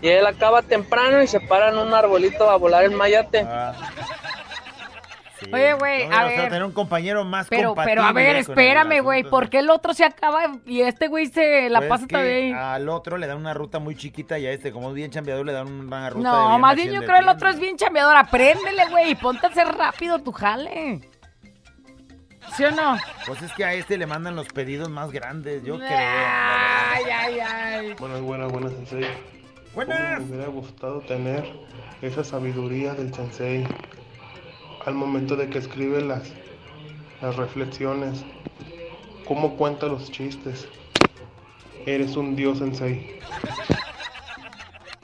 y 0.00 0.08
él 0.08 0.26
acaba 0.26 0.62
temprano 0.62 1.22
y 1.22 1.26
se 1.26 1.40
para 1.40 1.68
en 1.70 1.78
un 1.78 1.92
arbolito 1.92 2.48
a 2.48 2.56
volar 2.56 2.84
el 2.84 2.92
mayate. 2.92 3.44
Ah. 3.46 3.72
Sí. 5.38 5.50
Oye, 5.54 5.72
güey, 5.72 6.06
No, 6.06 6.18
a 6.18 6.24
ver. 6.24 6.40
tener 6.44 6.64
un 6.64 6.72
compañero 6.72 7.24
más 7.24 7.46
Pero, 7.48 7.74
pero 7.74 8.02
a 8.02 8.12
ver, 8.12 8.36
el 8.36 8.42
espérame, 8.42 9.00
güey. 9.02 9.22
¿Por 9.24 9.48
qué 9.48 9.60
el 9.60 9.70
otro 9.70 9.94
se 9.94 10.04
acaba 10.04 10.42
y 10.66 10.82
este 10.82 11.08
güey 11.08 11.28
se 11.28 11.70
la 11.70 11.78
Pues 11.78 11.88
pasa 11.88 12.06
que 12.06 12.14
también? 12.14 12.54
Al 12.56 12.86
otro 12.90 13.16
le 13.16 13.26
dan 13.26 13.38
una 13.38 13.54
ruta 13.54 13.78
muy 13.78 13.96
chiquita 13.96 14.38
y 14.38 14.46
a 14.46 14.52
este, 14.52 14.70
como 14.70 14.90
es 14.90 14.94
bien 14.94 15.10
chambeador, 15.10 15.46
le 15.46 15.54
dan 15.54 15.66
una 15.68 16.10
ruta 16.10 16.28
de 16.28 16.36
No, 16.36 16.48
bien 16.50 16.60
más 16.60 16.76
bien 16.76 16.92
yo 16.92 17.00
creo 17.00 17.16
el 17.16 17.24
tiempo. 17.24 17.32
otro 17.32 17.48
es 17.48 17.58
bien 17.58 17.76
chambeador. 17.78 18.16
Apréndele, 18.16 18.86
güey, 18.90 19.12
y 19.12 19.14
ponte 19.14 19.46
a 19.46 19.48
hacer 19.48 19.66
rápido 19.66 20.18
tu 20.18 20.30
jale. 20.30 21.08
¿Sí 22.56 22.64
o 22.64 22.70
no? 22.70 22.96
Pues 23.26 23.42
es 23.42 23.52
que 23.52 23.64
a 23.64 23.74
este 23.74 23.96
le 23.96 24.06
mandan 24.06 24.36
los 24.36 24.48
pedidos 24.48 24.88
más 24.88 25.10
grandes, 25.10 25.62
yo 25.62 25.76
creo. 25.76 25.88
Ay, 25.90 27.04
ay, 27.12 27.38
ay. 27.40 27.94
Buenas, 27.98 28.20
buenas, 28.20 28.52
buenas, 28.52 28.72
Sensei. 28.72 29.06
Buenas. 29.74 30.20
Me 30.20 30.34
hubiera 30.34 30.48
gustado 30.48 31.00
tener 31.00 31.44
esa 32.02 32.24
sabiduría 32.24 32.94
del 32.94 33.14
Sensei 33.14 33.66
al 34.84 34.94
momento 34.94 35.36
de 35.36 35.48
que 35.48 35.58
escribe 35.58 36.02
las, 36.02 36.32
las 37.20 37.36
reflexiones. 37.36 38.24
Cómo 39.26 39.56
cuenta 39.56 39.86
los 39.86 40.10
chistes. 40.10 40.66
Eres 41.86 42.16
un 42.16 42.34
dios, 42.34 42.58
Sensei. 42.58 43.20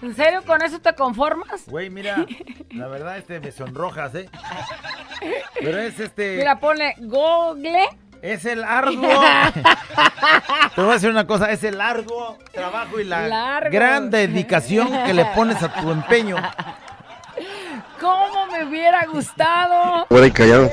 ¿En 0.03 0.15
serio 0.15 0.43
con 0.45 0.63
eso 0.63 0.79
te 0.79 0.95
conformas? 0.95 1.67
Güey, 1.67 1.89
mira, 1.91 2.27
la 2.71 2.87
verdad 2.89 3.17
este 3.19 3.41
me 3.41 3.51
sonrojas, 3.51 4.15
¿eh? 4.15 4.29
Pero 5.61 5.79
es 5.79 5.99
este... 5.99 6.37
Mira, 6.37 6.59
ponle 6.59 6.95
Google. 6.99 7.89
Es 8.23 8.45
el 8.45 8.65
arduo. 8.65 9.09
Te 10.75 10.81
voy 10.81 10.91
a 10.91 10.95
decir 10.95 11.11
una 11.11 11.27
cosa, 11.27 11.51
es 11.51 11.63
el 11.65 11.81
arduo 11.81 12.39
trabajo 12.53 12.99
y 12.99 13.05
la 13.05 13.29
Largo. 13.29 13.71
gran 13.71 14.11
dedicación 14.11 14.89
que 15.05 15.15
le 15.15 15.25
pones 15.27 15.63
a 15.63 15.73
tu 15.73 15.91
empeño. 15.91 16.37
¿Cómo 18.07 18.47
me 18.47 18.65
hubiera 18.65 19.05
gustado? 19.07 20.07
Fuera 20.09 20.27
y 20.29 20.31
callado. 20.31 20.71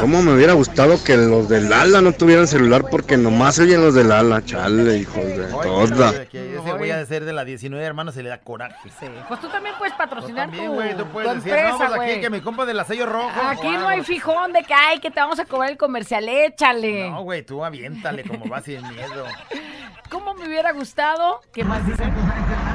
¿Cómo 0.00 0.22
me 0.22 0.34
hubiera 0.34 0.52
gustado 0.52 1.02
que 1.02 1.16
los 1.16 1.48
del 1.48 1.72
ala 1.72 2.00
no 2.00 2.12
tuvieran 2.12 2.46
celular 2.46 2.84
porque 2.88 3.16
nomás 3.16 3.56
se 3.56 3.64
oyen 3.64 3.80
los 3.80 3.94
del 3.94 4.12
ala? 4.12 4.44
Chale, 4.44 4.98
hijos 4.98 5.16
de 5.16 5.46
toda. 5.50 6.10
ese 6.22 6.72
güey 6.76 6.92
ha 6.92 6.98
de 6.98 7.06
ser 7.06 7.24
de 7.24 7.32
la 7.32 7.44
19 7.44 7.84
hermanos 7.84 8.14
se 8.14 8.22
le 8.22 8.28
da 8.28 8.38
coraje. 8.38 8.90
Sí. 9.00 9.06
Pues 9.26 9.40
tú 9.40 9.48
también 9.48 9.74
puedes 9.76 9.94
patrocinar 9.94 10.46
también, 10.46 10.66
tu, 10.66 10.74
güey, 10.74 10.92
tú 10.92 10.98
tu 10.98 11.06
puedes 11.06 11.34
decir, 11.34 11.52
empresa, 11.52 11.88
no, 11.88 11.96
pues 11.96 12.10
aquí 12.12 12.20
que 12.20 12.30
mi 12.30 12.40
compa 12.40 12.64
de 12.64 12.74
la 12.74 12.84
sello 12.84 13.06
rojo. 13.06 13.40
Aquí 13.42 13.72
no 13.72 13.88
hay 13.88 14.04
fijón 14.04 14.52
de 14.52 14.62
que, 14.62 14.74
ay, 14.74 15.00
que 15.00 15.10
te 15.10 15.18
vamos 15.18 15.40
a 15.40 15.46
cobrar 15.46 15.70
el 15.70 15.76
comercial, 15.76 16.28
échale. 16.28 17.10
No, 17.10 17.22
güey, 17.22 17.42
tú 17.42 17.64
aviéntale 17.64 18.22
como 18.22 18.46
vas 18.46 18.64
sin 18.64 18.80
miedo. 18.88 19.24
¿Cómo 20.10 20.32
me 20.34 20.46
hubiera 20.46 20.72
gustado? 20.72 21.42
¿Qué 21.52 21.64
más 21.64 21.84
dicen? 21.86 22.14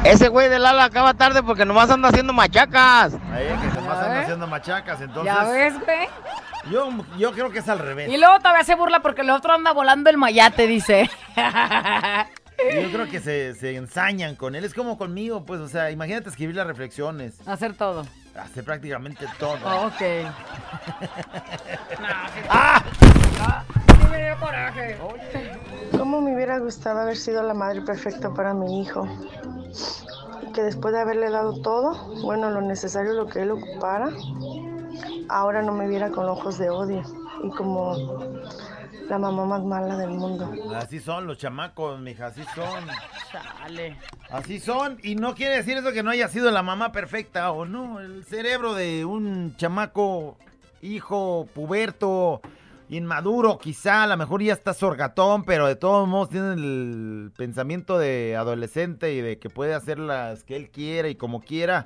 Ese 0.03 0.27
güey 0.27 0.49
del 0.49 0.65
ala 0.65 0.83
acaba 0.83 1.15
tarde 1.15 1.41
porque 1.41 1.65
nomás 1.65 1.89
anda 1.89 2.09
haciendo 2.09 2.31
machacas. 2.31 3.15
Ahí 3.31 3.47
que 3.47 3.69
ves. 4.01 4.23
haciendo 4.23 4.47
machacas, 4.47 5.01
entonces. 5.01 5.33
¿Ya 5.33 5.43
ves, 5.43 5.73
güey? 5.79 6.07
Yo, 6.71 6.89
yo 7.17 7.31
creo 7.33 7.51
que 7.51 7.59
es 7.59 7.69
al 7.69 7.79
revés. 7.79 8.09
Y 8.09 8.17
luego 8.17 8.39
todavía 8.39 8.63
se 8.63 8.75
burla 8.75 9.01
porque 9.01 9.21
el 9.21 9.29
otro 9.29 9.53
anda 9.53 9.71
volando 9.73 10.09
el 10.09 10.17
mayate, 10.17 10.67
dice. 10.67 11.09
Yo 11.35 12.91
creo 12.91 13.09
que 13.09 13.19
se, 13.19 13.53
se 13.55 13.75
ensañan 13.75 14.35
con 14.35 14.55
él. 14.55 14.63
Es 14.63 14.73
como 14.73 14.97
conmigo, 14.97 15.45
pues, 15.45 15.59
o 15.59 15.67
sea, 15.67 15.91
imagínate 15.91 16.29
escribir 16.29 16.55
las 16.55 16.65
reflexiones. 16.67 17.45
Hacer 17.47 17.73
todo. 17.75 18.05
Hacer 18.35 18.63
prácticamente 18.63 19.25
todo. 19.37 19.57
Oh, 19.65 19.87
ok. 19.87 20.01
¡Ah! 22.49 22.83
Sí 24.01 24.07
me 24.09 24.23
dio 24.25 24.37
coraje. 24.39 24.97
¿Cómo 25.97 26.21
me 26.21 26.33
hubiera 26.33 26.57
gustado 26.59 27.01
haber 27.01 27.17
sido 27.17 27.43
la 27.43 27.53
madre 27.53 27.81
perfecta 27.81 28.33
para 28.33 28.53
mi 28.53 28.81
hijo? 28.81 29.07
Que 30.53 30.63
después 30.63 30.93
de 30.93 31.01
haberle 31.01 31.29
dado 31.29 31.61
todo, 31.61 31.93
bueno, 32.21 32.49
lo 32.51 32.61
necesario, 32.61 33.13
lo 33.13 33.27
que 33.27 33.41
él 33.41 33.51
ocupara, 33.51 34.11
ahora 35.29 35.63
no 35.63 35.71
me 35.73 35.87
viera 35.87 36.11
con 36.11 36.27
ojos 36.27 36.57
de 36.57 36.69
odio 36.69 37.01
y 37.43 37.49
como 37.49 37.95
la 39.09 39.17
mamá 39.17 39.45
más 39.45 39.63
mala 39.63 39.97
del 39.97 40.11
mundo. 40.11 40.51
Así 40.75 40.99
son 40.99 41.27
los 41.27 41.37
chamacos, 41.37 41.99
mija, 41.99 42.27
así 42.27 42.43
son. 42.55 42.85
Chale. 43.31 43.97
Así 44.29 44.59
son. 44.59 44.99
Y 45.03 45.15
no 45.15 45.35
quiere 45.35 45.57
decir 45.57 45.77
eso 45.77 45.91
que 45.91 46.03
no 46.03 46.11
haya 46.11 46.27
sido 46.27 46.51
la 46.51 46.63
mamá 46.63 46.91
perfecta 46.91 47.51
o 47.51 47.65
no. 47.65 47.99
El 47.99 48.23
cerebro 48.23 48.73
de 48.73 49.05
un 49.05 49.55
chamaco, 49.57 50.37
hijo, 50.81 51.47
puberto, 51.53 52.41
inmaduro, 52.89 53.57
quizá, 53.57 54.03
a 54.03 54.07
lo 54.07 54.17
mejor 54.17 54.41
ya 54.43 54.53
está 54.53 54.73
sorgatón, 54.73 55.43
pero 55.43 55.67
de 55.67 55.75
todos 55.75 56.07
modos 56.07 56.29
tiene 56.29 56.53
el 56.53 57.31
pensamiento 57.35 57.97
de 57.97 58.35
adolescente 58.35 59.13
y 59.13 59.21
de 59.21 59.39
que 59.39 59.49
puede 59.49 59.73
hacer 59.73 59.99
las 59.99 60.43
que 60.43 60.55
él 60.55 60.69
quiera 60.69 61.09
y 61.09 61.15
como 61.15 61.41
quiera. 61.41 61.85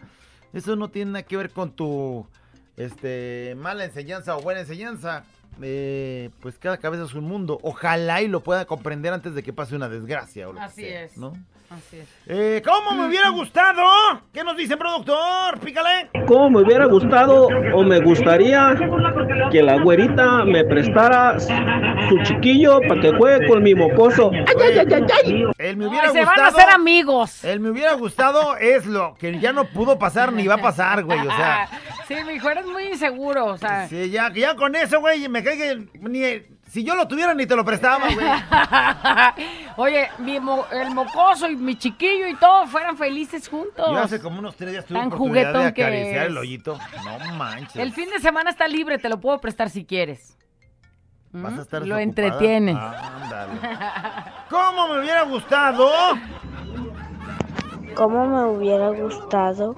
Eso 0.53 0.75
no 0.75 0.89
tiene 0.89 1.11
nada 1.11 1.23
que 1.23 1.37
ver 1.37 1.51
con 1.51 1.71
tu 1.71 2.25
este 2.77 3.55
mala 3.57 3.85
enseñanza 3.85 4.35
o 4.37 4.41
buena 4.41 4.61
enseñanza. 4.61 5.23
Eh, 5.61 6.29
pues 6.39 6.59
cada 6.59 6.77
cabeza 6.77 7.03
es 7.03 7.13
un 7.13 7.25
mundo. 7.25 7.59
Ojalá 7.63 8.21
y 8.21 8.27
lo 8.27 8.41
pueda 8.43 8.65
comprender 8.65 9.13
antes 9.13 9.33
de 9.33 9.43
que 9.43 9.53
pase 9.53 9.75
una 9.75 9.89
desgracia 9.89 10.47
o 10.47 10.53
lo 10.53 10.59
que 10.59 10.65
Así 10.65 10.81
sea, 10.83 11.03
es. 11.03 11.17
¿no? 11.17 11.33
Así 11.69 11.97
es. 11.99 12.07
Eh, 12.27 12.61
¿Cómo 12.65 12.91
me 12.93 13.07
hubiera 13.09 13.27
gustado? 13.29 13.83
¿Qué 14.33 14.41
nos 14.41 14.55
dice 14.55 14.77
productor? 14.77 15.59
Pícale. 15.59 16.09
¿Cómo 16.25 16.49
me 16.49 16.61
hubiera 16.61 16.85
gustado 16.85 17.47
o 17.73 17.83
me 17.83 17.99
gustaría 17.99 18.73
que 19.51 19.61
la 19.61 19.77
güerita 19.81 20.45
me 20.45 20.63
prestara 20.63 21.37
su 21.39 22.17
chiquillo 22.23 22.79
para 22.87 23.01
que 23.01 23.11
juegue 23.11 23.47
con 23.47 23.61
mi 23.63 23.75
mocoso? 23.75 24.31
¡Ay, 24.33 24.45
ay, 24.61 24.77
ay, 24.79 24.87
ay, 24.93 25.43
ay! 25.59 25.75
Me 25.75 25.89
se 25.89 25.89
gustado. 25.89 26.25
van 26.25 26.39
a 26.39 26.47
hacer 26.47 26.69
amigos. 26.69 27.43
El 27.43 27.59
me 27.59 27.69
hubiera 27.71 27.93
gustado 27.95 28.55
es 28.55 28.85
lo 28.85 29.15
que 29.15 29.37
ya 29.39 29.51
no 29.51 29.65
pudo 29.65 29.99
pasar 29.99 30.31
ni 30.31 30.47
va 30.47 30.55
a 30.55 30.61
pasar, 30.61 31.03
güey. 31.03 31.19
O 31.19 31.31
sea, 31.35 31.67
Sí, 32.07 32.15
mi 32.25 32.35
hijo, 32.35 32.49
eres 32.49 32.65
muy 32.65 32.83
inseguro, 32.85 33.45
o 33.45 33.57
sea. 33.57 33.89
sí, 33.89 34.09
ya, 34.09 34.31
ya 34.33 34.55
con 34.55 34.73
eso, 34.75 35.01
güey, 35.01 35.27
me 35.27 35.43
cae 35.43 35.57
que 35.57 35.87
ni, 35.99 36.56
si 36.67 36.83
yo 36.83 36.95
lo 36.95 37.07
tuviera 37.07 37.33
ni 37.33 37.45
te 37.45 37.55
lo 37.55 37.63
prestaba, 37.65 38.07
güey. 38.13 38.27
Oye, 39.77 40.09
mi 40.19 40.39
mo- 40.39 40.65
el 40.71 40.91
mocoso 40.91 41.49
y 41.49 41.55
mi 41.55 41.75
chiquillo 41.77 42.27
y 42.27 42.35
todo 42.35 42.67
fueran 42.67 42.97
felices 42.97 43.47
juntos. 43.47 43.85
Yo 43.89 43.97
hace 43.99 44.19
como 44.19 44.39
unos 44.39 44.55
tres 44.55 44.71
días 44.71 44.85
tuve 44.85 44.99
Tan 44.99 45.07
oportunidad 45.07 45.35
de 45.35 45.45
juguetón 45.53 45.73
que 45.73 45.83
acariciar 45.83 46.25
el 46.27 46.37
hoyito. 46.37 46.77
No 47.27 47.35
manches. 47.35 47.75
El 47.75 47.93
fin 47.93 48.09
de 48.09 48.19
semana 48.19 48.49
está 48.49 48.67
libre, 48.67 48.97
te 48.97 49.09
lo 49.09 49.19
puedo 49.19 49.39
prestar 49.39 49.69
si 49.69 49.85
quieres. 49.85 50.37
Vas 51.31 51.59
a 51.59 51.61
estar 51.61 51.85
Lo 51.85 51.95
desocupada. 51.97 52.01
entretiene. 52.27 52.71
Ándale. 52.71 53.51
¿Cómo 54.49 54.87
me 54.93 54.99
hubiera 55.01 55.23
gustado? 55.23 55.89
Cómo 57.95 58.27
me 58.27 58.45
hubiera 58.57 58.89
gustado 58.89 59.75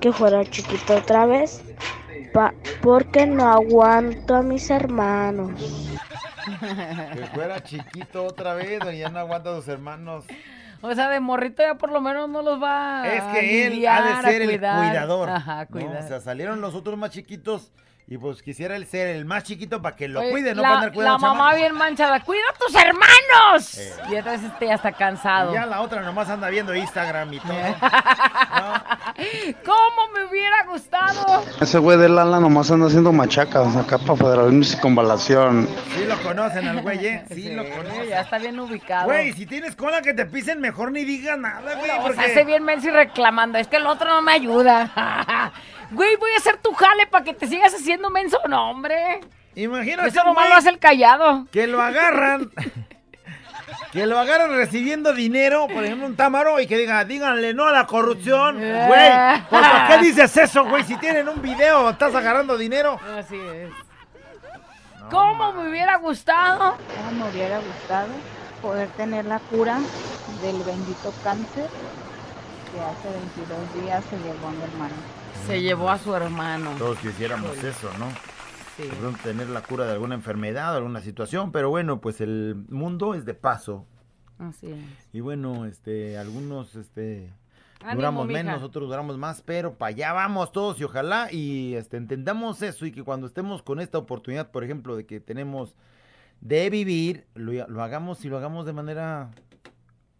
que 0.00 0.12
fuera 0.12 0.44
chiquito 0.44 0.96
otra 0.96 1.26
vez, 1.26 1.62
pa- 2.32 2.54
porque 2.82 3.26
no 3.26 3.50
aguanto 3.52 4.34
a 4.34 4.42
mis 4.42 4.70
hermanos. 4.70 5.50
Que 6.58 7.26
fuera 7.34 7.62
chiquito 7.62 8.24
otra 8.24 8.54
vez, 8.54 8.80
ya 8.98 9.08
no 9.08 9.18
aguanta 9.18 9.50
a 9.52 9.56
sus 9.56 9.68
hermanos. 9.68 10.24
O 10.82 10.94
sea, 10.94 11.10
de 11.10 11.20
morrito 11.20 11.62
ya 11.62 11.74
por 11.74 11.92
lo 11.92 12.00
menos 12.00 12.28
no 12.28 12.40
los 12.42 12.62
va 12.62 13.06
Es 13.06 13.22
a 13.22 13.32
que 13.32 13.66
él 13.66 13.72
lidiar, 13.74 14.02
ha 14.02 14.16
de 14.22 14.22
ser 14.22 14.42
el 14.42 14.48
cuidador. 14.48 15.28
Ajá. 15.28 15.68
O 15.70 16.08
sea, 16.08 16.20
salieron 16.20 16.60
los 16.60 16.74
otros 16.74 16.96
más 16.98 17.10
chiquitos 17.10 17.70
Y 18.12 18.18
pues 18.18 18.42
quisiera 18.42 18.74
él 18.74 18.88
ser 18.88 19.06
el 19.06 19.24
más 19.24 19.44
chiquito 19.44 19.80
para 19.80 19.94
que 19.94 20.08
lo 20.08 20.18
Oye, 20.18 20.32
cuide, 20.32 20.52
no 20.52 20.62
la, 20.62 20.68
para 20.68 20.80
andar 20.80 20.92
cuidando 20.92 21.12
la 21.12 21.18
mamá 21.28 21.38
chamaco. 21.38 21.56
bien 21.58 21.74
manchada. 21.76 22.20
¡Cuida 22.20 22.42
a 22.50 22.58
tus 22.58 22.74
hermanos! 22.74 23.78
Eh. 23.78 23.94
Y 24.10 24.16
entonces 24.16 24.50
este 24.52 24.66
ya 24.66 24.74
está 24.74 24.90
cansado. 24.90 25.52
Y 25.52 25.54
ya 25.54 25.64
la 25.64 25.80
otra 25.80 26.02
nomás 26.02 26.28
anda 26.28 26.50
viendo 26.50 26.74
Instagram 26.74 27.32
y 27.34 27.38
todo. 27.38 27.52
¿Cómo 29.64 30.08
me 30.12 30.24
hubiera 30.24 30.64
gustado? 30.64 31.44
Ese 31.60 31.78
güey 31.78 31.98
del 31.98 32.18
ala 32.18 32.40
nomás 32.40 32.68
anda 32.72 32.88
haciendo 32.88 33.12
machacas 33.12 33.76
acá 33.76 33.96
para 33.98 34.16
federalismo 34.16 34.62
y 34.62 34.64
circunvalación. 34.64 35.68
Sí 35.96 36.04
lo 36.04 36.20
conocen 36.20 36.66
al 36.66 36.82
güey, 36.82 37.06
¿eh? 37.06 37.24
Sí, 37.30 37.54
lo 37.54 37.62
conocen. 37.62 38.08
Ya 38.08 38.22
está 38.22 38.38
bien 38.38 38.58
ubicado. 38.58 39.04
Güey, 39.04 39.34
si 39.34 39.46
tienes 39.46 39.76
cola 39.76 40.02
que 40.02 40.14
te 40.14 40.26
pisen, 40.26 40.60
mejor 40.60 40.90
ni 40.90 41.04
digas 41.04 41.38
nada, 41.38 41.76
güey. 41.76 41.90
Porque... 42.02 42.16
sea, 42.16 42.24
hace 42.24 42.44
bien 42.44 42.64
menso 42.64 42.88
y 42.88 42.90
reclamando. 42.90 43.56
Es 43.56 43.68
que 43.68 43.76
el 43.76 43.86
otro 43.86 44.08
no 44.08 44.20
me 44.20 44.32
ayuda. 44.32 45.52
Güey, 45.90 46.16
voy 46.16 46.30
a 46.32 46.36
hacer 46.36 46.56
tu 46.58 46.72
jale 46.72 47.06
para 47.06 47.24
que 47.24 47.34
te 47.34 47.46
sigas 47.46 47.74
haciendo 47.74 48.10
menso. 48.10 48.38
No, 48.48 48.70
hombre. 48.70 49.20
Imagínate, 49.54 50.08
Eso 50.08 50.24
nomás 50.24 50.48
lo 50.48 50.54
hace 50.54 50.68
el 50.68 50.78
callado. 50.78 51.46
Que 51.52 51.66
lo 51.66 51.80
agarran. 51.82 52.50
que 53.92 54.06
lo 54.06 54.18
agarran 54.18 54.50
recibiendo 54.50 55.12
dinero, 55.12 55.66
por 55.66 55.84
ejemplo, 55.84 56.06
un 56.06 56.16
támaro, 56.16 56.60
y 56.60 56.66
que 56.66 56.78
diga, 56.78 57.04
díganle 57.04 57.54
no 57.54 57.66
a 57.66 57.72
la 57.72 57.86
corrupción. 57.86 58.58
Güey, 58.58 59.42
¿por 59.50 59.62
qué 59.88 59.98
dices 60.00 60.36
eso, 60.36 60.64
güey? 60.64 60.84
Si 60.84 60.96
tienen 60.96 61.28
un 61.28 61.42
video, 61.42 61.90
estás 61.90 62.14
agarrando 62.14 62.56
dinero. 62.56 63.00
Así 63.18 63.36
es. 63.36 63.70
¿Cómo 65.10 65.52
me 65.52 65.68
hubiera 65.68 65.96
gustado? 65.96 66.76
¿Cómo 66.96 67.24
me 67.24 67.30
hubiera 67.32 67.58
gustado 67.58 68.08
poder 68.62 68.88
tener 68.90 69.24
la 69.24 69.40
cura 69.40 69.78
del 70.40 70.62
bendito 70.62 71.12
cáncer 71.24 71.68
que 72.70 72.80
hace 72.80 73.08
22 73.08 73.82
días 73.82 74.04
se 74.08 74.16
llevó 74.18 74.48
a 74.48 74.50
mi 74.52 74.62
hermano? 74.62 74.94
Se 75.46 75.60
llevó 75.62 75.90
a 75.90 75.98
su 75.98 76.14
hermano. 76.14 76.74
Todos 76.78 76.98
quisiéramos 76.98 77.56
eso, 77.64 77.90
¿no? 77.98 78.08
Sí. 78.76 78.82
De 78.84 78.96
pronto 78.96 79.18
tener 79.22 79.48
la 79.48 79.62
cura 79.62 79.84
de 79.84 79.92
alguna 79.92 80.14
enfermedad, 80.14 80.74
alguna 80.76 81.00
situación, 81.00 81.52
pero 81.52 81.70
bueno, 81.70 82.00
pues 82.00 82.20
el 82.20 82.54
mundo 82.68 83.14
es 83.14 83.24
de 83.24 83.34
paso. 83.34 83.86
Así 84.38 84.70
es. 84.70 85.08
Y 85.12 85.20
bueno, 85.20 85.66
este, 85.66 86.16
algunos, 86.16 86.74
este, 86.76 87.32
Ánimo, 87.80 87.96
duramos 87.96 88.26
mija. 88.26 88.42
menos, 88.42 88.62
otros 88.62 88.88
duramos 88.88 89.18
más, 89.18 89.42
pero 89.42 89.74
para 89.74 89.90
allá 89.90 90.12
vamos 90.12 90.52
todos 90.52 90.80
y 90.80 90.84
ojalá 90.84 91.30
y 91.32 91.74
este, 91.74 91.96
entendamos 91.96 92.62
eso 92.62 92.86
y 92.86 92.92
que 92.92 93.02
cuando 93.02 93.26
estemos 93.26 93.62
con 93.62 93.80
esta 93.80 93.98
oportunidad, 93.98 94.50
por 94.50 94.64
ejemplo, 94.64 94.96
de 94.96 95.04
que 95.04 95.20
tenemos 95.20 95.74
de 96.40 96.70
vivir, 96.70 97.26
lo, 97.34 97.52
lo 97.68 97.82
hagamos 97.82 98.24
y 98.24 98.28
lo 98.28 98.38
hagamos 98.38 98.64
de 98.64 98.72
manera 98.72 99.30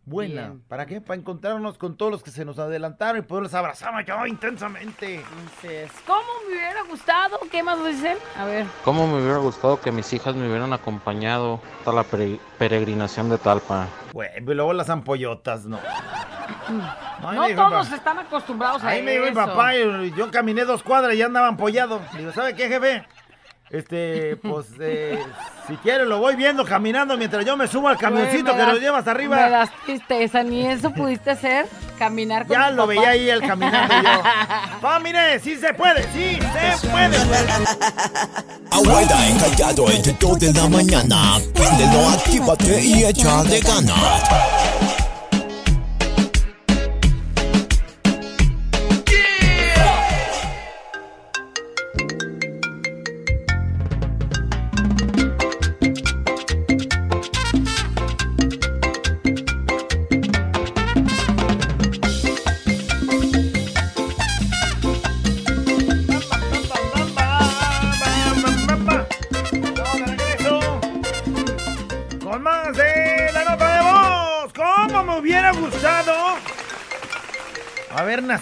buena. 0.04 0.48
Bien. 0.48 0.62
¿Para 0.68 0.86
qué? 0.86 1.00
Para 1.00 1.18
encontrarnos 1.20 1.78
con 1.78 1.96
todos 1.96 2.10
los 2.12 2.22
que 2.22 2.30
se 2.30 2.44
nos 2.44 2.58
adelantaron 2.58 3.18
y 3.18 3.22
poderlos 3.22 3.54
abrazar 3.54 4.04
yo 4.04 4.26
intensamente. 4.26 5.22
Así 5.58 5.68
es. 5.68 5.90
¿Cómo 6.06 6.20
me 6.48 6.54
hubiera 6.56 6.82
gustado? 6.88 7.38
¿Qué 7.50 7.62
más 7.62 7.84
dicen? 7.84 8.16
A 8.38 8.44
ver. 8.44 8.66
¿Cómo 8.84 9.06
me 9.06 9.20
hubiera 9.22 9.38
gustado 9.38 9.80
que 9.80 9.92
mis 9.92 10.12
hijas 10.12 10.34
me 10.34 10.48
hubieran 10.48 10.72
acompañado 10.72 11.60
hasta 11.78 11.92
la 11.92 12.02
pere- 12.04 12.40
peregrinación 12.58 13.28
de 13.30 13.38
Talpa? 13.38 13.86
Güey, 14.12 14.30
pero 14.34 14.54
luego 14.54 14.72
las 14.72 14.90
ampollotas, 14.90 15.64
no. 15.66 15.78
Ay, 17.22 17.54
No 17.54 17.68
todos 17.68 17.92
están 17.92 18.18
acostumbrados 18.18 18.82
a 18.82 18.88
Ahí 18.88 19.02
me 19.02 19.12
dijo 19.12 19.24
mi 19.24 19.30
eso. 19.30 19.40
papá, 19.46 19.76
y 19.76 20.12
yo 20.16 20.30
caminé 20.30 20.64
dos 20.64 20.82
cuadras 20.82 21.14
y 21.14 21.18
ya 21.18 21.26
andaba 21.26 21.48
ampollado. 21.48 22.00
Digo, 22.16 22.32
¿sabe 22.32 22.54
qué, 22.54 22.68
jefe? 22.68 23.04
Este, 23.70 24.35
pues, 24.42 24.66
eh, 24.80 25.16
si 25.68 25.76
quiere 25.76 26.04
lo 26.04 26.18
voy 26.18 26.35
viendo 26.35 26.64
caminando 26.64 27.16
mientras 27.16 27.44
yo 27.44 27.56
me 27.56 27.68
subo 27.68 27.87
al 27.87 27.96
camioncito 27.96 28.46
Güey, 28.46 28.54
me 28.56 28.59
que 28.59 28.59
das- 28.66 28.72
nos 28.74 28.80
lleva 28.80 28.98
hasta 28.98 29.11
arriba. 29.12 29.37
Me 29.37 29.48
das 29.50 29.70
tristeza, 29.87 30.42
ni 30.42 30.66
eso 30.66 30.90
pudiste 30.90 31.30
hacer, 31.30 31.66
caminar 31.96 32.46
con 32.48 32.56
Ya 32.56 32.70
lo 32.72 32.78
papá. 32.83 32.87
veía 32.88 33.09
ahí 33.11 33.30
el 33.30 33.40
caminando 33.46 33.94
yo. 34.02 34.22
Pa, 34.80 34.98
mire, 34.98 35.38
sí 35.38 35.56
se 35.56 35.72
puede, 35.72 36.02
sí 36.12 36.37
se 36.80 36.88
puede. 36.88 37.16
Abuela 38.72 39.28
encallado 39.28 39.88
entre 39.90 40.12
2 40.18 40.38
de 40.40 40.52
la 40.52 40.68
mañana. 40.68 41.38
Préndelo, 41.54 42.09
actívate 42.09 42.80
y 42.85 43.04
échale 43.04 43.61
ganas. 43.61 44.22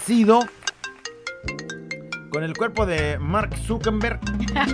Nacido 0.09 0.39
con 2.31 2.43
el 2.43 2.57
cuerpo 2.57 2.87
de 2.87 3.19
Mark 3.19 3.55
Zuckerberg? 3.67 4.19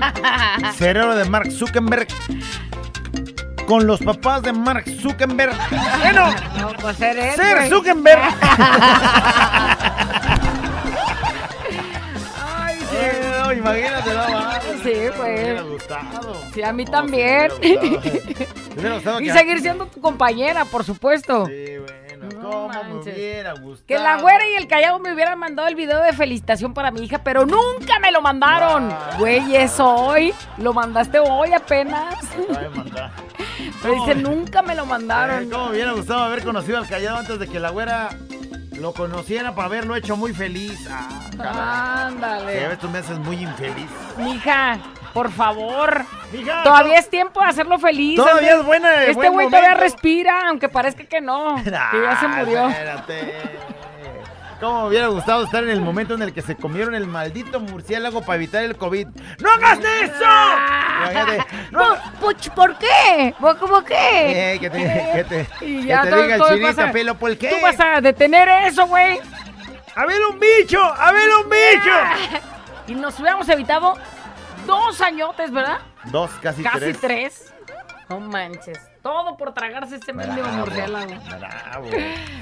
Cerebro 0.78 1.14
de 1.16 1.26
Mark 1.26 1.52
Zuckerberg. 1.52 2.08
Con 3.68 3.86
los 3.86 4.00
papás 4.00 4.44
de 4.44 4.54
Mark 4.54 4.86
Zuckerberg. 5.02 5.54
Bueno, 6.00 6.34
No, 6.58 6.72
pues 6.82 6.96
ser 6.96 7.18
güey. 7.58 7.70
Zuckerberg. 7.70 8.22
Ay, 12.38 12.78
sí. 12.80 12.96
Eh, 12.96 13.56
imagínate, 13.58 14.10
no, 14.12 14.16
va. 14.16 14.62
Sí, 14.62 14.90
Me 14.94 15.10
güey. 15.10 15.34
hubiera 15.44 15.62
gustado. 15.64 16.42
Sí, 16.54 16.64
a 16.64 16.72
mí 16.72 16.86
también. 16.86 17.52
Me 18.82 18.90
gustado 18.94 19.20
y 19.20 19.30
seguir 19.32 19.60
siendo 19.60 19.88
tu 19.88 20.00
compañera, 20.00 20.64
por 20.66 20.84
supuesto. 20.86 21.46
Sí, 21.48 21.65
hubiera 23.54 23.54
gustado? 23.62 23.88
Que 23.88 23.98
la 23.98 24.18
güera 24.22 24.48
y 24.50 24.56
el 24.56 24.68
callado 24.68 25.00
me 25.00 25.14
hubieran 25.14 25.38
mandado 25.40 25.68
el 25.68 25.76
video 25.76 26.02
de 26.02 26.14
felicitación 26.14 26.74
para 26.74 26.92
mi 26.92 27.02
hija, 27.04 27.24
pero 27.24 27.46
nunca 27.46 28.00
me 28.00 28.12
lo 28.12 28.22
mandaron. 28.22 28.94
Güey, 29.20 29.56
eso 29.56 29.88
hoy. 29.88 30.34
Lo 30.58 30.74
mandaste 30.74 31.20
hoy 31.20 31.54
apenas. 31.54 32.16
Pero 33.82 33.94
dice, 33.96 34.16
nunca 34.16 34.62
me 34.62 34.76
lo 34.76 34.84
Eh, 34.84 34.88
mandaron. 34.88 35.50
¿Cómo 35.50 35.66
me 35.66 35.72
hubiera 35.72 35.92
gustado 35.92 36.24
haber 36.24 36.44
conocido 36.44 36.78
al 36.78 36.88
callado 36.88 37.18
antes 37.18 37.40
de 37.40 37.48
que 37.48 37.60
la 37.60 37.70
güera 37.70 38.10
lo 38.80 38.94
conociera 38.94 39.54
para 39.56 39.68
haberlo 39.68 39.96
hecho 39.96 40.16
muy 40.18 40.34
feliz? 40.34 40.88
Ah, 40.90 42.08
Ándale. 42.08 42.68
ves, 42.68 42.80
tú 42.80 42.90
me 42.90 43.00
haces 43.00 43.18
muy 43.20 43.38
infeliz. 43.38 43.88
Mija, 44.18 44.80
por 45.16 45.32
favor. 45.32 46.04
Todavía 46.64 46.94
no- 46.96 47.00
es 47.00 47.10
tiempo 47.10 47.40
de 47.42 47.48
hacerlo 47.48 47.80
feliz. 47.80 48.18
Todavía 48.18 48.56
es 48.58 48.64
buena- 48.66 48.94
Este 49.04 49.14
buen 49.14 49.32
güey 49.34 49.48
todavía 49.48 49.70
momento. 49.72 49.84
respira, 49.94 50.48
aunque 50.50 50.68
parezca 50.70 51.06
que 51.06 51.22
no. 51.22 51.56
que 51.64 51.72
ya 51.72 52.20
se 52.20 52.26
Ah, 52.26 52.36
murió. 52.38 52.68
Espérate. 52.68 53.34
¿Cómo 54.60 54.82
me 54.84 54.88
hubiera 54.88 55.08
gustado 55.08 55.44
estar 55.46 55.64
en 55.64 55.70
el 55.70 55.82
momento 55.82 56.14
en 56.16 56.22
el 56.22 56.34
que 56.34 56.42
se 56.42 56.56
comieron 56.56 56.96
el 56.96 57.08
maldito 57.08 57.60
murciélago 57.60 58.22
para 58.22 58.36
evitar 58.36 58.64
el 58.64 58.76
COVID? 58.78 59.08
¡No 59.40 59.50
hagas 59.52 59.80
eso! 59.80 60.26
Imagínate, 61.02 61.46
no 61.72 61.80
hagas- 61.84 62.02
Puch, 62.22 62.50
¿Por 62.50 62.78
qué? 62.78 63.34
¿Por- 63.40 63.58
¿Cómo 63.58 63.84
qué? 63.84 64.54
Eh, 64.56 64.60
que 64.60 64.70
te, 64.70 64.78
que 65.14 65.24
te, 65.26 65.48
Y 65.66 65.82
que 65.82 65.88
ya 65.88 66.02
te 66.04 66.10
todo- 66.10 66.22
diga 66.24 66.36
el 66.36 66.76
todo 66.76 66.92
pelo, 66.94 67.16
¿por 67.16 67.38
qué? 67.38 67.50
Tú 67.50 67.56
vas 67.62 67.80
a 67.80 68.00
detener 68.02 68.48
eso, 68.68 68.86
güey. 68.88 69.20
¡A 69.96 70.06
ver 70.06 70.20
un 70.32 70.40
bicho! 70.40 70.82
¡A 70.84 71.12
ver 71.12 71.30
un 71.44 71.50
bicho! 71.50 72.40
Y 72.88 72.96
nos 72.96 73.20
hubiéramos 73.20 73.48
evitado 73.50 73.96
dos 74.66 75.02
añotes, 75.02 75.52
¿verdad? 75.52 75.80
Dos, 76.06 76.32
casi, 76.42 76.64
Casi 76.64 76.80
tres. 76.80 77.00
tres. 77.02 77.54
No 78.10 78.20
manches. 78.20 78.80
Todo 79.02 79.36
por 79.38 79.54
tragarse 79.54 79.96
este 79.96 80.14
mendigo 80.14 80.48
murciélago. 80.48 81.12
bravo. 81.40 81.88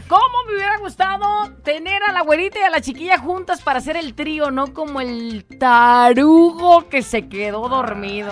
¿Cómo 0.07 0.43
me 0.47 0.55
hubiera 0.55 0.77
gustado 0.77 1.51
tener 1.63 2.03
a 2.03 2.12
la 2.12 2.21
güerita 2.21 2.59
y 2.59 2.63
a 2.63 2.69
la 2.69 2.81
chiquilla 2.81 3.17
juntas 3.17 3.62
para 3.62 3.79
hacer 3.79 3.95
el 3.97 4.13
trío, 4.13 4.51
no 4.51 4.73
como 4.73 4.99
el 5.01 5.45
tarugo 5.59 6.88
que 6.89 7.01
se 7.01 7.27
quedó 7.29 7.67
dormido? 7.69 8.31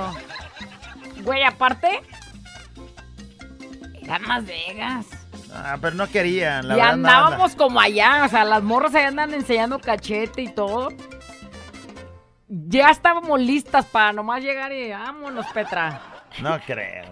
Güey, 1.23 1.43
aparte, 1.43 2.01
eran 4.01 4.23
Las 4.27 4.45
Vegas. 4.45 5.05
Ah, 5.53 5.77
pero 5.81 5.95
no 5.95 6.07
querían, 6.07 6.67
la 6.67 6.73
y 6.75 6.77
verdad. 6.77 6.97
nada. 6.97 7.17
andábamos 7.25 7.55
como 7.55 7.79
allá, 7.79 8.23
o 8.25 8.29
sea, 8.29 8.45
las 8.45 8.63
morras 8.63 8.95
ahí 8.95 9.03
andan 9.03 9.33
enseñando 9.33 9.79
cachete 9.79 10.41
y 10.43 10.47
todo. 10.53 10.89
Ya 12.53 12.89
estábamos 12.89 13.39
listas 13.39 13.85
para 13.85 14.11
nomás 14.11 14.43
llegar 14.43 14.73
y 14.73 14.91
vámonos, 14.91 15.45
Petra. 15.53 16.01
No 16.41 16.59
creo. 16.59 17.05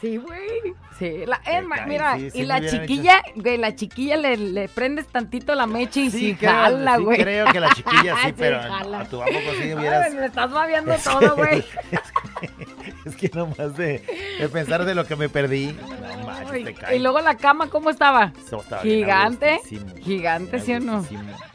Sí, 0.00 0.16
güey. 0.16 0.74
Sí, 0.98 1.24
la, 1.24 1.40
es 1.46 1.64
más, 1.64 1.78
cae, 1.78 1.88
mira, 1.88 2.16
sí, 2.16 2.30
sí 2.32 2.38
y 2.40 2.42
la 2.46 2.68
chiquilla, 2.68 3.22
güey, 3.36 3.58
la 3.58 3.76
chiquilla 3.76 4.16
le, 4.16 4.36
le 4.36 4.68
prendes 4.68 5.06
tantito 5.06 5.54
la 5.54 5.66
mecha 5.66 6.00
y 6.00 6.10
sí, 6.10 6.34
creo, 6.34 6.50
jala, 6.50 6.96
sí 6.96 7.02
güey. 7.04 7.18
creo 7.18 7.46
que 7.46 7.60
la 7.60 7.70
chiquilla 7.70 8.16
sí, 8.24 8.32
pero 8.36 8.60
a 8.60 9.04
tu 9.04 9.18
poco 9.18 9.30
sí 9.62 9.72
hubieras... 9.72 10.08
Ay, 10.08 10.14
me 10.16 10.26
estás 10.26 10.50
babeando 10.50 10.96
todo, 11.04 11.36
güey. 11.36 11.64
Es 13.04 13.16
que 13.16 13.30
nomás 13.34 13.76
de, 13.76 14.04
de 14.38 14.48
pensar 14.48 14.84
de 14.84 14.94
lo 14.94 15.06
que 15.06 15.16
me 15.16 15.28
perdí. 15.28 15.72
No 15.72 16.26
manches. 16.26 16.64
Te 16.64 16.74
cae. 16.74 16.96
y 16.96 16.98
luego 16.98 17.20
la 17.20 17.36
cama, 17.36 17.70
¿cómo 17.70 17.90
estaba? 17.90 18.32
Gigante. 18.82 19.60
Gigante, 20.02 20.60
¿sí 20.60 20.74
o 20.74 20.80
no? 20.80 21.04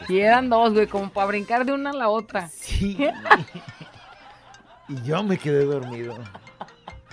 Y 0.10 0.20
eran 0.20 0.50
dos, 0.50 0.74
güey, 0.74 0.88
como 0.88 1.10
para 1.10 1.28
brincar 1.28 1.66
de 1.66 1.74
una 1.74 1.92
a 1.92 1.94
la 1.94 2.10
otra. 2.10 2.48
Sí. 2.50 2.98
Y 4.88 5.02
yo 5.02 5.24
me 5.24 5.40
quedé 5.40 5.66
dormido. 5.66 6.16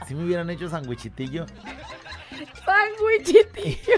Si 0.07 0.15
me 0.15 0.25
hubieran 0.25 0.51
hecho 0.51 0.69
sandwichitillo. 0.69 1.47
Sandwichitillo. 2.67 3.97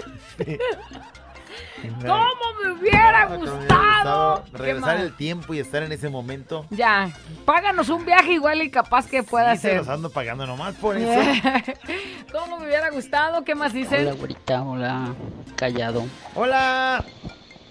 ¿Cómo 1.81 2.35
me 2.63 2.71
hubiera 2.71 3.27
Me 3.29 3.37
hubiera 3.37 3.57
gustado? 3.57 4.35
gustado 4.35 4.43
¿Qué 4.51 4.57
regresar 4.57 4.97
el 4.97 5.15
tiempo 5.15 5.53
y 5.53 5.59
estar 5.59 5.83
en 5.83 5.91
ese 5.91 6.09
momento. 6.09 6.65
Ya, 6.69 7.11
páganos 7.45 7.89
un 7.89 8.05
viaje 8.05 8.33
igual 8.33 8.61
y 8.61 8.69
capaz 8.71 9.07
que 9.07 9.23
pueda 9.23 9.55
se 9.55 9.61
ser. 9.61 9.77
los 9.77 9.89
ando 9.89 10.09
pagando 10.09 10.45
nomás 10.47 10.75
por 10.75 10.97
eso. 10.97 11.11
¿Cómo 12.31 12.59
me 12.59 12.65
hubiera 12.67 12.89
gustado? 12.91 13.43
¿Qué 13.43 13.55
más 13.55 13.73
dicen? 13.73 14.01
Hola, 14.01 14.13
güerita, 14.13 14.61
hola, 14.63 15.07
callado. 15.55 16.03
Hola. 16.35 17.03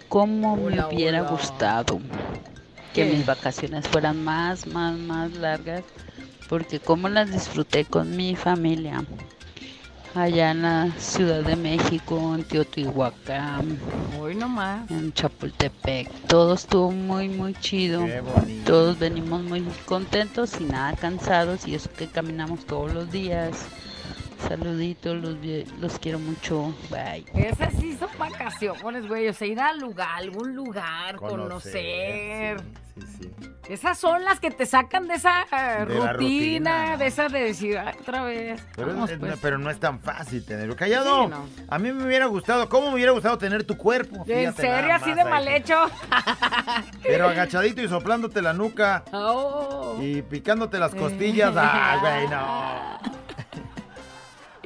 ¿Cómo 0.09 0.55
Hola, 0.55 0.87
me 0.89 0.95
hubiera 0.95 1.20
hola. 1.22 1.30
gustado 1.30 1.99
que 2.93 3.05
¿Qué? 3.05 3.12
mis 3.12 3.26
vacaciones 3.26 3.89
fueran 3.89 4.22
más, 4.22 4.66
más, 4.68 4.97
más 4.97 5.32
largas? 5.32 5.82
Porque 6.49 6.78
como 6.78 7.09
las 7.09 7.32
disfruté 7.32 7.85
con 7.85 8.16
mi 8.16 8.37
familia. 8.37 9.03
Allá 10.15 10.53
en 10.53 10.62
la 10.62 10.93
Ciudad 10.97 11.43
de 11.43 11.57
México, 11.57 12.37
en 12.37 12.45
Teotihuacán, 12.45 13.79
Hoy 14.21 14.37
nomás. 14.37 14.89
en 14.89 15.12
Chapultepec. 15.12 16.09
Todo 16.29 16.55
estuvo 16.55 16.93
muy, 16.93 17.29
muy 17.29 17.53
chido. 17.55 18.07
Qué 18.07 18.21
bonito. 18.21 18.65
Todos 18.65 18.99
venimos 18.99 19.43
muy 19.43 19.65
contentos 19.87 20.61
y 20.61 20.65
nada 20.65 20.95
cansados. 20.95 21.67
Y 21.67 21.75
eso 21.75 21.91
que 21.99 22.07
caminamos 22.07 22.65
todos 22.65 22.95
los 22.95 23.11
días. 23.11 23.67
Saluditos, 24.49 25.17
los, 25.23 25.37
los 25.81 25.99
quiero 25.99 26.19
mucho. 26.19 26.75
Bye. 26.91 27.25
Esas 27.35 27.73
sí 27.75 27.97
son 27.99 28.09
vacaciones, 28.19 29.07
güey. 29.09 29.29
O 29.29 29.33
sea, 29.33 29.47
ir 29.47 29.61
al 29.61 29.79
lugar, 29.79 30.09
algún 30.17 30.55
lugar, 30.55 31.17
conocer. 31.17 32.61
Sí, 32.95 33.07
sí. 33.21 33.31
Esas 33.69 33.97
son 33.99 34.23
las 34.25 34.41
que 34.41 34.51
te 34.51 34.67
sacan 34.67 35.09
de 35.09 35.15
esa 35.15 35.43
eh, 35.51 35.79
De 35.79 35.85
rutina, 35.87 36.13
rutina, 36.13 36.97
de 36.99 37.07
esa 37.07 37.29
de 37.29 37.41
decir, 37.41 37.79
"Ay, 37.79 37.95
otra 37.99 38.23
vez. 38.25 38.63
Pero, 38.77 38.89
Vamos, 38.89 39.11
es- 39.11 39.19
pues". 39.19 39.39
pero 39.41 39.57
no 39.59 39.71
es 39.71 39.81
tan 39.81 39.99
fácil 40.01 40.45
tenerlo. 40.45 40.77
Callado. 40.77 41.25
Sí, 41.25 41.31
no. 41.31 41.47
A 41.69 41.79
mí 41.79 41.91
me 41.93 42.05
hubiera 42.05 42.27
gustado. 42.27 42.69
¿Cómo 42.69 42.89
me 42.91 42.97
hubiera 42.97 43.13
gustado 43.13 43.39
tener 43.39 43.65
tu 43.65 43.77
cuerpo? 43.79 44.23
¿En 44.29 44.55
serio 44.55 44.95
así 44.95 45.15
de 45.15 45.25
mal 45.25 45.49
hecho? 45.49 45.77
Pero 47.03 47.29
agachadito 47.29 47.81
y 47.81 47.89
soplándote 47.89 48.43
la 48.43 48.53
nuca. 48.53 49.03
Oh. 49.13 49.97
Y 50.01 50.21
picándote 50.23 50.79
las 50.79 50.95
costillas. 50.95 51.53
Ah, 51.57 51.99
güey, 52.01 52.29
no. 52.29 52.94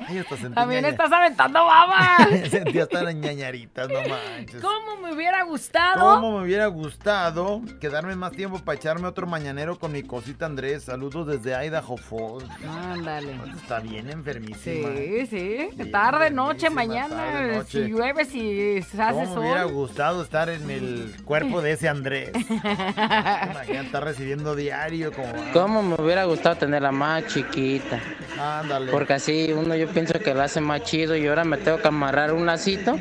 Ay, 0.08 0.18
hasta 0.18 0.36
sentí 0.36 0.54
También 0.54 0.82
ñaña- 0.82 0.92
estás 0.92 1.12
aventando 1.12 1.64
baba. 1.64 2.16
Sentí 2.50 2.78
hasta 2.80 3.02
las 3.02 3.14
ñañaritas, 3.14 3.88
no 3.88 4.00
manches. 4.08 4.60
¿Cómo 4.62 4.96
me 5.02 5.12
hubiera 5.14 5.42
gustado? 5.44 6.14
¿Cómo 6.16 6.38
me 6.38 6.44
hubiera 6.44 6.66
gustado 6.66 7.60
quedarme 7.80 8.16
más 8.16 8.32
tiempo 8.32 8.58
para 8.60 8.76
echarme 8.78 9.06
otro 9.06 9.26
mañanero 9.26 9.78
con 9.78 9.92
mi 9.92 10.02
cosita 10.02 10.46
Andrés? 10.46 10.84
Saludos 10.84 11.26
desde 11.26 11.66
Idaho 11.66 11.96
Falls. 11.96 12.44
Ándale. 12.66 13.38
Está 13.56 13.80
bien 13.80 14.08
enfermísima. 14.10 14.88
Sí, 14.96 15.26
sí. 15.26 15.68
tarde, 15.90 16.30
noche, 16.30 16.70
mañana. 16.70 17.14
tarde, 17.16 17.56
noche. 17.58 17.70
Si 17.84 17.88
llueve, 17.90 18.24
si 18.24 18.82
se 18.82 19.02
hace 19.02 19.12
¿Cómo 19.14 19.34
me 19.34 19.40
hubiera 19.40 19.62
sol. 19.64 19.72
gustado 19.72 20.22
estar 20.22 20.48
en 20.48 20.70
el 20.70 21.14
cuerpo 21.24 21.60
de 21.60 21.72
ese 21.72 21.88
Andrés? 21.88 22.30
Imagínate 22.64 23.80
estar 23.86 24.04
recibiendo 24.04 24.54
diario 24.54 25.12
como... 25.12 25.32
¿Cómo 25.52 25.82
me 25.82 25.94
hubiera 26.02 26.24
gustado 26.24 26.56
tenerla 26.56 26.92
más 26.92 27.26
chiquita? 27.26 28.00
Ándale. 28.40 28.90
Porque 28.92 29.14
así 29.14 29.50
uno 29.52 29.74
yo 29.74 29.88
pienso 29.98 30.20
que 30.20 30.32
lo 30.32 30.42
hace 30.42 30.60
más 30.60 30.84
chido 30.84 31.16
y 31.16 31.26
ahora 31.26 31.42
me 31.42 31.56
tengo 31.56 31.78
que 31.78 31.88
amarrar 31.88 32.32
un 32.32 32.46
lacito 32.46 33.00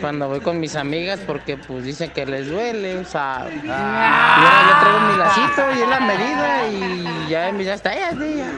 cuando 0.00 0.28
voy 0.28 0.40
con 0.40 0.58
mis 0.60 0.76
amigas 0.76 1.20
porque 1.26 1.58
pues 1.58 1.84
dicen 1.84 2.10
que 2.10 2.24
les 2.24 2.48
duele, 2.48 2.96
o 2.96 3.04
sea, 3.04 3.46
y 3.50 3.68
ahora 3.68 4.62
yo 4.66 4.80
traigo 4.80 5.00
mi 5.12 5.18
lacito 5.18 5.62
y 5.76 5.82
es 5.82 5.88
la 5.88 6.00
medida 6.00 6.68
y 6.68 7.28
ya, 7.28 7.50
ya 7.50 7.74
está, 7.74 7.94
ya, 7.94 8.12
ya. 8.12 8.50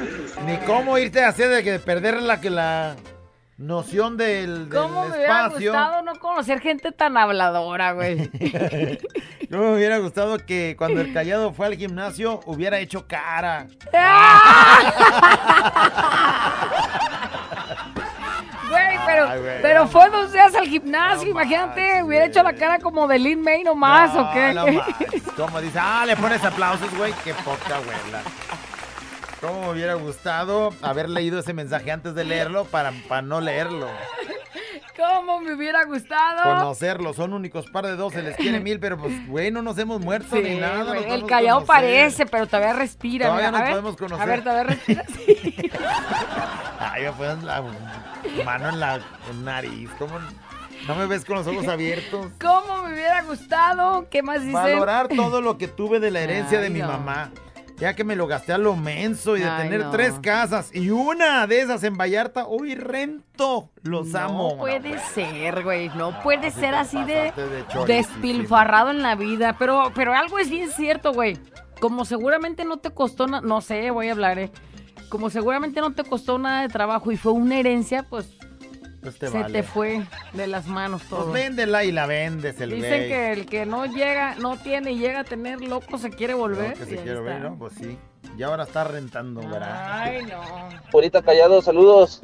Ni 0.46 0.56
cómo 0.58 0.96
irte 0.98 1.24
así 1.24 1.42
de 1.42 1.64
que 1.64 1.80
perder 1.80 2.22
la 2.22 2.40
que 2.40 2.50
la 2.50 2.94
noción 3.56 4.16
del, 4.16 4.68
del 4.68 4.80
¿Cómo 4.80 5.06
me 5.06 5.10
hubiera 5.10 5.46
espacio. 5.46 5.72
gustado 5.72 6.02
no 6.02 6.14
conocer 6.20 6.60
gente 6.60 6.92
tan 6.92 7.16
habladora, 7.16 7.90
güey? 7.90 8.30
Yo 9.50 9.58
me 9.58 9.74
hubiera 9.74 9.98
gustado 9.98 10.38
que 10.38 10.76
cuando 10.78 11.00
el 11.00 11.12
callado 11.12 11.52
fue 11.52 11.66
al 11.66 11.74
gimnasio 11.74 12.38
hubiera 12.46 12.78
hecho 12.78 13.08
cara. 13.08 13.66
Pero, 19.14 19.28
Ay, 19.28 19.40
güey, 19.40 19.62
pero 19.62 19.80
no 19.82 19.88
fue 19.88 20.10
dos 20.10 20.32
días 20.32 20.54
al 20.54 20.66
gimnasio, 20.66 21.28
imagínate, 21.28 22.02
hubiera 22.02 22.26
hecho 22.26 22.42
la 22.42 22.52
cara 22.54 22.78
como 22.78 23.06
de 23.06 23.18
Lin 23.18 23.40
May 23.40 23.62
nomás, 23.62 24.14
¿o 24.16 24.28
qué? 24.32 24.52
No 24.52 24.64
¿Cómo 25.36 25.60
dice? 25.60 25.78
Ah, 25.80 26.04
le 26.06 26.16
pones 26.16 26.42
aplausos, 26.44 26.92
güey. 26.96 27.12
Qué 27.24 27.32
poca 27.34 27.76
abuela. 27.76 28.22
¿Cómo 29.40 29.60
me 29.60 29.70
hubiera 29.70 29.94
gustado 29.94 30.70
haber 30.82 31.08
leído 31.08 31.38
ese 31.38 31.52
mensaje 31.52 31.92
antes 31.92 32.14
de 32.14 32.24
leerlo 32.24 32.64
para, 32.64 32.92
para 33.08 33.22
no 33.22 33.40
leerlo? 33.40 33.88
¿Cómo 34.96 35.40
me 35.40 35.54
hubiera 35.54 35.84
gustado? 35.84 36.42
Conocerlo, 36.42 37.12
son 37.14 37.32
únicos 37.32 37.66
par 37.70 37.84
de 37.86 37.96
dos, 37.96 38.12
se 38.12 38.22
les 38.22 38.36
quiere 38.36 38.60
mil, 38.60 38.78
pero 38.78 38.96
pues, 38.96 39.26
güey, 39.28 39.50
no 39.50 39.60
nos 39.62 39.76
hemos 39.78 40.00
muerto 40.00 40.36
Sí, 40.36 40.42
ni 40.42 40.54
nada. 40.56 40.84
güey, 40.84 41.10
el 41.10 41.22
conocer. 41.22 41.66
parece, 41.66 42.26
pero 42.26 42.46
todavía 42.46 42.72
respira. 42.74 43.26
Todavía 43.26 43.50
nos 43.50 43.62
podemos 43.70 43.96
conocer. 43.96 44.22
A 44.22 44.26
ver, 44.26 44.42
todavía 44.42 44.64
respira. 44.64 45.04
Ay, 46.78 47.02
me 47.04 47.12
pones 47.12 47.42
la 47.42 47.62
mano 48.44 48.68
en 48.68 48.80
la 48.80 49.00
nariz. 49.42 49.90
¿Cómo 49.98 50.18
no 50.86 50.94
me 50.94 51.06
ves 51.06 51.24
con 51.24 51.36
los 51.36 51.46
ojos 51.46 51.66
abiertos? 51.66 52.30
¿Cómo 52.40 52.82
me 52.82 52.92
hubiera 52.92 53.22
gustado? 53.22 54.06
¿Qué 54.10 54.22
más 54.22 54.42
dice? 54.42 54.52
Valorar 54.52 55.08
todo 55.08 55.40
lo 55.40 55.58
que 55.58 55.66
tuve 55.68 55.98
de 55.98 56.10
la 56.10 56.20
herencia 56.20 56.60
de 56.60 56.70
mi 56.70 56.80
no. 56.80 56.88
mamá. 56.88 57.30
Ya 57.76 57.94
que 57.94 58.04
me 58.04 58.14
lo 58.14 58.26
gasté 58.28 58.52
a 58.52 58.58
lo 58.58 58.76
menso 58.76 59.36
y 59.36 59.40
de 59.40 59.48
Ay, 59.48 59.64
tener 59.64 59.80
no. 59.86 59.90
tres 59.90 60.14
casas 60.20 60.70
y 60.72 60.90
una 60.90 61.46
de 61.48 61.60
esas 61.60 61.82
en 61.82 61.96
Vallarta, 61.96 62.46
hoy 62.46 62.76
rento. 62.76 63.68
Los 63.82 64.14
amo. 64.14 64.50
No 64.52 64.58
puede 64.58 64.98
ser, 65.12 65.64
güey. 65.64 65.88
No 65.96 66.22
puede 66.22 66.46
así 66.48 66.60
ser 66.60 66.74
así 66.74 67.02
de 67.04 67.32
despilfarrado 67.86 68.90
en 68.90 69.02
la 69.02 69.16
vida. 69.16 69.56
Pero, 69.58 69.90
pero 69.94 70.14
algo 70.14 70.38
es 70.38 70.50
bien 70.50 70.70
cierto, 70.70 71.12
güey. 71.12 71.36
Como 71.80 72.04
seguramente 72.04 72.64
no 72.64 72.78
te 72.78 72.90
costó 72.90 73.26
nada, 73.26 73.46
no 73.46 73.60
sé, 73.60 73.90
voy 73.90 74.08
a 74.08 74.12
hablar, 74.12 74.38
eh. 74.38 74.50
Como 75.08 75.28
seguramente 75.28 75.80
no 75.80 75.92
te 75.92 76.04
costó 76.04 76.38
nada 76.38 76.62
de 76.62 76.68
trabajo 76.68 77.10
y 77.12 77.16
fue 77.16 77.32
una 77.32 77.58
herencia, 77.58 78.04
pues 78.08 78.38
Pues 79.04 79.18
te 79.18 79.28
se 79.28 79.38
vale. 79.38 79.52
te 79.52 79.62
fue 79.62 80.02
de 80.32 80.46
las 80.46 80.66
manos 80.66 81.02
todo. 81.02 81.30
Pues 81.30 81.44
véndela 81.44 81.84
y 81.84 81.92
la 81.92 82.06
vendes 82.06 82.58
el 82.58 82.70
Dicen 82.70 82.90
güey. 82.90 83.08
que 83.08 83.32
el 83.32 83.46
que 83.46 83.66
no 83.66 83.84
llega, 83.84 84.34
no 84.36 84.56
tiene 84.56 84.92
y 84.92 84.98
llega 84.98 85.20
a 85.20 85.24
tener 85.24 85.60
loco 85.60 85.98
se 85.98 86.08
quiere 86.08 86.32
volver. 86.32 86.72
Que 86.72 86.86
se 86.86 86.96
quiere 86.96 87.20
ver. 87.20 87.42
¿no? 87.42 87.58
Pues 87.58 87.74
sí. 87.74 87.98
Y 88.38 88.42
ahora 88.42 88.64
está 88.64 88.84
rentando, 88.84 89.42
¿verdad? 89.42 90.00
Ay, 90.00 90.24
no. 90.24 90.40
Purita 90.90 91.20
Callado, 91.20 91.60
saludos. 91.60 92.22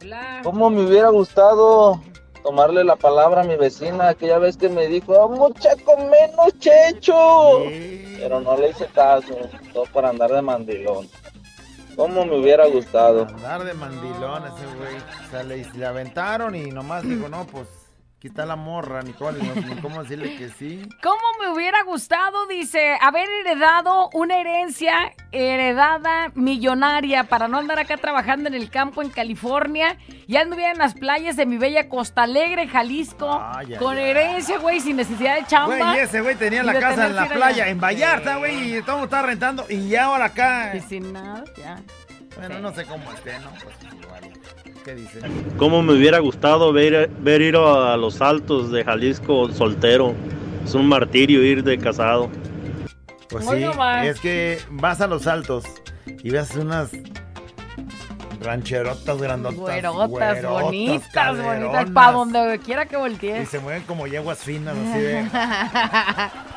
Hola. 0.00 0.40
¿Cómo 0.42 0.70
me 0.70 0.86
hubiera 0.86 1.10
gustado 1.10 2.00
tomarle 2.42 2.82
la 2.82 2.96
palabra 2.96 3.42
a 3.42 3.44
mi 3.44 3.56
vecina 3.56 4.08
aquella 4.08 4.38
vez 4.38 4.56
que 4.56 4.70
me 4.70 4.86
dijo, 4.86 5.18
vamos 5.18 5.52
menos 5.98 6.58
checho? 6.58 7.64
Pero 8.18 8.40
no 8.40 8.56
le 8.56 8.70
hice 8.70 8.86
caso, 8.86 9.36
todo 9.74 9.84
por 9.92 10.06
andar 10.06 10.30
de 10.30 10.40
mandilón. 10.40 11.08
¿Cómo 11.96 12.26
me 12.26 12.38
hubiera 12.38 12.66
gustado? 12.66 13.26
Andar 13.26 13.64
de 13.64 13.74
mandilón 13.74 14.44
ese 14.44 14.66
güey. 14.76 14.96
O 15.26 15.30
sea, 15.30 15.42
le, 15.42 15.64
le 15.72 15.86
aventaron 15.86 16.54
y 16.54 16.66
nomás 16.66 17.02
dijo, 17.02 17.28
no, 17.28 17.46
pues, 17.46 17.66
está 18.26 18.46
la 18.46 18.56
morra, 18.56 19.02
ni 19.02 19.12
ni 19.12 19.80
cómo 19.80 20.02
decirle 20.02 20.36
que 20.36 20.48
sí. 20.50 20.88
¿Cómo 21.02 21.20
me 21.40 21.48
hubiera 21.52 21.82
gustado, 21.84 22.46
dice, 22.46 22.96
haber 23.00 23.28
heredado 23.40 24.10
una 24.12 24.38
herencia 24.40 25.12
heredada 25.32 26.30
millonaria 26.34 27.24
para 27.24 27.48
no 27.48 27.58
andar 27.58 27.78
acá 27.78 27.96
trabajando 27.96 28.48
en 28.48 28.54
el 28.54 28.70
campo 28.70 29.02
en 29.02 29.10
California 29.10 29.96
y 30.26 30.36
anduviera 30.36 30.72
en 30.72 30.78
las 30.78 30.94
playas 30.94 31.36
de 31.36 31.46
mi 31.46 31.58
bella 31.58 31.88
Costa 31.88 32.22
Alegre, 32.24 32.68
Jalisco, 32.68 33.40
Ay, 33.42 33.74
ay, 33.74 33.78
con 33.78 33.98
herencia, 33.98 34.58
güey, 34.58 34.80
sin 34.80 34.96
necesidad 34.96 35.36
de 35.36 35.46
chamba? 35.46 35.76
Güey, 35.76 35.96
y 35.96 35.98
ese 36.00 36.20
güey 36.20 36.36
tenía 36.36 36.62
la 36.62 36.78
casa 36.78 37.06
en 37.06 37.16
la 37.16 37.26
playa, 37.26 37.64
allá. 37.64 37.68
en 37.68 37.80
Vallarta, 37.80 38.36
güey, 38.36 38.76
y 38.76 38.82
todo 38.82 39.04
está 39.04 39.22
rentando. 39.22 39.66
Y 39.68 39.88
ya 39.88 40.04
ahora 40.04 40.26
acá. 40.26 40.74
Y 40.74 40.80
sin 40.80 41.12
nada, 41.12 41.44
ya. 41.56 41.80
Bueno, 42.36 42.58
no 42.60 42.74
sé 42.74 42.84
cómo 42.84 43.10
esté, 43.12 43.38
¿no? 43.40 43.50
Pues 43.62 43.76
igual. 44.02 44.22
¿Qué 44.84 44.94
dice? 44.94 45.20
¿Cómo 45.56 45.82
me 45.82 45.94
hubiera 45.94 46.18
gustado 46.18 46.72
ver, 46.72 47.08
ver 47.20 47.40
ir 47.42 47.56
a 47.56 47.96
los 47.96 48.20
altos 48.20 48.70
de 48.70 48.84
Jalisco 48.84 49.50
soltero? 49.52 50.14
Es 50.64 50.74
un 50.74 50.86
martirio 50.88 51.42
ir 51.42 51.64
de 51.64 51.78
casado. 51.78 52.30
Pues 53.28 53.46
Hoy 53.46 53.60
sí, 53.60 53.64
nomás. 53.64 54.06
es 54.06 54.20
que 54.20 54.60
vas 54.70 55.00
a 55.00 55.06
los 55.06 55.26
altos 55.26 55.64
y 56.06 56.30
ves 56.30 56.54
unas 56.54 56.90
rancherotas 58.40 59.18
grandotas. 59.20 59.58
Güerotas, 59.58 60.08
güerotas, 60.08 60.50
bonitas, 60.62 61.42
bonitas, 61.42 61.90
para 61.90 62.12
donde 62.12 62.60
quiera 62.64 62.86
que 62.86 62.94
Y 62.94 62.98
voltees. 62.98 63.48
se 63.48 63.58
mueven 63.58 63.82
como 63.82 64.06
yeguas 64.06 64.38
finas, 64.38 64.76
así 64.76 65.00
de... 65.00 65.26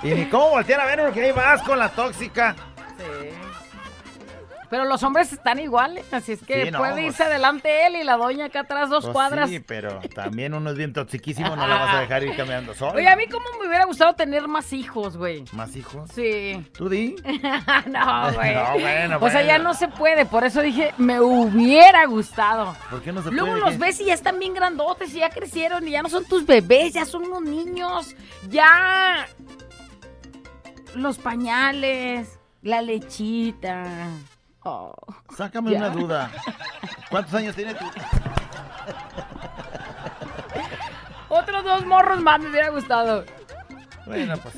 Y 0.12 0.14
ni 0.14 0.26
cómo 0.26 0.50
voltear 0.52 0.80
a 0.82 0.86
ver 0.86 1.02
porque 1.02 1.26
ahí 1.26 1.32
vas 1.32 1.62
con 1.64 1.80
la 1.80 1.90
tóxica. 1.90 2.56
Pero 4.70 4.86
los 4.86 5.02
hombres 5.04 5.34
están 5.34 5.60
iguales, 5.60 6.06
así 6.14 6.34
es 6.34 6.44
que 6.44 6.66
Sí, 6.66 6.72
no, 6.72 6.78
puede 6.78 6.92
pues. 6.94 7.06
irse 7.06 7.24
adelante 7.24 7.88
él 7.88 7.96
y 7.96 8.04
la 8.04 8.18
doña 8.18 8.46
acá 8.46 8.60
atrás 8.62 8.90
dos 8.90 9.06
Pues 9.06 9.14
cuadras. 9.14 9.50
Sí, 9.50 9.60
pero 9.60 10.00
también 10.14 10.54
uno 10.54 10.70
es 10.70 10.78
bien 10.78 10.94
toxiquísimo, 10.94 11.56
no 11.56 11.68
la 11.68 11.76
vas 11.80 11.96
a 11.96 12.00
dejar 12.02 12.24
ir 12.24 12.36
caminando 12.36 12.74
solo. 12.76 12.94
Oye, 12.94 13.08
a 13.08 13.16
mí 13.16 13.26
cómo 13.28 13.46
me 13.60 13.68
hubiera 13.68 13.86
gustado 13.86 14.14
tener 14.14 14.48
más 14.48 14.72
hijos, 14.74 15.18
güey. 15.18 15.44
¿Más 15.54 15.76
hijos? 15.76 16.10
Sí. 16.14 16.64
¿Tú 16.74 16.88
di? 16.88 17.16
no, 17.88 18.34
güey. 18.34 18.54
No, 18.60 18.74
bueno, 18.80 19.18
O 19.22 19.30
sea, 19.30 19.42
ya 19.42 19.54
bueno. 19.56 19.64
no 19.70 19.74
se 19.74 19.88
puede, 19.88 20.26
por 20.26 20.44
eso 20.44 20.62
dije, 20.62 20.94
me 20.98 21.20
hubiera 21.20 22.06
gustado. 22.06 22.76
¿Por 22.90 23.02
qué 23.02 23.12
no 23.12 23.22
se 23.24 23.32
Luego 23.32 23.48
puede? 23.54 23.62
los 23.62 23.72
¿Qué? 23.72 23.78
ves 23.78 24.00
y 24.02 24.06
ya 24.06 24.14
están 24.14 24.38
bien 24.40 24.54
grandotes 24.54 25.14
y 25.16 25.20
ya 25.20 25.30
crecieron 25.30 25.88
y 25.88 25.92
ya 25.92 26.02
no 26.04 26.10
son 26.10 26.26
tus 26.26 26.46
bebés, 26.46 26.94
ya 26.94 27.06
son 27.06 27.24
unos 27.26 27.42
niños. 27.42 28.16
Ya. 28.50 29.26
Los 30.96 31.18
pañales, 31.20 32.40
la 32.62 32.82
lechita. 32.82 33.84
Oh. 34.64 34.94
Sácame 35.38 35.76
una 35.76 35.90
duda. 35.90 36.30
¿Cuántos 37.10 37.34
años 37.34 37.56
tiene 37.56 37.74
tú? 37.76 37.86
Otros 41.30 41.64
dos 41.64 41.86
morros 41.86 42.22
más 42.22 42.40
me 42.40 42.50
hubiera 42.50 42.70
gustado. 42.70 43.24
Bueno, 44.06 44.36
pues 44.38 44.56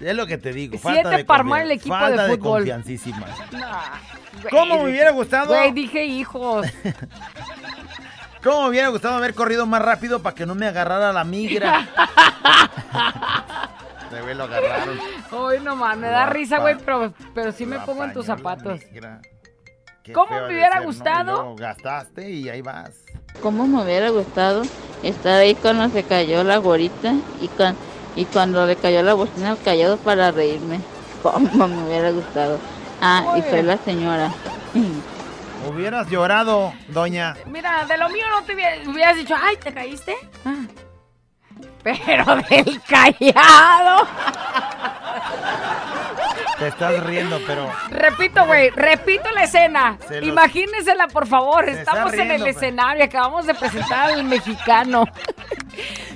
es 0.00 0.16
lo 0.16 0.26
que 0.26 0.38
te 0.38 0.52
digo. 0.52 0.72
Siete 0.76 1.02
Falta 1.02 1.16
de 1.16 1.24
para 1.24 1.40
armar 1.40 1.62
el 1.62 1.70
equipo 1.70 1.94
falta 1.94 2.22
de 2.24 2.28
de 2.30 2.36
fútbol. 2.36 2.58
confiancísima. 2.58 3.26
¿Cómo 4.50 4.82
me 4.82 4.90
hubiera 4.90 5.12
gustado? 5.12 5.46
Güey, 5.54 5.72
dije 5.72 6.04
hijos. 6.04 6.66
¿Cómo 8.42 8.62
me 8.64 8.68
hubiera 8.70 8.88
gustado 8.88 9.16
haber 9.16 9.34
corrido 9.34 9.66
más 9.66 9.82
rápido 9.82 10.20
para 10.22 10.34
que 10.34 10.46
no 10.46 10.54
me 10.54 10.66
agarrara 10.66 11.12
la 11.12 11.24
migra? 11.24 11.88
De 14.10 14.20
güey 14.22 14.34
lo 14.34 14.44
agarraron. 14.44 14.98
Hoy 15.32 15.60
no 15.60 15.76
más, 15.76 15.96
me 15.96 16.08
da 16.08 16.26
risa, 16.26 16.58
güey, 16.58 16.76
pero, 16.78 17.12
pero 17.34 17.52
sí 17.52 17.66
me 17.66 17.78
pongo 17.80 18.04
en 18.04 18.12
tus 18.12 18.26
zapatos. 18.26 18.80
negra. 18.92 19.20
¿Cómo 20.12 20.30
me 20.40 20.46
hubiera 20.46 20.72
ser, 20.72 20.80
¿no? 20.80 20.86
Gustado? 20.86 21.32
luego 21.42 21.56
gastaste 21.56 22.30
y 22.30 22.48
ahí 22.48 22.62
vas. 22.62 22.90
¿Cómo 23.42 23.66
me 23.66 23.82
hubiera 23.82 24.10
gustado 24.10 24.62
estar 25.02 25.34
ahí 25.40 25.54
cuando 25.54 25.88
se 25.90 26.02
cayó 26.02 26.42
la 26.44 26.56
gorita 26.58 27.12
y, 27.40 27.48
cuan- 27.48 27.76
y 28.16 28.24
cuando 28.24 28.66
le 28.66 28.76
cayó 28.76 29.02
la 29.02 29.14
bocina 29.14 29.50
al 29.52 29.62
callado 29.62 29.96
para 29.98 30.30
reírme? 30.32 30.80
¿Cómo 31.22 31.68
me 31.68 31.84
hubiera 31.84 32.10
gustado? 32.10 32.58
Ah, 33.00 33.34
y 33.38 33.42
fue 33.42 33.62
la 33.62 33.76
señora. 33.78 34.32
Hubieras 35.68 36.08
llorado, 36.08 36.72
doña. 36.88 37.36
Mira, 37.46 37.84
de 37.86 37.96
lo 37.98 38.08
mío 38.08 38.24
no 38.30 38.42
te 38.44 38.54
hubiera- 38.54 38.88
hubieras 38.90 39.16
dicho, 39.16 39.34
ay, 39.40 39.56
¿te 39.56 39.72
caíste? 39.72 40.16
Ah. 40.44 40.54
Pero 41.82 42.24
del 42.48 42.80
callado. 42.88 44.06
Te 46.58 46.68
estás 46.68 47.04
riendo, 47.04 47.40
pero 47.46 47.70
Repito, 47.90 48.44
güey, 48.46 48.70
repito 48.70 49.30
la 49.32 49.44
escena. 49.44 49.96
Los- 50.10 50.24
Imagínensela, 50.24 51.06
por 51.06 51.26
favor. 51.28 51.64
Se 51.66 51.72
Estamos 51.80 52.12
en 52.14 52.30
el 52.32 52.46
escenario, 52.46 53.04
acabamos 53.04 53.46
de 53.46 53.54
presentar 53.54 54.10
al 54.10 54.24
mexicano. 54.24 55.04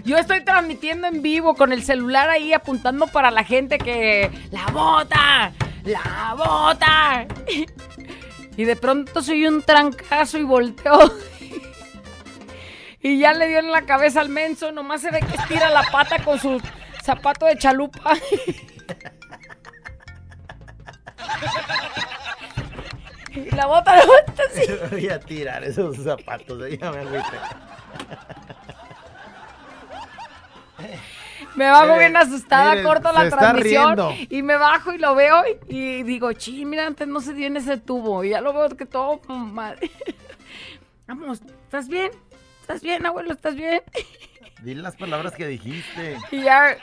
Yo 0.04 0.18
estoy 0.18 0.44
transmitiendo 0.44 1.06
en 1.06 1.22
vivo 1.22 1.54
con 1.54 1.72
el 1.72 1.84
celular 1.84 2.28
ahí 2.28 2.52
apuntando 2.52 3.06
para 3.06 3.30
la 3.30 3.44
gente 3.44 3.78
que 3.78 4.30
la 4.50 4.66
bota, 4.72 5.52
la 5.84 6.34
bota. 6.36 7.26
Y 8.56 8.64
de 8.64 8.74
pronto 8.76 9.22
soy 9.22 9.46
un 9.46 9.62
trancazo 9.62 10.38
y 10.38 10.42
volteo. 10.42 10.98
Y 13.00 13.18
ya 13.18 13.32
le 13.32 13.48
dio 13.48 13.58
en 13.60 13.70
la 13.70 13.82
cabeza 13.82 14.20
al 14.20 14.28
menso, 14.28 14.70
nomás 14.72 15.00
se 15.00 15.10
ve 15.10 15.20
que 15.20 15.36
estira 15.36 15.70
la 15.70 15.82
pata 15.90 16.22
con 16.24 16.38
su 16.38 16.60
zapato 17.02 17.46
de 17.46 17.56
chalupa. 17.56 18.12
Y 23.34 23.50
la 23.56 23.66
bota, 23.66 23.96
la 23.96 24.04
bota 24.04 24.42
así. 24.50 24.62
voy 24.90 25.08
a 25.08 25.18
tirar 25.20 25.64
esos 25.64 25.96
zapatos. 25.96 26.58
Ya 26.78 26.90
me 26.90 26.98
agüité. 26.98 27.38
Me 31.54 31.66
bajo 31.66 31.98
bien 31.98 32.16
asustada, 32.16 32.82
corto 32.82 33.12
la 33.12 33.28
transmisión 33.28 33.98
y 34.30 34.42
me 34.42 34.56
bajo 34.56 34.92
y 34.94 34.98
lo 34.98 35.14
veo 35.14 35.42
y, 35.68 35.76
y 35.76 36.02
digo, 36.02 36.32
chi, 36.32 36.64
mira, 36.64 36.86
antes 36.86 37.06
no 37.06 37.20
se 37.20 37.34
dio 37.34 37.46
en 37.46 37.56
ese 37.56 37.76
tubo. 37.76 38.24
Y 38.24 38.30
ya 38.30 38.40
lo 38.40 38.52
veo 38.54 38.70
que 38.70 38.86
todo 38.86 39.20
mal. 39.28 39.78
Vamos, 41.06 41.42
¿estás 41.64 41.88
bien? 41.88 42.10
¿Estás 42.60 42.80
bien, 42.80 43.04
abuelo? 43.04 43.32
¿Estás 43.32 43.54
bien? 43.54 43.82
Di 44.62 44.74
las 44.74 44.96
palabras 44.96 45.34
que 45.34 45.46
dijiste. 45.46 46.16
Y 46.30 46.42
ya 46.42 46.78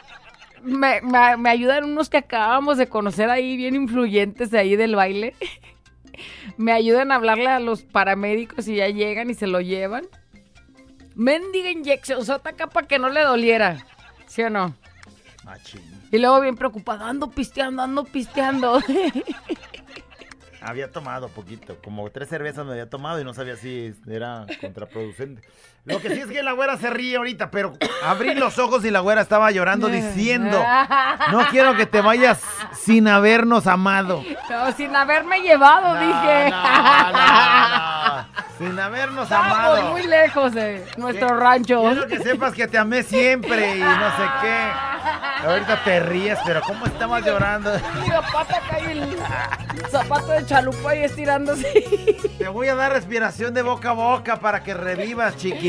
me, 0.63 1.01
me- 1.01 1.37
me 1.37 1.49
ayudan 1.49 1.83
unos 1.85 2.09
que 2.09 2.17
acabamos 2.17 2.77
de 2.77 2.87
conocer 2.87 3.29
ahí, 3.29 3.57
bien 3.57 3.75
influyentes 3.75 4.51
de 4.51 4.59
ahí 4.59 4.75
del 4.75 4.95
baile. 4.95 5.35
Me 6.57 6.73
ayudan 6.73 7.11
a 7.11 7.15
hablarle 7.15 7.47
a 7.47 7.59
los 7.61 7.83
paramédicos 7.83 8.67
y 8.67 8.75
ya 8.75 8.87
llegan 8.89 9.29
y 9.29 9.33
se 9.35 9.47
lo 9.47 9.61
llevan. 9.61 10.05
Mendiga 11.15 11.71
inyección, 11.71 12.25
sota 12.25 12.49
acá 12.49 12.67
para 12.67 12.87
que 12.87 12.99
no 12.99 13.07
le 13.09 13.21
doliera. 13.21 13.77
¿Sí 14.27 14.41
o 14.43 14.49
no? 14.49 14.75
Machín. 15.45 15.81
Y 16.11 16.17
luego 16.17 16.41
bien 16.41 16.55
preocupado, 16.57 17.05
ando 17.05 17.29
pisteando, 17.29 17.81
ando 17.83 18.03
pisteando. 18.03 18.81
Había 20.61 20.91
tomado 20.91 21.29
poquito, 21.29 21.77
como 21.81 22.09
tres 22.09 22.27
cervezas 22.27 22.65
me 22.65 22.73
había 22.73 22.89
tomado 22.89 23.21
y 23.21 23.23
no 23.23 23.33
sabía 23.33 23.55
si 23.55 23.93
era 24.09 24.45
contraproducente. 24.59 25.41
Lo 25.89 25.99
que 25.99 26.13
sí 26.13 26.21
es 26.21 26.27
que 26.27 26.43
la 26.43 26.51
güera 26.53 26.77
se 26.77 26.89
ríe 26.89 27.17
ahorita, 27.17 27.49
pero 27.51 27.73
abrí 28.05 28.35
los 28.35 28.59
ojos 28.59 28.85
y 28.85 28.91
la 28.91 28.99
güera 28.99 29.21
estaba 29.21 29.51
llorando 29.51 29.87
diciendo, 29.87 30.63
no 31.31 31.47
quiero 31.49 31.75
que 31.75 31.85
te 31.85 32.01
vayas 32.01 32.39
sin 32.73 33.07
habernos 33.07 33.67
amado. 33.67 34.23
No, 34.49 34.71
sin 34.73 34.95
haberme 34.95 35.41
llevado, 35.41 35.99
dije. 35.99 36.53
Sin 38.57 38.77
habernos 38.77 39.23
Estamos 39.23 39.57
amado. 39.57 39.91
muy 39.91 40.05
lejos 40.05 40.53
de 40.53 40.85
nuestro 40.97 41.29
rancho. 41.39 41.81
Quiero 41.81 42.07
que 42.07 42.19
sepas 42.19 42.53
que 42.53 42.67
te 42.67 42.77
amé 42.77 43.03
siempre 43.03 43.77
y 43.77 43.79
no 43.79 44.09
sé 44.17 44.23
qué. 44.41 44.69
Ahorita 45.47 45.81
te 45.85 46.01
ríes, 46.01 46.37
pero 46.45 46.61
¿cómo 46.61 46.85
estabas 46.85 47.25
llorando? 47.25 47.71
Mira, 48.03 48.21
pata 48.21 48.59
y 48.81 48.91
el 48.97 49.17
zapato 49.89 50.27
de 50.27 50.45
chalupa 50.45 50.93
y 50.93 51.03
estirándose. 51.03 51.71
Te 52.37 52.47
voy 52.49 52.67
a 52.67 52.75
dar 52.75 52.91
respiración 52.91 53.53
de 53.53 53.61
boca 53.61 53.91
a 53.91 53.93
boca 53.93 54.41
para 54.41 54.61
que 54.61 54.73
revivas, 54.73 55.37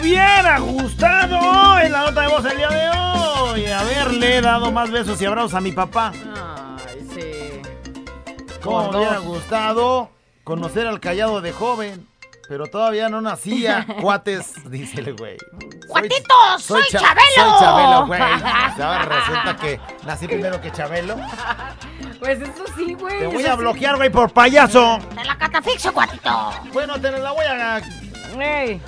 Hubiera 0.00 0.58
gustado 0.58 1.78
en 1.80 1.92
la 1.92 2.00
nota 2.06 2.20
de 2.22 2.28
voz 2.28 2.44
el 2.44 2.56
día 2.56 2.68
de 2.68 2.90
hoy 2.90 3.66
haberle 3.66 4.40
dado 4.40 4.70
más 4.72 4.90
besos 4.90 5.20
y 5.20 5.26
abrazos 5.26 5.54
a 5.54 5.60
mi 5.60 5.72
papá. 5.72 6.12
Ay, 6.14 7.06
sí. 7.14 7.62
¿Cómo 8.62 8.90
me 8.90 8.98
hubiera 8.98 9.18
gustado 9.18 10.10
conocer 10.44 10.86
al 10.86 11.00
callado 11.00 11.40
de 11.40 11.52
joven? 11.52 12.06
Pero 12.48 12.66
todavía 12.66 13.08
no 13.08 13.20
nacía, 13.20 13.86
cuates, 14.00 14.52
dice 14.70 15.00
el 15.00 15.14
güey. 15.16 15.36
¡Cuatito! 15.88 16.34
¡Soy, 16.58 16.82
Cha- 16.90 16.98
Chabelo! 16.98 17.24
Soy 17.36 17.60
Chabelo, 17.60 18.06
güey. 18.06 18.20
Ahora 18.82 19.04
resulta 19.04 19.56
que 19.56 19.80
nací 20.04 20.26
primero 20.26 20.60
que 20.60 20.70
Chabelo. 20.72 21.16
Pues 22.18 22.40
eso 22.40 22.64
sí, 22.76 22.94
güey. 22.94 23.20
Te 23.20 23.26
voy 23.28 23.46
a 23.46 23.54
bloquear, 23.54 23.96
güey, 23.96 24.10
por 24.10 24.32
payaso. 24.32 24.98
Te 25.14 25.24
la 25.24 25.38
catafixo, 25.38 25.92
cuatito. 25.94 26.52
Bueno, 26.72 27.00
te 27.00 27.10
la 27.12 27.32
voy 27.32 27.44
a... 27.46 27.80
Ey. 28.38 28.80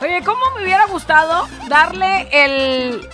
Oye, 0.00 0.22
¿cómo 0.24 0.40
me 0.54 0.64
hubiera 0.64 0.86
gustado 0.86 1.48
darle 1.68 2.28
el 2.30 3.08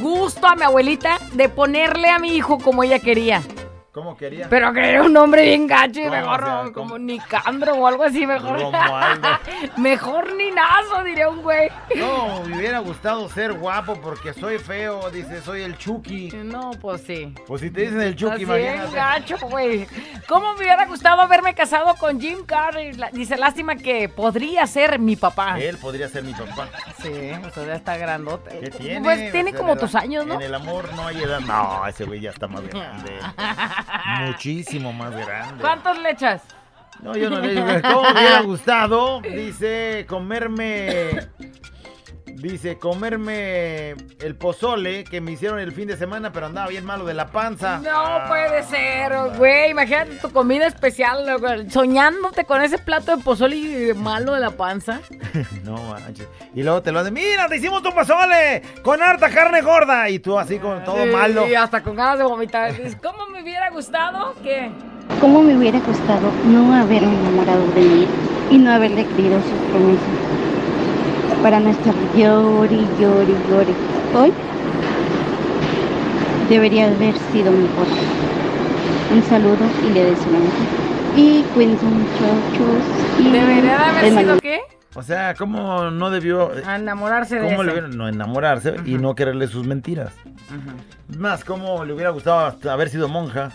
gusto 0.00 0.46
a 0.46 0.56
mi 0.56 0.62
abuelita 0.62 1.18
de 1.32 1.50
ponerle 1.50 2.08
a 2.08 2.18
mi 2.18 2.34
hijo 2.34 2.58
como 2.58 2.82
ella 2.82 2.98
quería? 2.98 3.42
¿Cómo 3.94 4.16
quería? 4.16 4.48
Pero 4.50 4.72
que 4.72 4.80
era 4.80 5.04
un 5.04 5.12
nombre 5.12 5.42
bien 5.44 5.68
gacho 5.68 6.00
y 6.00 6.02
¿Cómo, 6.02 6.16
mejor 6.16 6.42
o 6.42 6.46
sea, 6.46 6.62
no, 6.64 6.72
como 6.72 6.98
Nicandro 6.98 7.74
o 7.74 7.86
algo 7.86 8.02
así, 8.02 8.26
mejor. 8.26 8.58
Mejor 9.76 10.34
ni 10.34 10.50
nazo, 10.50 11.04
diría 11.04 11.28
un 11.28 11.42
güey. 11.42 11.68
No, 11.94 12.42
me 12.44 12.56
hubiera 12.56 12.80
gustado 12.80 13.28
ser 13.28 13.52
guapo 13.52 13.94
porque 14.00 14.32
soy 14.34 14.58
feo, 14.58 15.10
dice, 15.10 15.40
soy 15.42 15.62
el 15.62 15.78
Chucky. 15.78 16.30
No, 16.44 16.72
pues 16.80 17.02
sí. 17.02 17.32
Pues 17.46 17.60
si 17.60 17.70
te 17.70 17.82
dicen 17.82 18.00
el 18.00 18.16
Chucky, 18.16 18.42
Estás 18.42 18.56
bien 18.56 18.74
imagínate. 18.74 18.96
gacho, 18.96 19.36
güey. 19.48 19.86
¿Cómo 20.26 20.54
me 20.54 20.62
hubiera 20.62 20.86
gustado 20.86 21.20
haberme 21.22 21.54
casado 21.54 21.94
con 21.94 22.20
Jim 22.20 22.44
Carrey? 22.44 22.96
Dice, 23.12 23.36
lástima 23.36 23.76
que 23.76 24.08
podría 24.08 24.66
ser 24.66 24.98
mi 24.98 25.14
papá. 25.14 25.56
Él 25.60 25.78
podría 25.78 26.08
ser 26.08 26.24
mi 26.24 26.32
papá. 26.32 26.68
Sí, 27.00 27.30
o 27.46 27.50
sea, 27.50 27.64
ya 27.64 27.74
está 27.76 27.96
grandote. 27.96 28.58
¿Qué 28.58 28.70
tiene? 28.70 29.02
Pues 29.02 29.30
tiene 29.30 29.50
O 29.50 29.52
sea, 29.52 29.60
como 29.60 29.76
tus 29.76 29.94
años, 29.94 30.26
¿no? 30.26 30.34
En 30.34 30.42
el 30.42 30.54
amor 30.54 30.92
no 30.96 31.06
hay 31.06 31.22
edad. 31.22 31.38
No, 31.40 31.86
ese 31.86 32.04
güey 32.04 32.20
ya 32.20 32.30
está 32.30 32.48
más 32.48 32.66
grande. 32.66 33.12
Muchísimo 34.20 34.92
más 34.92 35.12
grande. 35.12 35.60
¿Cuántos 35.60 35.98
le 35.98 36.10
echas? 36.10 36.42
No, 37.02 37.16
yo 37.16 37.28
no 37.28 37.40
le 37.40 37.54
digo. 37.54 37.66
¿Cómo 37.82 38.02
me 38.02 38.20
hubiera 38.20 38.40
gustado? 38.40 39.20
Dice, 39.20 40.06
comerme. 40.08 41.28
Dice, 42.36 42.78
comerme 42.78 43.90
el 44.20 44.34
pozole 44.36 45.04
que 45.04 45.20
me 45.20 45.32
hicieron 45.32 45.58
el 45.58 45.72
fin 45.72 45.86
de 45.88 45.96
semana, 45.96 46.32
pero 46.32 46.46
andaba 46.46 46.68
bien 46.68 46.84
malo 46.84 47.04
de 47.04 47.14
la 47.14 47.28
panza. 47.28 47.78
No 47.78 48.28
puede 48.28 48.62
ser, 48.64 49.12
güey. 49.38 49.70
Imagínate 49.70 50.16
tu 50.16 50.30
comida 50.30 50.66
especial, 50.66 51.38
güey, 51.38 51.70
soñándote 51.70 52.44
con 52.44 52.60
ese 52.62 52.78
plato 52.78 53.16
de 53.16 53.22
pozole 53.22 53.56
y 53.56 53.94
malo 53.94 54.32
de 54.34 54.40
la 54.40 54.50
panza. 54.50 55.00
No 55.64 55.76
manches. 55.76 56.28
Y 56.54 56.62
luego 56.62 56.82
te 56.82 56.92
lo 56.92 57.00
hacen, 57.00 57.14
mira, 57.14 57.48
te 57.48 57.56
hicimos 57.56 57.82
tu 57.82 57.90
pozole 57.92 58.62
con 58.82 59.02
harta 59.02 59.30
carne 59.30 59.62
gorda. 59.62 60.08
Y 60.10 60.18
tú 60.18 60.38
así 60.38 60.58
con 60.58 60.84
todo 60.84 61.02
Sí, 61.02 61.10
malo. 61.10 61.48
Y 61.48 61.54
hasta 61.54 61.82
con 61.82 61.96
ganas 61.96 62.18
de 62.18 62.24
vomitar. 62.24 62.72
Dices, 62.76 62.96
¿Cómo 63.02 63.26
me 63.28 63.42
hubiera 63.42 63.70
gustado 63.70 64.34
que 64.42 64.70
¿Cómo 65.20 65.42
me 65.42 65.56
hubiera 65.56 65.78
gustado 65.80 66.30
no 66.46 66.74
haberme 66.74 67.14
enamorado 67.14 67.66
de 67.68 67.80
él 67.80 68.08
y 68.50 68.58
no 68.58 68.72
haberle 68.72 69.04
creído 69.06 69.40
sus 69.40 69.70
promesas? 69.70 70.33
Para 71.44 71.60
no 71.60 71.68
estar 71.70 71.94
llori, 72.16 72.86
llori, 72.98 73.34
llori. 73.50 73.74
Hoy 74.16 74.32
debería 76.48 76.86
haber 76.86 77.14
sido 77.32 77.52
mejor. 77.52 77.86
Un 79.12 79.22
saludo 79.24 79.58
y 79.86 79.90
le 79.92 80.04
deseo 80.06 80.32
lo 80.32 80.38
mejor. 80.38 80.66
Y 81.16 81.42
cuídense 81.54 81.84
muchachos. 81.84 82.82
Y 83.18 83.30
debería 83.30 83.62
de 83.62 83.84
haber 84.08 84.18
sido 84.18 84.38
qué? 84.40 84.60
O 84.94 85.02
sea, 85.02 85.34
¿cómo 85.34 85.90
no 85.90 86.08
debió... 86.10 86.50
A 86.66 86.76
enamorarse 86.76 87.34
de 87.36 87.42
¿Cómo 87.42 87.62
ese. 87.62 87.64
le 87.64 87.72
hubiera- 87.72 87.88
no 87.88 88.08
enamorarse 88.08 88.76
y 88.86 88.94
no 88.94 89.14
quererle 89.14 89.46
sus 89.48 89.66
mentiras? 89.66 90.12
Más, 91.18 91.44
¿cómo 91.44 91.84
le 91.84 91.92
hubiera 91.92 92.08
gustado 92.10 92.46
hasta 92.46 92.72
haber 92.72 92.88
sido 92.88 93.06
monja? 93.08 93.50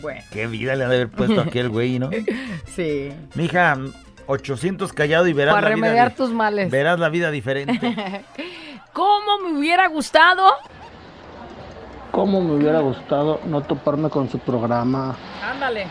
Bueno. 0.00 0.20
Qué 0.32 0.46
vida 0.48 0.74
le 0.74 0.82
ha 0.84 0.88
de 0.88 0.96
haber 0.96 1.08
puesto 1.10 1.40
aquel 1.46 1.68
güey, 1.68 1.98
¿no? 2.00 2.10
Sí. 2.74 3.12
Mija, 3.34 3.76
800 4.26 4.92
callado 4.92 5.26
y 5.26 5.32
verás 5.32 5.54
Para 5.54 5.68
la 5.70 5.74
vida. 5.74 5.86
remediar 5.86 6.10
di- 6.10 6.16
tus 6.16 6.30
males. 6.30 6.70
Verás 6.70 6.98
la 6.98 7.08
vida 7.08 7.30
diferente. 7.30 7.78
¿Cómo 8.92 9.38
me 9.44 9.58
hubiera 9.58 9.86
gustado? 9.88 10.44
¿Cómo 12.10 12.40
me 12.42 12.54
hubiera 12.54 12.80
gustado 12.80 13.40
no 13.46 13.62
toparme 13.62 14.10
con 14.10 14.28
su 14.28 14.38
programa? 14.38 15.16
Ándale. 15.42 15.88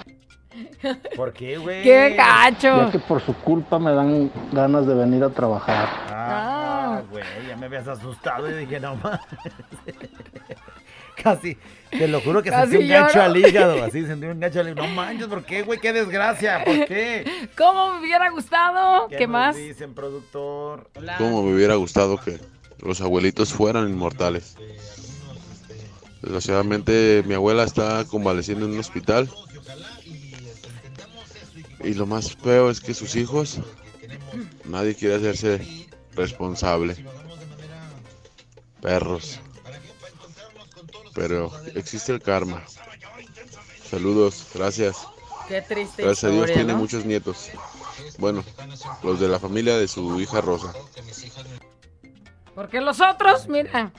¿Por 1.15 1.31
qué, 1.33 1.57
güey? 1.57 1.81
¡Qué 1.81 2.13
gacho! 2.15 2.85
Ya 2.85 2.91
que 2.91 2.99
por 2.99 3.21
su 3.21 3.33
culpa 3.35 3.79
me 3.79 3.91
dan 3.93 4.29
ganas 4.51 4.85
de 4.85 4.93
venir 4.93 5.23
a 5.23 5.29
trabajar. 5.29 5.87
Ah, 6.09 7.01
güey, 7.09 7.23
ya 7.47 7.55
me 7.55 7.65
habías 7.67 7.87
asustado 7.87 8.49
y 8.49 8.53
dije, 8.53 8.79
no 8.79 8.95
más. 8.97 9.19
Casi, 11.23 11.57
te 11.89 12.07
lo 12.07 12.21
juro 12.21 12.41
que 12.41 12.49
Casi 12.49 12.71
sentí 12.71 12.85
un 12.85 12.89
gancho 12.89 13.21
al 13.21 13.37
hígado. 13.37 13.83
Así 13.83 14.05
sentí 14.05 14.25
un 14.25 14.39
gancho 14.39 14.59
al 14.59 14.69
hígado. 14.69 14.87
No 14.87 14.93
manches, 14.93 15.27
¿por 15.27 15.43
qué, 15.43 15.63
güey? 15.63 15.79
¡Qué 15.79 15.93
desgracia! 15.93 16.63
¿Por 16.63 16.85
qué? 16.85 17.49
¿Cómo 17.57 17.93
me 17.93 17.99
hubiera 17.99 18.29
gustado? 18.29 19.07
¿Qué, 19.07 19.27
nos 19.27 19.29
más? 19.29 19.55
dicen, 19.55 19.93
productor? 19.93 20.89
Como 21.17 21.43
me 21.43 21.53
hubiera 21.53 21.75
gustado 21.75 22.17
que 22.17 22.39
los 22.79 23.01
abuelitos 23.01 23.53
fueran 23.53 23.89
inmortales. 23.89 24.55
Desgraciadamente 26.21 27.23
mi 27.25 27.33
abuela 27.33 27.63
está 27.63 28.05
convaleciendo 28.05 28.65
en 28.65 28.73
un 28.73 28.79
hospital. 28.79 29.29
Y 31.83 31.93
lo 31.95 32.05
más 32.05 32.35
feo 32.35 32.69
es 32.69 32.79
que 32.79 32.93
sus 32.93 33.15
hijos, 33.15 33.59
nadie 34.65 34.95
quiere 34.95 35.15
hacerse 35.15 35.87
responsable. 36.15 36.95
Perros. 38.81 39.39
Pero 41.13 41.51
existe 41.75 42.11
el 42.11 42.21
karma. 42.21 42.63
Saludos, 43.89 44.47
gracias. 44.53 45.05
Qué 45.47 45.61
triste 45.61 46.03
Gracias 46.03 46.31
a 46.31 46.33
Dios 46.33 46.51
tiene 46.51 46.73
muchos 46.73 47.05
nietos. 47.05 47.49
Bueno, 48.17 48.43
los 49.03 49.19
de 49.19 49.27
la 49.27 49.39
familia 49.39 49.77
de 49.77 49.87
su 49.87 50.19
hija 50.21 50.39
Rosa. 50.41 50.73
Porque 52.55 52.81
los 52.81 52.99
otros, 53.01 53.47
mira, 53.47 53.91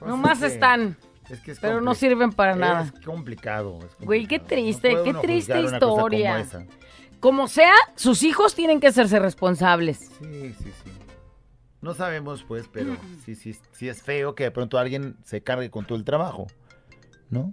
nomás 0.00 0.38
Pues 0.38 0.42
es 0.42 0.48
que- 0.48 0.54
están. 0.54 0.96
es 1.30 1.40
que 1.40 1.50
es 1.52 1.60
pero 1.60 1.80
no 1.80 1.94
sirven 1.94 2.32
para 2.32 2.54
nada. 2.54 2.90
Es 2.94 3.04
complicado. 3.04 3.78
es 3.80 4.04
Güey, 4.06 4.26
qué 4.26 4.38
triste, 4.38 4.96
qué 5.04 5.14
triste 5.14 5.52
como 5.52 5.74
historia. 5.96 6.40
esa. 6.40 6.64
Como 7.20 7.48
sea, 7.48 7.72
sus 7.96 8.22
hijos 8.22 8.54
tienen 8.54 8.80
que 8.80 8.88
hacerse 8.88 9.18
responsables. 9.18 9.98
Sí, 10.20 10.54
sí, 10.58 10.72
sí. 10.84 10.90
No 11.84 11.92
sabemos, 11.92 12.42
pues, 12.48 12.66
pero 12.72 12.96
sí, 13.26 13.34
sí, 13.34 13.54
sí 13.72 13.90
es 13.90 14.02
feo 14.02 14.34
que 14.34 14.44
de 14.44 14.50
pronto 14.50 14.78
alguien 14.78 15.18
se 15.22 15.42
cargue 15.42 15.70
con 15.70 15.86
todo 15.86 15.98
el 15.98 16.04
trabajo, 16.04 16.46
¿no? 17.28 17.52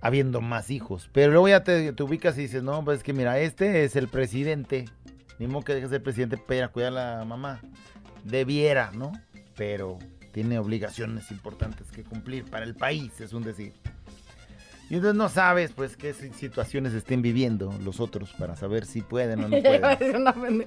Habiendo 0.00 0.40
más 0.40 0.70
hijos. 0.70 1.10
Pero 1.12 1.32
luego 1.32 1.48
ya 1.48 1.64
te, 1.64 1.92
te 1.92 2.02
ubicas 2.04 2.38
y 2.38 2.42
dices, 2.42 2.62
no, 2.62 2.84
pues 2.84 2.98
es 2.98 3.02
que 3.02 3.12
mira, 3.12 3.40
este 3.40 3.82
es 3.82 3.96
el 3.96 4.06
presidente. 4.06 4.84
Ni 5.40 5.48
modo 5.48 5.64
que 5.64 5.74
deje 5.74 5.88
de 5.88 5.90
ser 5.96 6.02
presidente 6.04 6.36
para 6.36 6.68
cuidar 6.68 6.96
a 6.96 7.16
la 7.18 7.24
mamá. 7.24 7.60
Debiera, 8.22 8.92
¿no? 8.92 9.10
Pero 9.56 9.98
tiene 10.30 10.60
obligaciones 10.60 11.32
importantes 11.32 11.90
que 11.90 12.04
cumplir 12.04 12.44
para 12.44 12.64
el 12.64 12.76
país, 12.76 13.20
es 13.20 13.32
un 13.32 13.42
decir. 13.42 13.72
Y 14.90 14.94
entonces 14.94 15.16
no 15.16 15.28
sabes, 15.28 15.72
pues, 15.72 15.96
qué 15.96 16.14
si- 16.14 16.30
situaciones 16.32 16.94
estén 16.94 17.20
viviendo 17.20 17.72
los 17.84 18.00
otros 18.00 18.32
para 18.38 18.56
saber 18.56 18.86
si 18.86 19.02
pueden 19.02 19.44
o 19.44 19.48
no 19.48 19.56
pueden. 19.62 20.66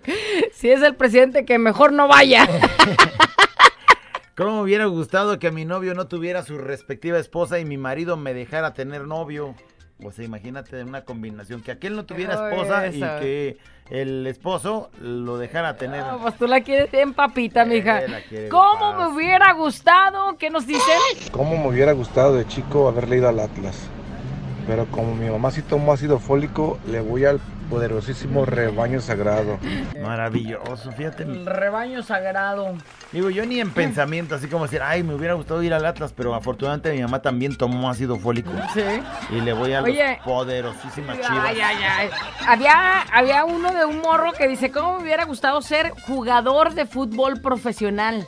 si 0.54 0.70
es 0.70 0.82
el 0.84 0.96
presidente, 0.96 1.44
que 1.44 1.58
mejor 1.58 1.92
no 1.92 2.08
vaya. 2.08 2.48
¿Cómo 4.38 4.58
me 4.58 4.62
hubiera 4.62 4.86
gustado 4.86 5.40
que 5.40 5.52
mi 5.52 5.66
novio 5.66 5.94
no 5.94 6.08
tuviera 6.08 6.44
su 6.44 6.58
respectiva 6.58 7.18
esposa 7.20 7.60
y 7.60 7.66
mi 7.66 7.78
marido 7.78 8.16
me 8.18 8.34
dejara 8.34 8.74
tener 8.74 9.06
novio? 9.08 9.56
O 10.04 10.12
sea, 10.12 10.26
imagínate 10.26 10.84
una 10.84 11.02
combinación, 11.02 11.62
que 11.62 11.72
aquel 11.72 11.96
no 11.96 12.06
tuviera 12.06 12.50
esposa 12.50 12.88
y 12.88 12.98
esa. 12.98 13.20
que 13.20 13.58
el 13.92 14.26
esposo 14.26 14.90
lo 15.00 15.38
dejara 15.38 15.76
tener. 15.78 16.04
No, 16.04 16.20
pues 16.22 16.36
tú 16.38 16.48
la 16.48 16.62
quieres 16.62 16.90
bien 16.92 17.14
papita, 17.14 17.66
mija. 17.66 18.02
¿Cómo 18.50 18.94
me 18.94 19.08
hubiera 19.16 19.54
gustado? 19.54 20.38
¿Qué 20.40 20.50
nos 20.50 20.66
dicen? 20.66 20.98
¿Cómo 21.32 21.56
me 21.58 21.68
hubiera 21.68 21.92
gustado 21.92 22.34
de 22.36 22.48
chico 22.48 22.88
haber 22.88 23.10
leído 23.10 23.30
al 23.30 23.40
Atlas? 23.40 23.78
Pero 24.72 24.86
como 24.86 25.14
mi 25.14 25.30
mamá 25.30 25.52
sí 25.52 25.62
tomó 25.62 25.92
ácido 25.92 26.18
fólico, 26.18 26.80
le 26.88 27.02
voy 27.02 27.26
al 27.26 27.42
poderosísimo 27.70 28.46
rebaño 28.46 29.02
sagrado. 29.02 29.60
Maravilloso, 30.02 30.94
fíjate. 30.94 31.24
El 31.24 31.46
rebaño 31.46 32.02
sagrado. 32.04 32.76
Digo, 33.12 33.30
yo 33.30 33.46
ni 33.46 33.60
en 33.60 33.72
pensamiento, 33.72 34.34
así 34.34 34.48
como 34.48 34.64
decir, 34.64 34.80
ay, 34.82 35.04
me 35.04 35.14
hubiera 35.14 35.34
gustado 35.34 35.62
ir 35.62 35.74
al 35.74 35.86
Atlas, 35.86 36.14
pero 36.16 36.34
afortunadamente 36.34 36.94
mi 36.94 37.02
mamá 37.02 37.22
también 37.22 37.58
tomó 37.58 37.90
ácido 37.90 38.18
fólico. 38.18 38.50
Sí. 38.74 38.82
Y 39.32 39.42
le 39.42 39.52
voy 39.52 39.74
a 39.74 39.82
Oye. 39.82 40.16
los 40.16 40.26
poderosísimas 40.26 41.18
chivas. 41.18 41.50
Ay, 41.50 41.60
ay, 41.60 41.78
ay. 41.84 42.10
Había, 42.48 43.02
había 43.12 43.44
uno 43.44 43.74
de 43.74 43.84
un 43.84 44.00
morro 44.00 44.32
que 44.32 44.48
dice, 44.48 44.72
¿cómo 44.72 45.00
me 45.00 45.04
hubiera 45.04 45.26
gustado 45.26 45.62
ser 45.62 45.90
jugador 46.08 46.76
de 46.76 46.86
fútbol 46.86 47.42
profesional? 47.42 48.26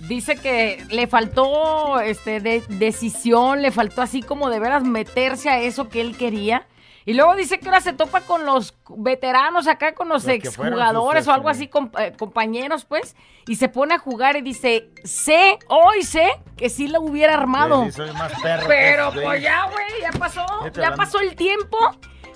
Dice 0.00 0.36
que 0.36 0.84
le 0.90 1.06
faltó 1.06 2.00
este, 2.00 2.40
de, 2.40 2.62
decisión, 2.68 3.62
le 3.62 3.72
faltó 3.72 4.02
así 4.02 4.22
como 4.22 4.48
de 4.48 4.60
veras 4.60 4.84
meterse 4.84 5.50
a 5.50 5.60
eso 5.60 5.88
que 5.88 6.00
él 6.00 6.16
quería. 6.16 6.66
Y 7.04 7.14
luego 7.14 7.34
dice 7.36 7.58
que 7.58 7.68
ahora 7.68 7.80
se 7.80 7.94
topa 7.94 8.20
con 8.20 8.44
los 8.44 8.74
veteranos 8.90 9.66
acá, 9.66 9.94
con 9.94 10.10
los, 10.10 10.28
exjugadores 10.28 11.26
o 11.26 11.32
algo 11.32 11.48
este, 11.48 11.64
así, 11.64 11.68
com- 11.70 11.90
eh, 11.98 12.12
compañeros, 12.18 12.84
pues, 12.84 13.16
y 13.46 13.56
se 13.56 13.70
pone 13.70 13.94
a 13.94 13.98
jugar 13.98 14.36
y 14.36 14.42
dice, 14.42 14.90
sé, 15.04 15.58
hoy 15.68 16.02
sé 16.02 16.28
que 16.58 16.68
sí 16.68 16.86
lo 16.86 17.00
hubiera 17.00 17.32
armado. 17.32 17.84
Sí, 17.84 17.92
sí, 17.92 17.96
soy 17.96 18.12
más 18.12 18.30
perro 18.42 18.60
que 18.60 18.68
Pero 18.68 19.08
esos, 19.08 19.22
pues 19.22 19.42
ya, 19.42 19.70
güey, 19.70 19.86
ya 20.02 20.18
pasó, 20.18 20.46
ya 20.74 20.94
pasó 20.94 21.20
el 21.20 21.34
tiempo 21.34 21.78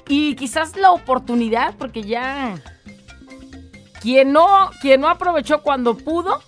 y 0.08 0.34
quizás 0.36 0.74
la 0.74 0.90
oportunidad, 0.90 1.74
porque 1.76 2.02
ya 2.02 2.54
quien 4.00 4.32
no, 4.32 4.70
quien 4.80 5.02
no 5.02 5.08
aprovechó 5.08 5.62
cuando 5.62 5.98
pudo, 5.98 6.42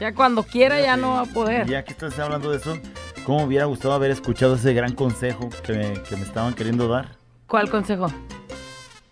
ya 0.00 0.14
cuando 0.14 0.42
quiera 0.42 0.80
ya 0.80 0.96
no 0.96 1.12
va 1.14 1.20
a 1.22 1.26
poder. 1.26 1.66
Ya 1.66 1.84
que 1.84 1.92
estás 1.92 2.18
hablando 2.18 2.50
de 2.50 2.56
eso, 2.56 2.76
¿cómo 3.24 3.40
me 3.40 3.44
hubiera 3.46 3.66
gustado 3.66 3.94
haber 3.94 4.10
escuchado 4.10 4.54
ese 4.56 4.72
gran 4.72 4.94
consejo 4.94 5.48
que 5.62 5.72
me, 5.74 6.02
que 6.02 6.16
me 6.16 6.22
estaban 6.22 6.54
queriendo 6.54 6.88
dar? 6.88 7.16
¿Cuál 7.46 7.68
consejo? 7.70 8.10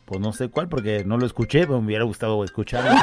Pues 0.05 0.21
no 0.21 0.33
sé 0.33 0.49
cuál, 0.49 0.69
porque 0.69 1.05
no 1.05 1.19
lo 1.19 1.27
escuché, 1.27 1.61
pero 1.67 1.81
me 1.81 1.87
hubiera 1.89 2.05
gustado 2.05 2.43
escucharlo. 2.45 2.91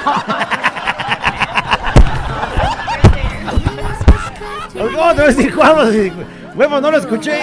¿Cómo 4.73 4.89
te 4.89 4.95
voy 4.95 5.03
a 5.07 5.27
decir 5.27 5.55
cuándo? 5.55 5.91
Si- 5.91 6.11
Huevo, 6.55 6.81
no 6.81 6.91
lo 6.91 6.97
escuché. 6.97 7.41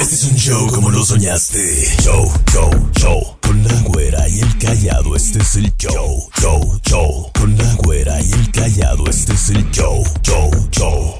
Este 0.00 0.14
es 0.14 0.24
un 0.24 0.36
show 0.36 0.66
como 0.68 0.90
lo 0.90 1.04
soñaste. 1.04 1.84
Show, 2.02 2.32
show, 2.50 2.70
show. 2.98 3.36
Con 3.42 3.62
la 3.62 3.74
güera 3.82 4.26
y 4.30 4.40
el 4.40 4.58
callado, 4.58 5.14
este 5.14 5.40
es 5.40 5.56
el 5.56 5.76
show. 5.76 6.26
Show, 6.40 6.80
show. 6.88 7.30
Con 7.38 7.58
la 7.58 7.74
güera 7.74 8.18
y 8.22 8.32
el 8.32 8.50
callado, 8.50 9.04
este 9.10 9.34
es 9.34 9.50
el 9.50 9.70
show. 9.70 10.02
Show, 10.22 10.50
show. 10.70 11.18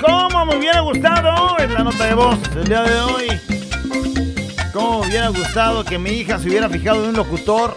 ¿Cómo 0.00 0.46
me 0.46 0.56
hubiera 0.56 0.80
gustado? 0.80 1.56
Es 1.58 1.70
la 1.70 1.84
nota 1.84 2.04
de 2.04 2.14
voz 2.14 2.54
del 2.54 2.64
día 2.64 2.82
de 2.82 3.00
hoy. 3.00 3.40
¿Cómo 4.72 5.02
me 5.02 5.06
hubiera 5.06 5.28
gustado 5.28 5.84
que 5.84 5.98
mi 6.00 6.10
hija 6.10 6.40
se 6.40 6.48
hubiera 6.48 6.68
fijado 6.68 7.04
en 7.04 7.10
un 7.10 7.16
locutor? 7.16 7.76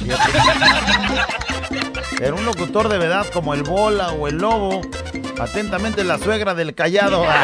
Fíjate. 0.00 1.49
En 2.20 2.34
un 2.34 2.44
locutor 2.44 2.88
de 2.88 2.98
verdad 2.98 3.26
como 3.32 3.54
el 3.54 3.62
Bola 3.62 4.12
o 4.12 4.28
el 4.28 4.36
Lobo. 4.36 4.82
Atentamente 5.40 6.04
la 6.04 6.18
suegra 6.18 6.54
del 6.54 6.74
callado. 6.74 7.24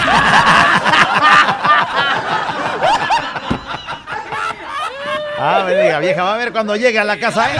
Ah, 5.38 5.64
me 5.66 5.74
diga, 5.74 5.98
vieja, 5.98 6.22
va 6.22 6.34
a 6.34 6.38
ver 6.38 6.50
cuando 6.50 6.76
llegue 6.76 6.98
a 6.98 7.04
la 7.04 7.18
casa, 7.18 7.54
¿eh? 7.54 7.58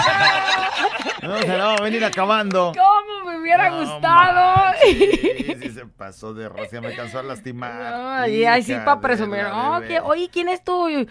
No, 1.23 1.39
se 1.39 1.49
la 1.49 1.67
va 1.67 1.75
a 1.75 1.81
venir 1.83 2.05
acabando. 2.05 2.73
¿Cómo 2.75 3.06
me 3.47 3.55
hubiera 3.55 3.71
gustado? 3.71 4.73
Sí, 4.83 5.57
sí 5.63 5.71
se 5.71 5.87
pasó 5.87 6.35
de 6.35 6.49
rocia, 6.49 6.81
me 6.81 6.95
cansó 6.95 7.19
a 7.21 7.23
lastimar. 7.23 7.73
Ay, 8.23 8.45
ay, 8.45 8.63
sí, 8.63 8.73
hija 8.73 8.85
para 8.85 9.01
presumir. 9.01 9.45
Oh, 9.53 9.81
que- 9.87 10.01
oye, 10.01 10.29
¿quién 10.33 10.49
es 10.49 10.63
tu 10.65 10.89
el, 10.89 11.09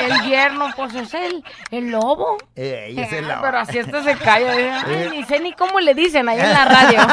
el 0.00 0.22
yerno? 0.28 0.68
Pues 0.76 0.94
es 0.94 1.12
el, 1.14 1.42
el 1.70 1.90
lobo. 1.90 2.38
Ey, 2.54 2.98
es 2.98 3.12
el 3.12 3.24
Ah, 3.24 3.28
lobo. 3.34 3.42
Pero 3.42 3.58
así 3.58 3.78
este 3.78 4.02
se 4.02 4.16
calla. 4.16 4.52
dice, 4.52 4.70
Ay, 4.86 4.94
Eh. 4.94 5.08
ni 5.10 5.24
sé 5.24 5.40
ni 5.40 5.52
cómo 5.54 5.80
le 5.80 5.94
dicen 5.94 6.28
ahí 6.28 6.38
en 6.40 6.50
la 6.50 6.64
radio. 6.64 7.00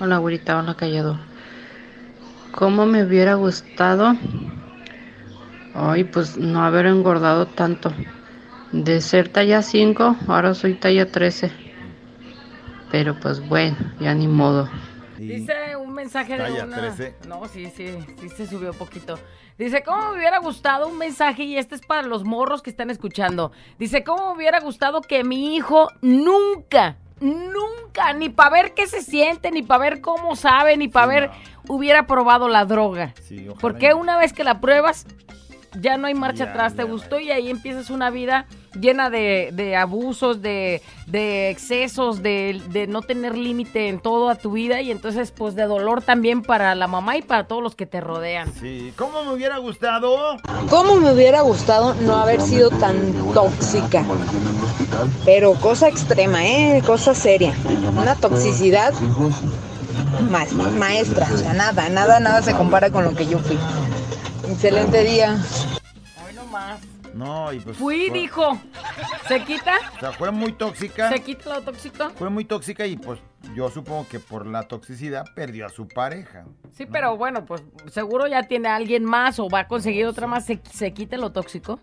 Hola, 0.00 0.18
güerita, 0.18 0.58
hola, 0.58 0.74
callado. 0.74 1.18
¿Cómo 2.52 2.84
me 2.86 3.02
hubiera 3.04 3.34
gustado? 3.34 4.14
Ay, 5.74 6.04
pues 6.04 6.36
no 6.36 6.62
haber 6.62 6.86
engordado 6.86 7.46
tanto. 7.46 7.92
De 8.72 9.00
ser 9.00 9.28
talla 9.28 9.62
5, 9.62 10.16
ahora 10.28 10.54
soy 10.54 10.74
talla 10.74 11.10
13. 11.10 11.50
Pero 12.90 13.18
pues 13.20 13.46
bueno, 13.48 13.76
ya 14.00 14.14
ni 14.14 14.28
modo. 14.28 14.68
Dice 15.18 15.76
un 15.76 15.94
mensaje 15.94 16.34
de 16.34 16.38
Talla 16.38 16.64
una... 16.64 16.76
13. 16.76 17.16
No, 17.26 17.46
sí, 17.48 17.70
sí, 17.74 17.88
sí 18.20 18.28
se 18.28 18.46
subió 18.46 18.72
poquito. 18.72 19.18
Dice, 19.58 19.82
¿cómo 19.82 20.10
me 20.10 20.18
hubiera 20.18 20.38
gustado 20.38 20.88
un 20.88 20.98
mensaje? 20.98 21.44
Y 21.44 21.56
este 21.56 21.74
es 21.74 21.80
para 21.80 22.02
los 22.02 22.24
morros 22.24 22.62
que 22.62 22.68
están 22.68 22.90
escuchando. 22.90 23.52
Dice, 23.78 24.04
¿cómo 24.04 24.30
me 24.30 24.36
hubiera 24.36 24.60
gustado 24.60 25.00
que 25.00 25.24
mi 25.24 25.56
hijo 25.56 25.88
nunca, 26.02 26.98
nunca, 27.20 28.12
ni 28.12 28.28
para 28.28 28.50
ver 28.50 28.74
qué 28.74 28.86
se 28.86 29.00
siente, 29.00 29.50
ni 29.50 29.62
para 29.62 29.80
ver 29.80 30.00
cómo 30.02 30.36
sabe, 30.36 30.76
ni 30.76 30.88
para 30.88 31.06
ver, 31.06 31.30
hubiera 31.68 32.06
probado 32.06 32.48
la 32.48 32.66
droga? 32.66 33.14
Sí, 33.22 33.48
ojalá 33.48 33.60
Porque 33.60 33.94
una 33.94 34.18
vez 34.18 34.34
que 34.34 34.44
la 34.44 34.60
pruebas, 34.60 35.06
ya 35.80 35.96
no 35.96 36.06
hay 36.06 36.14
marcha 36.14 36.44
Ya, 36.44 36.50
atrás, 36.50 36.72
te 36.74 36.82
ya, 36.82 36.88
gustó 36.88 37.18
y 37.20 37.30
ahí 37.30 37.50
empiezas 37.50 37.90
una 37.90 38.10
vida 38.10 38.46
llena 38.80 39.08
de, 39.10 39.50
de 39.54 39.74
abusos, 39.76 40.42
de, 40.42 40.82
de 41.06 41.48
excesos, 41.50 42.22
de, 42.22 42.60
de 42.70 42.86
no 42.86 43.00
tener 43.02 43.36
límite 43.36 43.88
en 43.88 44.00
toda 44.00 44.34
tu 44.34 44.52
vida 44.52 44.80
y 44.82 44.90
entonces 44.90 45.30
pues 45.32 45.54
de 45.54 45.64
dolor 45.64 46.02
también 46.02 46.42
para 46.42 46.74
la 46.74 46.86
mamá 46.86 47.16
y 47.16 47.22
para 47.22 47.44
todos 47.44 47.62
los 47.62 47.74
que 47.74 47.86
te 47.86 48.00
rodean. 48.00 48.52
Sí, 48.60 48.92
¿cómo 48.96 49.24
me 49.24 49.32
hubiera 49.32 49.56
gustado? 49.58 50.36
¿Cómo 50.68 50.96
me 50.96 51.12
hubiera 51.12 51.40
gustado 51.40 51.94
no 51.94 52.16
haber 52.16 52.40
sido 52.42 52.68
tan 52.70 53.12
tóxica? 53.32 54.04
Pero 55.24 55.54
cosa 55.54 55.88
extrema, 55.88 56.44
¿eh? 56.46 56.82
Cosa 56.86 57.14
seria. 57.14 57.54
Una 57.96 58.14
toxicidad 58.14 58.92
ma- 60.30 60.44
maestra. 60.78 61.28
O 61.32 61.36
sea, 61.38 61.52
nada, 61.54 61.88
nada, 61.88 62.20
nada 62.20 62.42
se 62.42 62.54
compara 62.54 62.90
con 62.90 63.04
lo 63.04 63.14
que 63.14 63.26
yo 63.26 63.38
fui. 63.38 63.58
Excelente 64.48 65.02
día. 65.04 65.36
Hoy 66.26 66.34
nomás. 66.34 66.80
No, 67.14 67.52
y 67.52 67.60
pues. 67.60 67.76
Fui, 67.76 68.08
fue- 68.08 68.18
dijo. 68.18 68.58
¿Se 69.28 69.42
quita? 69.44 69.74
O 69.96 70.00
sea, 70.00 70.12
fue 70.12 70.30
muy 70.30 70.52
tóxica. 70.52 71.08
¿Se 71.10 71.20
quita 71.20 71.54
lo 71.54 71.62
tóxico? 71.62 72.10
Fue 72.10 72.30
muy 72.30 72.44
tóxica 72.44 72.86
y 72.86 72.96
pues 72.96 73.18
yo 73.54 73.70
supongo 73.70 74.06
que 74.08 74.20
por 74.20 74.46
la 74.46 74.62
toxicidad 74.68 75.24
perdió 75.34 75.66
a 75.66 75.68
su 75.70 75.88
pareja. 75.88 76.44
Sí, 76.76 76.86
pero 76.86 77.16
bueno, 77.16 77.44
pues 77.44 77.62
seguro 77.90 78.26
ya 78.26 78.42
tiene 78.44 78.68
a 78.68 78.76
alguien 78.76 79.04
más 79.04 79.38
o 79.38 79.48
va 79.48 79.60
a 79.60 79.68
conseguir 79.68 80.06
otra 80.06 80.26
más. 80.26 80.44
¿Se, 80.46 80.60
se 80.72 80.92
quita 80.92 81.16
lo 81.16 81.32
tóxico? 81.32 81.80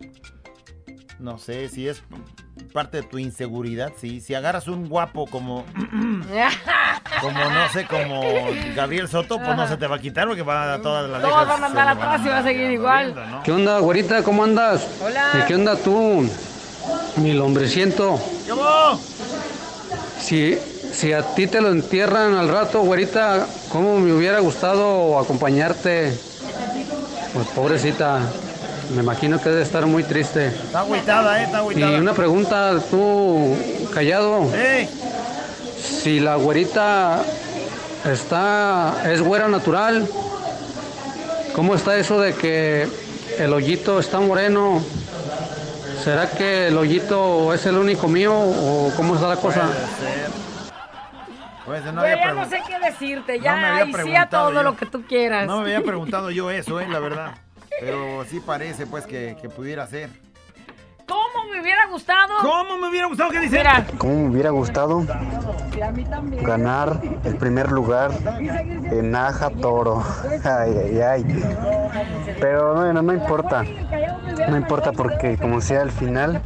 No 1.20 1.38
sé 1.38 1.70
si 1.70 1.88
es 1.88 2.04
parte 2.74 2.98
de 2.98 3.04
tu 3.04 3.20
inseguridad, 3.20 3.94
sí. 4.00 4.20
Si 4.20 4.34
agarras 4.34 4.68
un 4.68 4.90
guapo 4.90 5.28
como, 5.28 5.64
como 7.22 7.50
no 7.50 7.70
sé, 7.72 7.86
como 7.86 8.22
Gabriel 8.76 9.08
Soto, 9.08 9.38
pues 9.38 9.56
no 9.56 9.68
se 9.68 9.78
te 9.78 9.88
va 9.88 9.98
a 9.98 10.00
quitar 10.00 10.28
porque 10.28 10.42
va 10.42 10.74
a 10.74 10.82
todas 10.82 11.10
las 11.10 11.22
Todos 11.22 11.48
van 11.48 11.64
a 11.64 11.68
andar 11.68 11.88
atrás 11.88 12.22
y 12.26 12.30
va 12.30 12.40
a 12.40 12.44
seguir 12.44 12.72
igual. 12.72 13.42
¿Qué 13.44 13.52
onda, 13.52 13.80
güerita? 13.80 14.24
¿Cómo 14.24 14.44
andas? 14.44 14.86
Hola. 15.02 15.32
¿Y 15.40 15.48
qué 15.48 15.56
onda 15.56 15.78
tú? 15.78 16.28
Mi 17.18 17.34
lombreciento. 17.34 18.20
¿Cómo? 18.50 19.00
Si, 20.20 20.58
si 20.92 21.14
a 21.14 21.22
ti 21.22 21.48
te 21.48 21.62
lo 21.62 21.70
entierran 21.70 22.36
al 22.36 22.50
rato, 22.50 22.82
güerita, 22.82 23.46
¿cómo 23.70 24.00
me 24.00 24.12
hubiera 24.12 24.40
gustado 24.40 25.20
acompañarte? 25.20 26.18
Pues 27.34 27.48
pobrecita, 27.48 28.20
me 28.96 29.02
imagino 29.02 29.40
que 29.42 29.50
debe 29.50 29.62
estar 29.62 29.86
muy 29.86 30.04
triste. 30.04 30.48
Está 30.48 30.80
agüitada, 30.80 31.40
¿eh? 31.42 31.44
Está 31.46 31.58
Y 31.58 31.60
agüitada. 31.60 31.98
una 32.00 32.14
pregunta, 32.14 32.80
tú, 32.90 33.56
callado. 33.94 34.50
¡Eh! 34.54 34.88
Si 35.78 36.20
la 36.20 36.36
güerita 36.36 37.22
está, 38.06 38.94
es 39.12 39.22
güera 39.22 39.48
natural, 39.48 40.08
¿cómo 41.56 41.76
está 41.76 41.96
eso 41.98 42.20
de 42.20 42.34
que 42.34 42.88
el 43.40 43.54
hoyito 43.54 44.00
está 44.00 44.20
moreno? 44.20 44.84
¿Será 46.04 46.30
que 46.30 46.68
el 46.68 46.78
hoyito 46.78 47.54
es 47.54 47.66
el 47.66 47.78
único 47.78 48.08
mío 48.10 48.34
o 48.36 48.92
cómo 48.98 49.16
está 49.16 49.28
la 49.30 49.38
cosa? 49.38 49.62
Pues 51.66 51.82
no 51.94 52.02
había 52.02 52.18
ya 52.18 52.34
no 52.34 52.46
sé 52.50 52.60
qué 52.68 52.78
decirte, 52.80 53.38
No 53.38 53.44
ya, 53.46 53.56
me 53.56 53.66
había 53.68 53.84
y 53.86 53.88
sí 53.88 53.92
a 53.94 53.96
preguntado 53.96 54.44
todo 54.50 54.54
yo. 54.56 54.64
lo 54.64 54.76
que 54.76 54.86
tú 54.86 55.04
quieras. 55.08 55.48
No 55.48 55.58
me 55.62 55.74
había 55.74 55.82
preguntado 55.82 56.30
yo 56.30 56.52
eso, 56.52 56.80
¿eh? 56.82 56.88
La 56.90 57.00
verdad. 57.00 57.32
Pero 57.80 58.24
sí 58.26 58.40
parece, 58.40 58.86
pues, 58.86 59.06
que, 59.06 59.36
que 59.42 59.50
pudiera 59.50 59.86
ser. 59.88 60.10
¿Cómo 61.08 61.52
me 61.52 61.62
hubiera 61.62 61.88
gustado? 61.88 62.34
¿Cómo 62.42 62.78
me 62.78 62.90
hubiera 62.90 63.08
gustado? 63.08 63.30
¿Qué 63.32 63.40
dice? 63.40 63.58
Mira, 63.58 63.86
¿Cómo 63.98 64.14
me 64.16 64.30
hubiera 64.30 64.50
gustado 64.52 65.06
y 65.76 65.82
a 65.82 65.92
mí 65.92 66.06
también. 66.06 66.44
ganar 66.44 67.00
el 67.24 67.36
primer 67.38 67.72
lugar 67.72 68.12
en 68.40 69.12
Naja 69.12 69.50
Toro? 69.50 70.04
Ay, 70.44 70.74
ay, 70.78 71.02
ay. 71.02 71.44
Pero 72.40 72.76
bueno, 72.76 73.02
no 73.02 73.14
importa. 73.14 73.64
No 74.50 74.58
importa 74.58 74.92
porque 74.92 75.38
como 75.38 75.62
sea 75.62 75.82
al 75.82 75.92
final, 75.92 76.42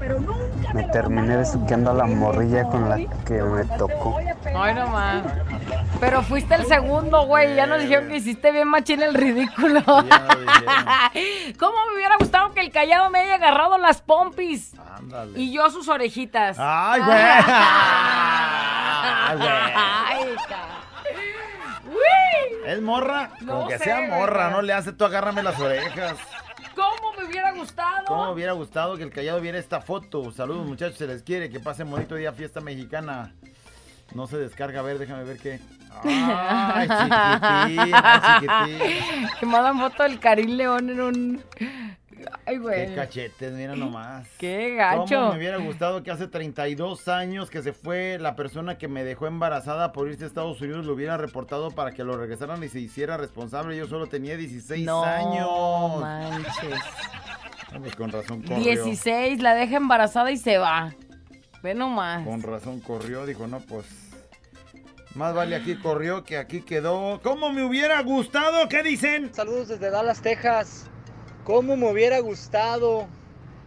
me 0.74 0.84
terminé 0.84 1.38
besuqueando 1.38 1.92
a 1.92 1.94
la 1.94 2.06
morrilla 2.06 2.66
con 2.66 2.90
la 2.90 2.98
que 3.26 3.42
me 3.42 3.64
tocó. 3.78 4.18
Ay, 4.56 4.74
no 4.74 4.88
más. 4.88 5.24
Pero 6.00 6.22
fuiste 6.22 6.56
el 6.56 6.66
segundo, 6.66 7.26
güey. 7.26 7.56
Ya 7.56 7.66
nos 7.66 7.82
dijeron 7.82 8.08
que 8.10 8.18
hiciste 8.18 8.52
bien 8.52 8.68
machín 8.68 9.02
el 9.02 9.14
ridículo. 9.14 9.82
¿Cómo 9.86 11.78
me 11.88 11.96
hubiera 11.96 12.18
gustado 12.20 12.52
que 12.54 12.60
el 12.62 12.72
callado 12.72 13.10
me 13.10 13.20
haya 13.20 13.36
agarrado 13.36 13.78
las 13.78 14.02
pompis? 14.02 14.47
Y 15.36 15.52
yo 15.54 15.70
sus 15.70 15.88
orejitas. 15.88 16.58
¡Ay, 16.60 17.02
güey! 17.06 17.18
¡Ay, 19.28 19.38
güey! 21.86 22.72
¿Es 22.74 22.82
morra? 22.82 23.30
No 23.42 23.54
Como 23.54 23.68
que 23.68 23.78
sé, 23.78 23.84
sea 23.86 24.08
morra, 24.18 24.46
güey. 24.46 24.56
no 24.56 24.62
le 24.62 24.74
hace 24.74 24.92
tú 24.94 25.06
agárrame 25.06 25.44
las 25.44 25.60
orejas. 25.60 26.18
¿Cómo 26.76 27.14
me 27.18 27.26
hubiera 27.26 27.52
gustado? 27.54 28.06
¿Cómo 28.08 28.26
me 28.26 28.32
hubiera 28.34 28.52
gustado 28.54 28.98
que 28.98 29.04
el 29.04 29.12
callado 29.12 29.40
viera 29.42 29.58
esta 29.58 29.82
foto? 29.82 30.32
Saludos 30.32 30.66
muchachos, 30.68 30.98
se 30.98 31.08
les 31.08 31.24
quiere, 31.24 31.50
que 31.50 31.60
pasen 31.60 31.90
bonito 31.90 32.16
día 32.16 32.34
fiesta 32.34 32.60
mexicana. 32.62 33.34
No 34.14 34.28
se 34.28 34.38
descarga, 34.38 34.80
a 34.80 34.84
ver, 34.84 35.00
déjame 35.00 35.24
ver 35.24 35.38
qué. 35.38 35.60
Ay, 36.04 36.88
chiquitín, 36.88 37.94
ay, 37.94 38.22
chiquitín. 38.40 39.28
Que 39.40 39.46
mandan 39.46 39.80
foto 39.80 40.04
del 40.04 40.20
Karim 40.20 40.52
León 40.56 40.90
en 40.90 41.02
un... 41.02 41.44
Ay, 42.46 42.58
güey. 42.58 42.88
Qué 42.88 42.96
cachetes, 42.96 43.54
mira 43.54 43.76
nomás. 43.76 44.28
Qué 44.38 44.76
gacho. 44.76 45.16
¿Cómo 45.16 45.32
me 45.32 45.38
hubiera 45.38 45.58
gustado 45.58 46.04
que 46.04 46.12
hace 46.12 46.28
32 46.28 47.08
años 47.08 47.50
que 47.50 47.62
se 47.62 47.74
fue 47.74 48.18
la 48.20 48.36
persona 48.36 48.78
que 48.78 48.88
me 48.88 49.04
dejó 49.04 49.28
embarazada 49.28 49.92
por 49.92 50.08
irse 50.10 50.24
a 50.24 50.28
Estados 50.28 50.60
Unidos 50.62 50.86
lo 50.86 50.94
hubiera 50.94 51.18
reportado 51.18 51.72
para 51.72 51.92
que 51.92 52.04
lo 52.04 52.18
regresaran 52.18 52.64
y 52.64 52.70
se 52.70 52.80
hiciera 52.80 53.18
responsable? 53.18 53.76
Yo 53.78 53.88
solo 53.88 54.08
tenía 54.08 54.38
16 54.38 54.86
No 54.86 55.04
años. 55.04 56.02
manches. 56.02 56.80
Ah, 57.72 57.78
pues 57.80 57.96
con 57.96 58.12
razón 58.12 58.42
corrió. 58.44 58.58
16, 58.64 59.42
la 59.42 59.54
deja 59.56 59.76
embarazada 59.78 60.32
y 60.32 60.38
se 60.38 60.58
va. 60.58 60.94
Ve 61.64 61.74
nomás. 61.74 62.24
Con 62.26 62.42
razón 62.42 62.80
corrió, 62.80 63.26
dijo, 63.26 63.48
no, 63.48 63.60
pues. 63.60 63.86
Más 65.16 65.34
vale 65.34 65.56
aquí 65.56 65.76
corrió 65.76 66.24
que 66.24 66.38
aquí 66.38 66.62
quedó. 66.62 67.20
¿Cómo 67.24 67.52
me 67.52 67.64
hubiera 67.64 68.00
gustado? 68.04 68.70
¿Qué 68.70 68.84
dicen? 68.84 69.34
Saludos 69.34 69.68
desde 69.70 69.90
Dallas, 69.90 70.22
Texas. 70.22 70.90
¿Cómo 71.48 71.78
me 71.78 71.90
hubiera 71.90 72.20
gustado 72.20 73.08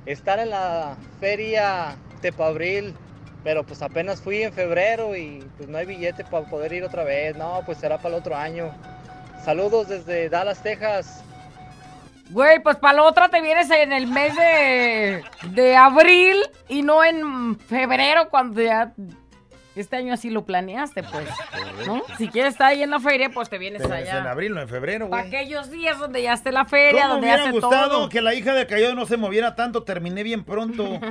estar 0.05 0.39
en 0.39 0.51
la 0.51 0.99
feria 1.19 1.97
Tepabril, 2.21 2.95
pero 3.43 3.65
pues 3.65 3.81
apenas 3.81 4.21
fui 4.21 4.43
en 4.43 4.53
febrero 4.53 5.17
y 5.17 5.43
pues 5.57 5.67
no 5.67 5.79
hay 5.79 5.87
billete 5.87 6.23
para 6.25 6.45
poder 6.45 6.75
ir 6.75 6.85
otra 6.85 7.05
vez. 7.05 7.35
No, 7.39 7.63
pues 7.65 7.79
será 7.79 7.97
para 7.97 8.11
el 8.11 8.21
otro 8.21 8.37
año. 8.37 8.71
Saludos 9.47 9.89
desde 9.89 10.29
Dallas, 10.29 10.63
Texas. 10.63 11.25
Güey, 12.29 12.63
pues 12.63 12.77
para 12.77 12.99
la 12.99 13.05
otra 13.05 13.31
te 13.31 13.41
vienes 13.41 13.71
en 13.71 13.95
el 13.95 14.09
mes 14.09 14.37
de, 14.37 15.25
de 15.53 15.75
abril 15.75 16.37
y 16.69 16.83
no 16.83 17.03
en 17.03 17.59
febrero 17.59 18.29
cuando 18.29 18.61
ya... 18.61 18.93
Este 19.77 19.97
año 19.97 20.13
así 20.13 20.31
lo 20.31 20.45
planeaste, 20.45 21.03
pues, 21.05 21.29
¿no? 21.87 22.03
Si 22.19 22.29
quieres 22.29 22.55
estar 22.55 22.69
ahí 22.69 22.83
en 22.83 22.91
la 22.91 22.99
feria, 22.99 23.31
pues 23.31 23.49
te 23.49 23.57
vienes 23.57 23.81
Pero 23.81 23.95
es 23.95 24.09
en 24.09 24.17
allá. 24.17 24.31
abril, 24.31 24.53
no 24.53 24.61
en 24.61 24.69
febrero, 24.69 25.09
Para 25.09 25.23
güey. 25.23 25.35
aquellos 25.37 25.71
días 25.71 25.97
donde 25.99 26.23
ya 26.23 26.33
esté 26.33 26.51
la 26.51 26.65
feria, 26.65 27.03
¿Cómo 27.03 27.15
donde 27.15 27.27
me 27.29 27.33
ya 27.33 27.43
hubiera 27.45 27.57
esté 27.57 27.67
gustado 27.67 27.91
todo. 27.91 28.09
que 28.09 28.21
la 28.21 28.35
hija 28.35 28.53
de 28.53 28.67
Cayado 28.67 28.95
no 28.97 29.07
se 29.07 29.17
moviera 29.17 29.55
tanto? 29.55 29.85
Terminé 29.85 30.23
bien 30.25 30.43
pronto. 30.45 30.99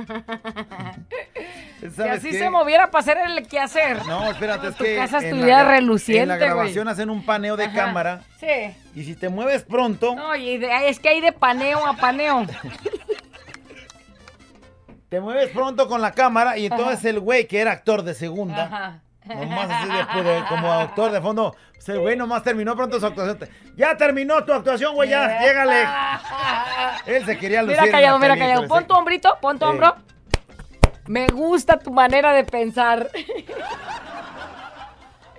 Si 1.80 1.88
¿Sabes 1.92 2.18
así 2.18 2.30
qué? 2.32 2.38
se 2.38 2.50
moviera 2.50 2.90
para 2.90 3.00
hacer 3.00 3.16
el 3.26 3.48
quehacer. 3.48 4.04
No, 4.04 4.30
espérate, 4.30 4.68
es 4.68 4.74
tu 4.76 4.84
que 4.84 4.96
casa 4.96 5.26
en 5.26 5.48
la 5.48 5.64
reluciente, 5.64 6.22
En 6.24 6.28
la 6.28 6.36
grabación 6.36 6.88
hacen 6.88 7.08
un 7.08 7.24
paneo 7.24 7.56
de 7.56 7.64
Ajá. 7.64 7.74
cámara 7.74 8.20
Sí. 8.38 8.46
y 8.94 9.04
si 9.04 9.14
te 9.14 9.30
mueves 9.30 9.62
pronto, 9.62 10.14
No, 10.14 10.36
y 10.36 10.58
de- 10.58 10.88
es 10.90 11.00
que 11.00 11.08
hay 11.08 11.22
de 11.22 11.32
paneo 11.32 11.86
a 11.86 11.94
paneo. 11.94 12.44
te 15.10 15.20
mueves 15.20 15.50
pronto 15.50 15.88
con 15.88 16.00
la 16.00 16.12
cámara 16.12 16.56
y 16.56 16.66
entonces 16.66 17.04
el 17.04 17.20
güey 17.20 17.46
que 17.46 17.60
era 17.60 17.72
actor 17.72 18.02
de 18.02 18.14
segunda, 18.14 18.64
Ajá. 18.64 19.00
nomás 19.26 19.68
así 19.70 19.88
de, 19.88 20.22
de- 20.22 20.44
como 20.48 20.72
actor 20.72 21.10
de 21.10 21.20
fondo, 21.20 21.54
pues 21.74 21.88
el 21.90 21.98
güey 21.98 22.16
nomás 22.16 22.42
terminó 22.42 22.74
pronto 22.76 22.98
su 22.98 23.06
actuación. 23.06 23.38
Ya 23.76 23.96
terminó 23.96 24.42
tu 24.44 24.52
actuación, 24.52 24.94
güey, 24.94 25.10
ya, 25.10 25.40
llégale. 25.42 25.84
Él 27.06 27.24
se 27.26 27.36
quería 27.38 27.62
lucir. 27.62 27.80
Mira 27.80 27.92
callado, 27.92 28.18
la 28.18 28.22
mira 28.22 28.38
callado. 28.38 28.68
Pon 28.68 28.86
tu 28.86 28.94
hombrito, 28.94 29.36
pon 29.40 29.58
tu 29.58 29.66
hombro. 29.66 29.96
Me 31.06 31.26
gusta 31.26 31.78
tu 31.78 31.90
manera 31.92 32.32
de 32.32 32.44
pensar. 32.44 33.10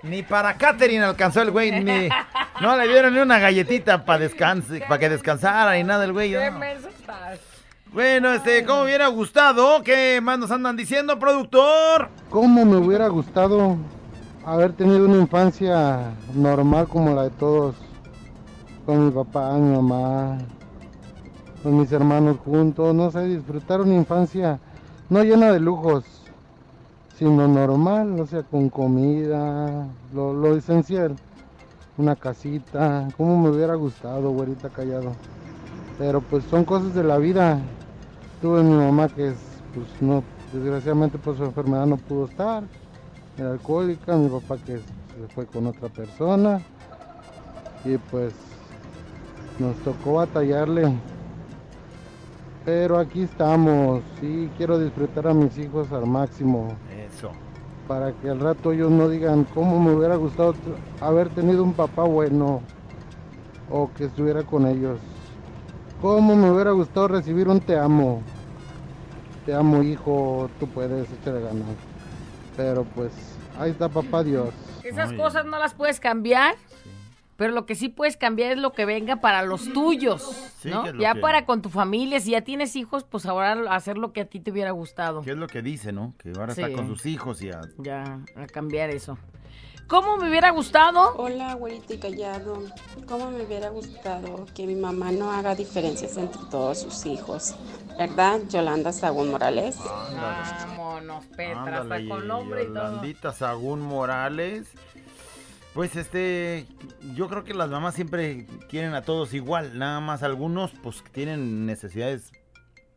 Ni 0.02 0.24
para 0.24 0.54
Katherine 0.54 1.04
alcanzó 1.04 1.42
el 1.42 1.52
güey, 1.52 1.70
ni 1.70 2.08
no 2.60 2.76
le 2.76 2.88
dieron 2.88 3.14
ni 3.14 3.20
una 3.20 3.38
galletita 3.38 4.04
para 4.04 4.18
descanse, 4.18 4.80
para 4.80 4.98
que 4.98 5.08
descansara 5.08 5.74
ni 5.74 5.84
nada 5.84 6.04
el 6.04 6.12
güey. 6.12 6.32
Qué 6.32 6.50
¿no? 6.50 6.58
Bueno, 7.92 8.32
este, 8.32 8.64
¿cómo 8.64 8.84
hubiera 8.84 9.08
gustado? 9.08 9.82
¿Qué 9.82 10.18
más 10.22 10.38
nos 10.38 10.50
andan 10.50 10.78
diciendo, 10.78 11.18
productor? 11.18 12.08
¿Cómo 12.30 12.64
me 12.64 12.78
hubiera 12.78 13.06
gustado 13.08 13.76
haber 14.46 14.72
tenido 14.72 15.04
una 15.04 15.18
infancia 15.18 16.14
normal 16.34 16.88
como 16.88 17.14
la 17.14 17.24
de 17.24 17.30
todos? 17.30 17.76
Con 18.86 19.04
mi 19.04 19.10
papá, 19.10 19.52
mi 19.58 19.76
mamá, 19.76 20.38
con 21.62 21.78
mis 21.78 21.92
hermanos 21.92 22.38
juntos, 22.42 22.94
no 22.94 23.10
sé, 23.10 23.26
disfrutar 23.26 23.82
una 23.82 23.94
infancia 23.94 24.58
no 25.10 25.22
llena 25.22 25.52
de 25.52 25.60
lujos, 25.60 26.04
sino 27.18 27.46
normal, 27.46 28.18
o 28.18 28.26
sea, 28.26 28.42
con 28.42 28.70
comida, 28.70 29.86
lo, 30.14 30.32
lo 30.32 30.56
esencial, 30.56 31.14
una 31.98 32.16
casita, 32.16 33.06
¿cómo 33.18 33.38
me 33.38 33.50
hubiera 33.50 33.74
gustado, 33.74 34.30
güerita 34.30 34.70
callado? 34.70 35.12
Pero 35.98 36.22
pues 36.22 36.42
son 36.44 36.64
cosas 36.64 36.94
de 36.94 37.04
la 37.04 37.18
vida. 37.18 37.60
Tuve 38.42 38.62
mi 38.64 38.74
mamá 38.74 39.08
que 39.08 39.28
es, 39.28 39.36
pues 39.72 39.86
no, 40.00 40.24
desgraciadamente 40.52 41.16
por 41.16 41.36
su 41.36 41.44
enfermedad 41.44 41.86
no 41.86 41.96
pudo 41.96 42.24
estar, 42.26 42.64
era 43.38 43.52
alcohólica, 43.52 44.16
mi 44.16 44.28
papá 44.28 44.56
que 44.58 44.78
se 44.78 45.34
fue 45.34 45.46
con 45.46 45.68
otra 45.68 45.88
persona 45.88 46.60
y 47.84 47.96
pues 47.96 48.34
nos 49.60 49.76
tocó 49.78 50.14
batallarle. 50.14 50.92
Pero 52.64 52.98
aquí 52.98 53.22
estamos, 53.22 54.02
sí, 54.20 54.50
quiero 54.56 54.78
disfrutar 54.78 55.28
a 55.28 55.34
mis 55.34 55.56
hijos 55.58 55.92
al 55.92 56.06
máximo 56.06 56.68
Eso. 57.12 57.30
para 57.86 58.12
que 58.12 58.28
al 58.28 58.40
rato 58.40 58.72
ellos 58.72 58.90
no 58.90 59.08
digan 59.08 59.44
cómo 59.54 59.80
me 59.80 59.92
hubiera 59.92 60.16
gustado 60.16 60.54
haber 61.00 61.28
tenido 61.28 61.62
un 61.62 61.74
papá 61.74 62.02
bueno 62.02 62.60
o 63.70 63.88
que 63.96 64.04
estuviera 64.04 64.42
con 64.42 64.66
ellos. 64.66 64.98
Cómo 66.00 66.34
me 66.34 66.50
hubiera 66.50 66.72
gustado 66.72 67.06
recibir 67.06 67.48
un 67.48 67.60
te 67.60 67.78
amo. 67.78 68.22
Te 69.46 69.54
amo 69.54 69.82
hijo, 69.82 70.48
tú 70.60 70.68
puedes 70.68 71.08
echarle 71.10 71.40
ganas. 71.40 71.66
Pero 72.56 72.84
pues 72.84 73.12
ahí 73.58 73.70
está 73.70 73.88
papá 73.88 74.22
Dios. 74.22 74.50
Esas 74.84 75.12
cosas 75.14 75.44
no 75.46 75.58
las 75.58 75.74
puedes 75.74 76.00
cambiar. 76.00 76.54
Pero 77.36 77.54
lo 77.54 77.66
que 77.66 77.74
sí 77.74 77.88
puedes 77.88 78.16
cambiar 78.16 78.52
es 78.52 78.58
lo 78.58 78.72
que 78.72 78.84
venga 78.84 79.16
para 79.16 79.42
los 79.42 79.72
tuyos, 79.72 80.22
Sí, 80.60 80.68
¿no? 80.70 80.86
lo 80.92 81.00
Ya 81.00 81.14
que- 81.14 81.20
para 81.20 81.44
con 81.44 81.60
tu 81.60 81.70
familia, 81.70 82.20
si 82.20 82.32
ya 82.32 82.42
tienes 82.42 82.76
hijos, 82.76 83.02
pues 83.04 83.26
ahora 83.26 83.74
hacer 83.74 83.98
lo 83.98 84.12
que 84.12 84.20
a 84.20 84.24
ti 84.26 84.38
te 84.38 84.52
hubiera 84.52 84.70
gustado. 84.70 85.22
¿Qué 85.22 85.30
es 85.32 85.36
lo 85.36 85.48
que 85.48 85.60
dice, 85.62 85.90
no? 85.92 86.14
Que 86.18 86.30
ahora 86.38 86.52
está 86.52 86.70
con 86.72 86.86
sus 86.86 87.04
hijos 87.06 87.42
y 87.42 87.50
a... 87.50 87.62
Ya, 87.78 88.20
a 88.36 88.46
cambiar 88.46 88.90
eso. 88.90 89.18
¿Cómo 89.88 90.16
me 90.16 90.28
hubiera 90.28 90.50
gustado? 90.50 91.14
Hola, 91.16 91.54
güerita 91.54 91.94
y 91.94 91.98
callado. 91.98 92.62
¿Cómo 93.06 93.30
me 93.30 93.42
hubiera 93.44 93.68
gustado 93.68 94.46
que 94.54 94.66
mi 94.66 94.74
mamá 94.74 95.12
no 95.12 95.30
haga 95.30 95.54
diferencias 95.54 96.16
entre 96.16 96.40
todos 96.50 96.80
sus 96.80 97.04
hijos? 97.06 97.54
¿Verdad, 97.98 98.40
Yolanda 98.48 98.92
Sagún 98.92 99.30
Morales? 99.30 99.76
Vámonos, 99.78 101.26
Petra, 101.26 101.80
Ándale, 101.80 101.94
hasta 101.94 102.08
con 102.08 102.26
nombre 102.28 102.62
y 102.62 102.66
todo. 102.66 102.74
Yolandita 102.74 103.32
Sagún 103.32 103.80
Morales. 103.80 104.68
Pues 105.74 105.96
este, 105.96 106.66
yo 107.14 107.28
creo 107.28 107.44
que 107.44 107.54
las 107.54 107.70
mamás 107.70 107.94
siempre 107.94 108.46
quieren 108.68 108.94
a 108.94 109.02
todos 109.02 109.32
igual, 109.32 109.78
nada 109.78 110.00
más 110.00 110.22
algunos 110.22 110.70
pues 110.82 111.02
tienen 111.12 111.64
necesidades 111.64 112.30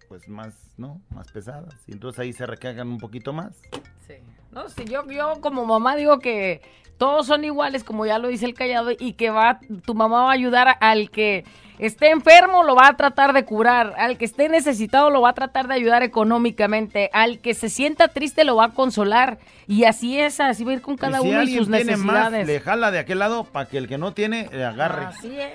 pues 0.09 0.27
más, 0.27 0.53
¿no? 0.77 1.01
Más 1.09 1.31
pesadas. 1.31 1.73
Y 1.87 1.93
entonces 1.93 2.19
ahí 2.19 2.33
se 2.33 2.45
recargan 2.45 2.89
un 2.89 2.97
poquito 2.97 3.31
más. 3.31 3.61
Sí. 4.05 4.15
No, 4.55 4.69
sí, 4.69 4.85
yo, 4.85 5.05
yo 5.11 5.41
como 5.41 5.65
mamá 5.65 5.97
digo 5.97 6.19
que 6.19 6.61
todos 6.97 7.27
son 7.27 7.43
iguales, 7.43 7.83
como 7.83 8.05
ya 8.05 8.19
lo 8.19 8.29
dice 8.29 8.45
el 8.45 8.53
callado, 8.53 8.91
y 8.97 9.11
que 9.11 9.29
va, 9.29 9.59
tu 9.85 9.93
mamá 9.93 10.23
va 10.23 10.29
a 10.29 10.33
ayudar 10.33 10.77
al 10.79 11.09
que 11.09 11.43
esté 11.77 12.09
enfermo, 12.11 12.63
lo 12.63 12.73
va 12.73 12.87
a 12.87 12.95
tratar 12.95 13.33
de 13.33 13.43
curar, 13.43 13.95
al 13.97 14.17
que 14.17 14.23
esté 14.23 14.47
necesitado, 14.47 15.09
lo 15.09 15.19
va 15.19 15.31
a 15.31 15.33
tratar 15.33 15.67
de 15.67 15.73
ayudar 15.73 16.03
económicamente, 16.03 17.09
al 17.11 17.39
que 17.39 17.53
se 17.53 17.67
sienta 17.67 18.07
triste, 18.07 18.45
lo 18.45 18.55
va 18.55 18.67
a 18.67 18.69
consolar, 18.69 19.39
y 19.67 19.83
así 19.83 20.17
es, 20.17 20.39
así 20.39 20.63
va 20.63 20.71
a 20.71 20.75
ir 20.75 20.81
con 20.81 20.95
cada 20.95 21.19
y 21.19 21.23
si 21.23 21.29
uno 21.29 21.43
y 21.43 21.57
sus 21.57 21.67
tiene 21.69 21.97
más, 21.97 22.31
necesidades. 22.31 22.47
le 22.47 22.59
jala 22.61 22.91
de 22.91 22.99
aquel 22.99 23.19
lado 23.19 23.43
para 23.43 23.67
que 23.67 23.77
el 23.77 23.89
que 23.89 23.97
no 23.97 24.13
tiene 24.13 24.47
le 24.53 24.63
agarre. 24.63 25.07
Así 25.07 25.37
es. 25.37 25.51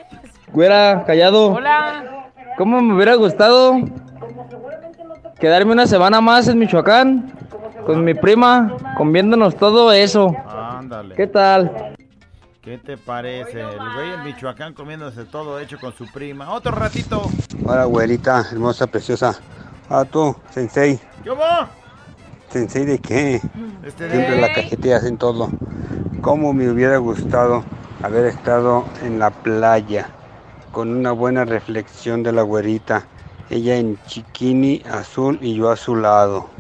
Güera, 0.53 1.05
callado. 1.07 1.55
Hola. 1.55 2.27
¿Cómo 2.59 2.83
me 2.83 2.95
hubiera 2.95 3.15
gustado 3.15 3.79
quedarme 5.39 5.73
una 5.73 5.87
semana 5.87 6.21
más 6.21 6.49
en 6.49 6.59
Michoacán 6.59 7.33
con 7.91 8.05
mi 8.05 8.15
prima, 8.15 8.73
comiéndonos 8.97 9.57
todo 9.57 9.93
eso? 9.93 10.35
Ándale. 10.47 11.17
¿Qué 11.17 11.27
tal? 11.27 11.97
¿Qué 12.63 12.79
te 12.79 12.97
parece? 12.97 13.61
El 13.63 13.79
güey 13.95 14.13
en 14.13 14.23
Michoacán 14.23 14.75
comiéndose 14.75 15.25
todo 15.25 15.59
hecho 15.59 15.77
con 15.81 15.93
su 15.93 16.07
prima. 16.13 16.53
Otro 16.53 16.71
ratito. 16.73 17.23
Hola, 17.65 17.83
abuelita, 17.83 18.45
hermosa, 18.53 18.87
preciosa. 18.87 19.35
Ah, 19.89 20.05
tú, 20.05 20.37
sensei. 20.51 21.01
¿Qué 21.25 21.31
va? 21.31 21.69
¿Sensei 22.51 22.85
de 22.85 22.99
qué? 23.01 23.41
Este 23.85 24.05
de- 24.05 24.11
Siempre 24.13 24.41
la 24.41 24.53
cajeteas 24.53 25.05
en 25.05 25.17
todo. 25.19 25.49
¿Cómo 26.21 26.53
me 26.53 26.69
hubiera 26.71 26.99
gustado 26.99 27.65
haber 28.05 28.27
estado 28.27 28.85
en 29.03 29.19
la 29.19 29.31
playa 29.31 30.11
con 30.71 30.95
una 30.97 31.11
buena 31.13 31.45
reflexión 31.45 32.23
de 32.23 32.33
la 32.33 32.43
güerita? 32.43 33.03
Ella 33.49 33.77
en 33.77 33.99
chiquini 34.07 34.83
azul 34.89 35.39
y 35.43 35.55
yo 35.57 35.71
a 35.71 35.77
su 35.77 35.97
lado. 35.97 36.51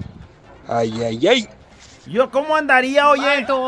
Ay, 0.70 1.02
ay, 1.02 1.26
ay. 1.26 1.48
¿Yo 2.06 2.30
cómo 2.30 2.56
andaría, 2.56 3.08
oye? 3.08 3.26
Ay, 3.26 3.44
tú, 3.44 3.60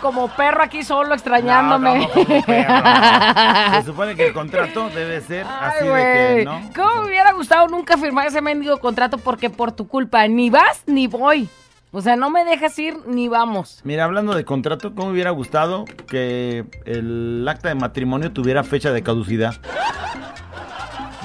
como 0.00 0.28
perro 0.28 0.62
aquí 0.62 0.82
solo 0.82 1.14
extrañándome. 1.14 1.98
No, 1.98 2.06
no, 2.06 2.10
como 2.10 2.42
perro. 2.44 2.74
Se 3.80 3.82
supone 3.84 4.14
que 4.14 4.28
el 4.28 4.34
contrato 4.34 4.90
debe 4.90 5.22
ser 5.22 5.46
así 5.46 5.86
de 5.86 6.36
que, 6.36 6.44
¿no? 6.44 6.60
¿Cómo 6.74 7.02
me 7.02 7.08
hubiera 7.08 7.32
gustado 7.32 7.66
nunca 7.66 7.96
firmar 7.96 8.26
ese 8.26 8.42
mendigo 8.42 8.78
contrato? 8.78 9.18
Porque 9.18 9.48
por 9.48 9.72
tu 9.72 9.88
culpa 9.88 10.28
ni 10.28 10.50
vas 10.50 10.82
ni 10.86 11.06
voy. 11.06 11.48
O 11.92 12.00
sea, 12.02 12.14
no 12.14 12.30
me 12.30 12.44
dejas 12.44 12.78
ir 12.78 12.96
ni 13.06 13.28
vamos. 13.28 13.80
Mira, 13.82 14.04
hablando 14.04 14.34
de 14.34 14.44
contrato, 14.44 14.94
¿cómo 14.94 15.10
hubiera 15.10 15.30
gustado 15.30 15.86
que 16.06 16.64
el 16.84 17.44
acta 17.48 17.70
de 17.70 17.74
matrimonio 17.74 18.32
tuviera 18.32 18.62
fecha 18.62 18.92
de 18.92 19.02
caducidad? 19.02 19.56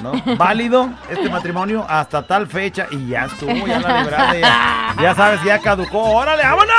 ¿No? 0.01 0.11
Válido 0.35 0.89
este 1.09 1.29
matrimonio 1.29 1.85
hasta 1.87 2.21
tal 2.21 2.47
fecha 2.47 2.87
y 2.91 3.07
ya 3.07 3.25
estuvo, 3.25 3.65
ya 3.65 3.79
la 3.79 4.01
libraste, 4.01 4.41
ya, 4.41 4.95
ya 5.01 5.15
sabes, 5.15 5.43
ya 5.43 5.59
caducó. 5.59 6.01
¡Órale, 6.01 6.43
vámonos! 6.43 6.75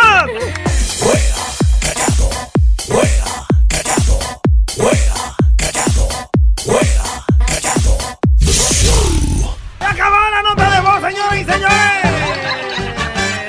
¡Ya 9.81 9.91
acabó 9.91 10.17
la 10.31 10.43
nota 10.43 10.71
de 10.71 10.81
voz, 10.81 11.01
señoras 11.01 11.37
y 11.37 11.45
señores! 11.45 12.05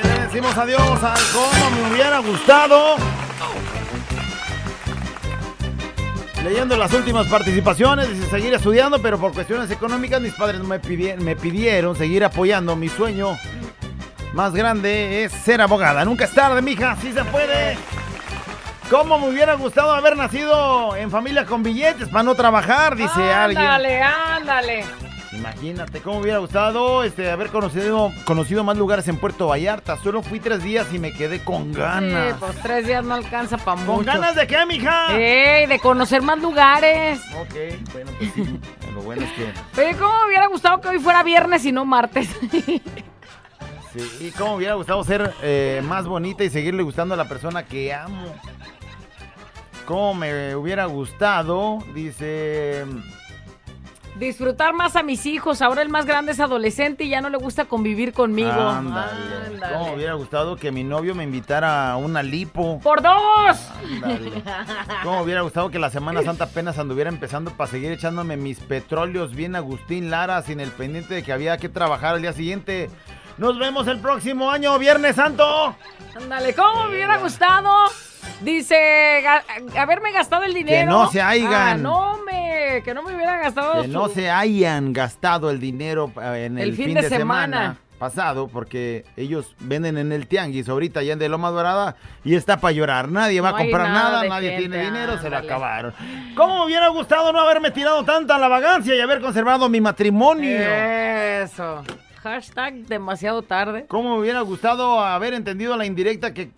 Le 0.04 0.20
decimos 0.26 0.58
adiós 0.58 1.04
al 1.04 1.22
cómo 1.34 1.70
me 1.72 1.92
hubiera 1.92 2.20
gustado. 2.20 2.96
Leyendo 6.48 6.78
las 6.78 6.94
últimas 6.94 7.28
participaciones, 7.28 8.08
dice 8.08 8.30
seguir 8.30 8.54
estudiando, 8.54 9.02
pero 9.02 9.20
por 9.20 9.34
cuestiones 9.34 9.70
económicas 9.70 10.22
mis 10.22 10.34
padres 10.34 10.62
me, 10.62 10.80
pidieron, 10.80 11.94
seguir 11.94 12.24
apoyando. 12.24 12.74
Mi 12.78 12.88
sueño 12.88 13.38
más 14.32 14.54
grande 14.54 15.26
es 15.26 15.34
ser 15.34 15.60
abogada. 15.60 16.06
Nunca 16.06 16.24
es 16.24 16.32
tarde, 16.32 16.62
mija, 16.62 16.96
sí 17.02 17.12
se 17.12 17.26
puede. 17.26 17.78
¿Cómo 18.90 19.20
me 19.20 19.28
hubiera 19.28 19.56
gustado 19.56 19.92
haber 19.92 20.16
nacido 20.16 20.96
en 20.96 21.12
familia 21.12 21.46
con 21.46 21.64
billetes 21.64 22.08
para 22.08 22.24
no 22.24 22.34
trabajar? 22.34 22.96
Dice 22.96 23.22
alguien. 23.22 23.66
Ándale, 23.66 24.02
ándale. 24.02 24.86
Imagínate 25.38 26.02
cómo 26.02 26.20
hubiera 26.20 26.40
gustado 26.40 27.04
este, 27.04 27.30
haber 27.30 27.50
conocido, 27.50 28.12
conocido 28.26 28.64
más 28.64 28.76
lugares 28.76 29.08
en 29.08 29.18
Puerto 29.18 29.48
Vallarta. 29.48 29.96
Solo 29.98 30.24
fui 30.24 30.40
tres 30.40 30.64
días 30.64 30.92
y 30.92 30.98
me 30.98 31.14
quedé 31.14 31.44
con 31.44 31.72
ganas. 31.74 32.34
Sí, 32.34 32.38
pues 32.40 32.62
tres 32.64 32.88
días 32.88 33.06
no 33.06 33.14
alcanza 33.14 33.58
para 33.58 33.80
mucho. 33.80 33.94
¿Con 33.98 34.06
ganas 34.06 34.36
de 34.36 34.48
qué, 34.48 34.66
mija? 34.66 35.16
¡Ey! 35.16 35.68
De 35.68 35.80
conocer 35.80 36.24
más 36.24 36.40
lugares. 36.40 37.20
Ok, 37.40 37.56
bueno, 37.94 38.12
pues 38.18 38.34
sí. 38.34 38.60
Lo 38.96 39.02
bueno 39.02 39.24
es 39.24 39.32
que. 39.34 39.82
Oye, 39.82 39.96
¿cómo 39.96 40.22
me 40.22 40.28
hubiera 40.30 40.48
gustado 40.48 40.82
que 40.82 40.88
hoy 40.88 41.00
fuera 41.00 41.22
viernes 41.22 41.64
y 41.66 41.72
no 41.72 41.86
martes? 41.86 42.30
Sí, 43.94 44.28
y 44.28 44.32
cómo 44.32 44.52
me 44.52 44.58
hubiera 44.58 44.74
gustado 44.76 45.02
ser 45.06 45.34
eh, 45.42 45.82
más 45.86 46.06
bonita 46.06 46.44
y 46.44 46.50
seguirle 46.50 46.84
gustando 46.84 47.14
a 47.14 47.18
la 47.18 47.26
persona 47.26 47.66
que 47.66 47.94
amo. 47.94 48.36
Cómo 49.86 50.14
me 50.14 50.56
hubiera 50.58 50.86
gustado, 50.86 51.80
dice. 51.96 52.86
Disfrutar 54.20 54.74
más 54.74 54.96
a 54.96 55.04
mis 55.04 55.26
hijos. 55.26 55.62
Ahora 55.62 55.82
el 55.82 55.90
más 55.90 56.06
grande 56.06 56.32
es 56.32 56.40
adolescente 56.40 57.04
y 57.04 57.10
ya 57.10 57.22
no 57.22 57.30
le 57.30 57.38
gusta 57.38 57.66
convivir 57.66 58.14
conmigo. 58.14 58.50
Ándale. 58.50 59.12
Ándale. 59.48 59.74
Cómo 59.74 59.94
hubiera 59.94 60.14
gustado 60.14 60.56
que 60.56 60.72
mi 60.72 60.84
novio 60.84 61.14
me 61.14 61.24
invitara 61.24 61.92
a 61.92 61.98
una 61.98 62.24
lipo. 62.24 62.80
¡Por 62.82 63.02
dos! 63.02 63.72
Ándale. 64.04 64.44
Cómo 65.04 65.22
hubiera 65.22 65.42
gustado 65.42 65.70
que 65.70 65.80
la 65.80 65.90
Semana 65.90 66.24
Santa 66.24 66.46
apenas 66.46 66.80
anduviera 66.80 67.10
empezando 67.10 67.52
para 67.52 67.70
seguir 67.70 67.92
echándome 67.92 68.38
mis 68.38 68.60
petróleos 68.60 69.36
bien 69.36 69.56
Agustín 69.56 70.10
Lara 70.10 70.42
sin 70.42 70.60
el 70.60 70.72
pendiente 70.72 71.14
de 71.14 71.24
que 71.24 71.34
había 71.34 71.58
que 71.58 71.70
trabajar 71.70 72.16
al 72.16 72.22
día 72.22 72.34
siguiente. 72.34 72.90
Nos 73.38 73.58
vemos 73.60 73.88
el 73.88 74.00
próximo 74.00 74.50
año, 74.50 74.78
Viernes 74.80 75.16
Santo. 75.16 75.76
Ándale, 76.16 76.54
¿cómo 76.56 76.86
me 76.86 76.90
hubiera 76.96 77.18
gustado? 77.18 77.72
Dice, 78.42 79.24
haberme 79.78 80.12
gastado 80.12 80.44
el 80.44 80.54
dinero. 80.54 80.92
no 80.92 81.12
se 81.12 81.22
hayan. 81.22 81.54
Ah, 81.54 81.76
no, 81.76 82.20
me, 82.26 82.82
que 82.84 82.94
no 82.94 83.04
me 83.04 83.16
hubiera 83.16 83.38
gastado. 83.38 83.82
Que 83.82 83.88
su- 83.88 83.94
no 83.94 84.08
se 84.10 84.30
hayan 84.32 84.92
gastado 84.94 85.50
el 85.52 85.60
dinero 85.60 86.12
eh, 86.22 86.46
en 86.46 86.58
el, 86.58 86.70
El 86.70 86.76
fin 86.76 86.94
de 86.96 87.08
semana. 87.10 87.78
pasado, 88.00 88.48
porque 88.48 89.06
ellos 89.16 89.56
venden 89.60 89.98
en 89.98 90.12
el 90.12 90.28
tianguis 90.28 90.68
ahorita 90.70 91.02
ya 91.04 91.14
en 91.14 91.20
de 91.20 91.30
Loma 91.30 91.50
Dorada 91.52 91.96
y 92.24 92.36
está 92.36 92.58
para 92.58 92.72
llorar. 92.72 93.10
Nadie 93.10 93.42
va 93.42 93.52
No 93.52 93.56
a 93.58 93.60
comprar 93.60 93.90
nada 93.90 94.24
nadie 94.28 94.50
gente, 94.52 94.68
tiene 94.70 94.84
dinero, 94.86 95.20
se 95.20 95.30
lo 95.30 95.38
acabaron. 95.38 95.94
¿Cómo 96.36 96.60
me 96.60 96.66
hubiera 96.66 96.88
gustado 96.90 97.32
no 97.34 97.40
haberme 97.40 97.70
tirado 97.72 98.04
tanta 98.04 98.38
la 98.40 98.48
vagancia 98.48 98.96
y 98.96 99.00
haber 99.02 99.20
conservado 99.22 99.68
mi 99.70 99.80
matrimonio? 99.82 100.58
Eso. 100.60 101.84
Hashtag 102.32 102.74
demasiado 102.88 103.42
tarde. 103.42 103.86
¿Cómo 103.88 104.16
me 104.16 104.20
hubiera 104.22 104.42
gustado 104.42 105.00
haber 105.00 105.34
entendido 105.34 105.76
la 105.78 105.86
indirecta 105.86 106.34
que 106.34 106.52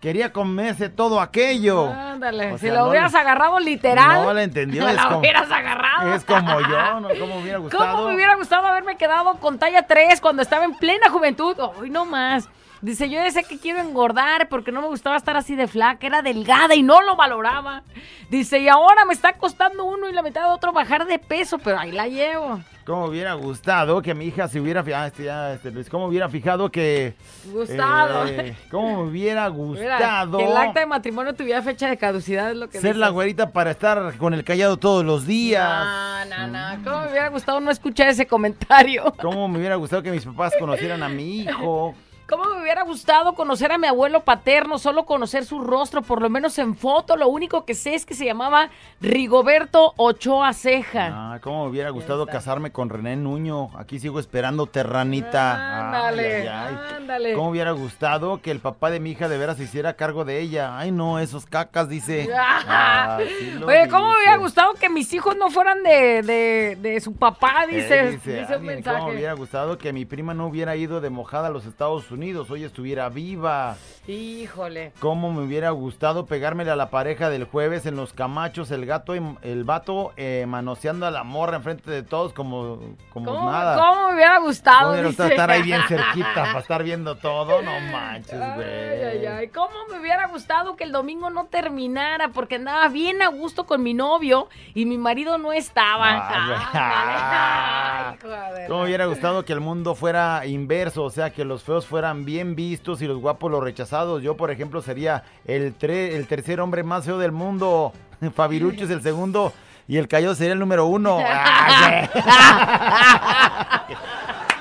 quería 0.00 0.32
comerse 0.32 0.88
todo 0.88 1.20
aquello? 1.20 1.88
Ándale, 1.92 2.52
O 2.52 2.58
si 2.58 2.68
lo 2.68 2.76
no 2.76 2.88
hubieras 2.88 3.12
le- 3.12 3.18
agarrado 3.18 3.58
literal. 3.58 4.22
No 4.24 4.32
la 4.34 4.42
entendió, 4.42 4.82
No 4.84 4.88
es 4.88 4.96
la 4.96 5.04
como- 5.04 5.18
hubieras 5.18 5.50
agarrado. 5.50 6.14
Es 6.14 6.24
como 6.24 6.60
yo, 6.60 7.00
¿no? 7.00 7.08
¿Cómo 7.18 7.36
me 7.36 7.42
hubiera 7.42 7.58
gustado? 7.58 7.84
¿Cómo 7.96 8.08
me 8.08 8.14
hubiera 8.14 8.34
gustado 8.36 8.66
haberme 8.66 8.96
quedado 8.96 9.34
con 9.38 9.58
talla 9.58 9.82
3 9.86 10.20
cuando 10.20 10.42
estaba 10.42 10.64
en 10.64 10.74
plena 10.74 11.10
juventud? 11.10 11.56
Hoy 11.78 11.90
no 11.90 12.04
más. 12.04 12.48
Dice, 12.80 13.10
yo 13.10 13.20
decía 13.20 13.42
que 13.42 13.58
quiero 13.58 13.80
engordar 13.80 14.48
porque 14.48 14.70
no 14.72 14.80
me 14.80 14.88
gustaba 14.88 15.16
estar 15.16 15.36
así 15.36 15.56
de 15.56 15.66
flaca, 15.66 16.06
era 16.06 16.22
delgada 16.22 16.74
y 16.74 16.82
no 16.82 17.02
lo 17.02 17.16
valoraba. 17.16 17.82
Dice, 18.30 18.58
y 18.60 18.68
ahora 18.68 19.04
me 19.04 19.12
está 19.14 19.32
costando 19.32 19.84
uno 19.84 20.08
y 20.08 20.12
la 20.12 20.22
mitad 20.22 20.42
de 20.44 20.50
otro 20.50 20.72
bajar 20.72 21.06
de 21.06 21.18
peso, 21.18 21.58
pero 21.58 21.78
ahí 21.78 21.90
la 21.92 22.06
llevo. 22.06 22.60
¿Cómo 22.86 23.02
me 23.02 23.08
hubiera 23.10 23.34
gustado 23.34 24.00
que 24.00 24.14
mi 24.14 24.26
hija 24.26 24.48
se 24.48 24.60
hubiera 24.60 24.82
fijado? 24.82 25.06
este 25.06 25.24
ya, 25.24 25.52
este, 25.52 25.70
Luis, 25.70 25.90
¿Cómo 25.90 26.06
hubiera 26.06 26.28
fijado 26.30 26.70
que. 26.70 27.14
Gustado. 27.52 28.26
eh, 28.26 28.56
¿Cómo 28.70 29.02
me 29.04 29.10
hubiera 29.10 29.50
Mira, 29.50 29.96
gustado 29.96 30.38
que 30.38 30.44
el 30.44 30.56
acta 30.56 30.80
de 30.80 30.86
matrimonio 30.86 31.34
tuviera 31.34 31.60
fecha 31.62 31.88
de 31.90 31.98
caducidad 31.98 32.50
es 32.50 32.56
lo 32.56 32.70
que 32.70 32.80
ser 32.80 32.96
la 32.96 33.10
güerita 33.10 33.50
para 33.50 33.72
estar 33.72 34.16
con 34.16 34.32
el 34.32 34.42
callado 34.44 34.78
todos 34.78 35.04
los 35.04 35.26
días? 35.26 35.68
No, 35.68 36.46
no, 36.46 36.76
no. 36.76 36.84
¿Cómo 36.84 37.00
me 37.02 37.10
hubiera 37.10 37.28
gustado 37.28 37.60
no 37.60 37.70
escuchar 37.70 38.08
ese 38.08 38.26
comentario? 38.26 39.12
¿Cómo 39.20 39.48
me 39.48 39.58
hubiera 39.58 39.74
gustado 39.76 40.02
que 40.02 40.10
mis 40.10 40.24
papás 40.24 40.54
conocieran 40.58 41.02
a 41.02 41.08
mi 41.10 41.40
hijo? 41.40 41.94
¿Cómo 42.28 42.44
me 42.44 42.60
hubiera 42.60 42.82
gustado 42.82 43.32
conocer 43.34 43.72
a 43.72 43.78
mi 43.78 43.86
abuelo 43.86 44.20
paterno? 44.20 44.78
Solo 44.78 45.06
conocer 45.06 45.46
su 45.46 45.60
rostro, 45.60 46.02
por 46.02 46.20
lo 46.20 46.28
menos 46.28 46.58
en 46.58 46.76
foto. 46.76 47.16
Lo 47.16 47.28
único 47.28 47.64
que 47.64 47.72
sé 47.72 47.94
es 47.94 48.04
que 48.04 48.12
se 48.12 48.26
llamaba 48.26 48.68
Rigoberto 49.00 49.94
Ochoa 49.96 50.52
Ceja. 50.52 51.08
Ah, 51.10 51.38
¿Cómo 51.40 51.64
me 51.64 51.70
hubiera 51.70 51.88
gustado 51.88 52.26
casarme 52.26 52.70
con 52.70 52.90
René 52.90 53.16
Nuño? 53.16 53.70
Aquí 53.78 53.98
sigo 53.98 54.20
esperando 54.20 54.66
Terranita. 54.66 55.86
Ándale, 55.86 56.42
Ay, 56.42 56.46
ay, 56.48 56.76
ay. 56.78 56.96
ándale. 56.98 57.32
¿Cómo 57.32 57.46
me 57.46 57.52
hubiera 57.52 57.70
gustado 57.70 58.42
que 58.42 58.50
el 58.50 58.60
papá 58.60 58.90
de 58.90 59.00
mi 59.00 59.12
hija 59.12 59.30
de 59.30 59.38
veras 59.38 59.56
se 59.56 59.62
hiciera 59.64 59.94
cargo 59.94 60.26
de 60.26 60.38
ella? 60.40 60.78
Ay, 60.78 60.90
no, 60.92 61.18
esos 61.20 61.46
cacas, 61.46 61.88
dice. 61.88 62.28
Ah, 62.70 63.18
sí 63.26 63.54
Oye, 63.64 63.88
¿cómo 63.88 64.04
me 64.04 64.10
dice. 64.10 64.18
hubiera 64.20 64.36
gustado 64.36 64.74
que 64.74 64.90
mis 64.90 65.10
hijos 65.14 65.34
no 65.36 65.48
fueran 65.50 65.82
de, 65.82 66.22
de, 66.22 66.76
de 66.78 67.00
su 67.00 67.14
papá? 67.16 67.64
Dice, 67.66 68.00
Eh, 68.00 68.10
dice, 68.10 68.30
un 68.38 68.38
alguien, 68.38 68.46
¿Cómo 68.52 68.60
me 68.66 68.74
mensaje. 68.74 69.10
hubiera 69.12 69.32
gustado 69.32 69.78
que 69.78 69.94
mi 69.94 70.04
prima 70.04 70.34
no 70.34 70.46
hubiera 70.48 70.76
ido 70.76 71.00
de 71.00 71.08
mojada 71.08 71.46
a 71.46 71.50
los 71.50 71.64
Estados 71.64 72.02
Unidos? 72.10 72.17
Hoy 72.22 72.64
estuviera 72.64 73.08
viva. 73.10 73.76
Híjole. 74.08 74.92
¿Cómo 74.98 75.32
me 75.32 75.42
hubiera 75.42 75.70
gustado 75.70 76.26
pegármele 76.26 76.70
a 76.72 76.76
la 76.76 76.90
pareja 76.90 77.30
del 77.30 77.44
jueves 77.44 77.86
en 77.86 77.94
los 77.94 78.12
camachos, 78.12 78.72
el 78.72 78.86
gato, 78.86 79.14
y- 79.14 79.22
el 79.42 79.62
vato 79.62 80.12
eh, 80.16 80.44
manoseando 80.48 81.06
a 81.06 81.12
la 81.12 81.22
morra 81.22 81.58
enfrente 81.58 81.88
de 81.92 82.02
todos 82.02 82.32
como, 82.32 82.80
como 83.12 83.32
¿Cómo, 83.34 83.52
nada? 83.52 83.76
cómo 83.78 84.08
me 84.08 84.14
hubiera 84.16 84.38
gustado? 84.38 84.78
¿Cómo 84.78 84.90
hubiera 84.92 85.06
gustado 85.08 85.28
Dice. 85.28 85.34
estar 85.36 85.50
ahí 85.50 85.62
bien 85.62 85.80
cerquita 85.88 86.34
para 86.34 86.58
estar 86.58 86.82
viendo 86.82 87.14
todo? 87.16 87.62
No 87.62 87.70
manches, 87.92 88.32
Ay, 88.32 88.42
ay, 88.42 88.56
güey. 89.18 89.26
ay. 89.26 89.48
¿Cómo 89.50 89.74
me 89.92 90.00
hubiera 90.00 90.26
gustado 90.26 90.74
que 90.74 90.82
el 90.84 90.90
domingo 90.90 91.30
no 91.30 91.44
terminara? 91.46 92.30
Porque 92.30 92.56
andaba 92.56 92.88
bien 92.88 93.22
a 93.22 93.28
gusto 93.28 93.64
con 93.64 93.80
mi 93.84 93.94
novio 93.94 94.48
y 94.74 94.86
mi 94.86 94.98
marido 94.98 95.38
no 95.38 95.52
estaba. 95.52 96.08
Ah, 96.10 98.14
güey. 98.22 98.28
Ay. 98.28 98.66
¿Cómo 98.66 98.80
me 98.80 98.86
hubiera 98.86 99.06
gustado 99.06 99.44
que 99.44 99.52
el 99.52 99.60
mundo 99.60 99.94
fuera 99.94 100.44
inverso? 100.46 101.04
O 101.04 101.10
sea, 101.10 101.30
que 101.30 101.44
los 101.44 101.62
feos 101.62 101.86
fueran 101.86 102.07
bien 102.14 102.54
vistos 102.54 103.00
y 103.02 103.06
los 103.06 103.18
guapos 103.18 103.50
los 103.50 103.62
rechazados. 103.62 104.22
Yo, 104.22 104.36
por 104.36 104.50
ejemplo, 104.50 104.82
sería 104.82 105.24
el, 105.44 105.76
tre- 105.78 106.12
el 106.14 106.26
tercer 106.26 106.60
hombre 106.60 106.82
más 106.82 107.04
feo 107.04 107.18
del 107.18 107.32
mundo. 107.32 107.92
Fabirucho 108.34 108.84
es 108.84 108.90
el 108.90 109.02
segundo 109.02 109.52
y 109.86 109.96
el 109.96 110.08
Cayo 110.08 110.34
sería 110.34 110.52
el 110.54 110.58
número 110.58 110.86
uno. 110.86 111.18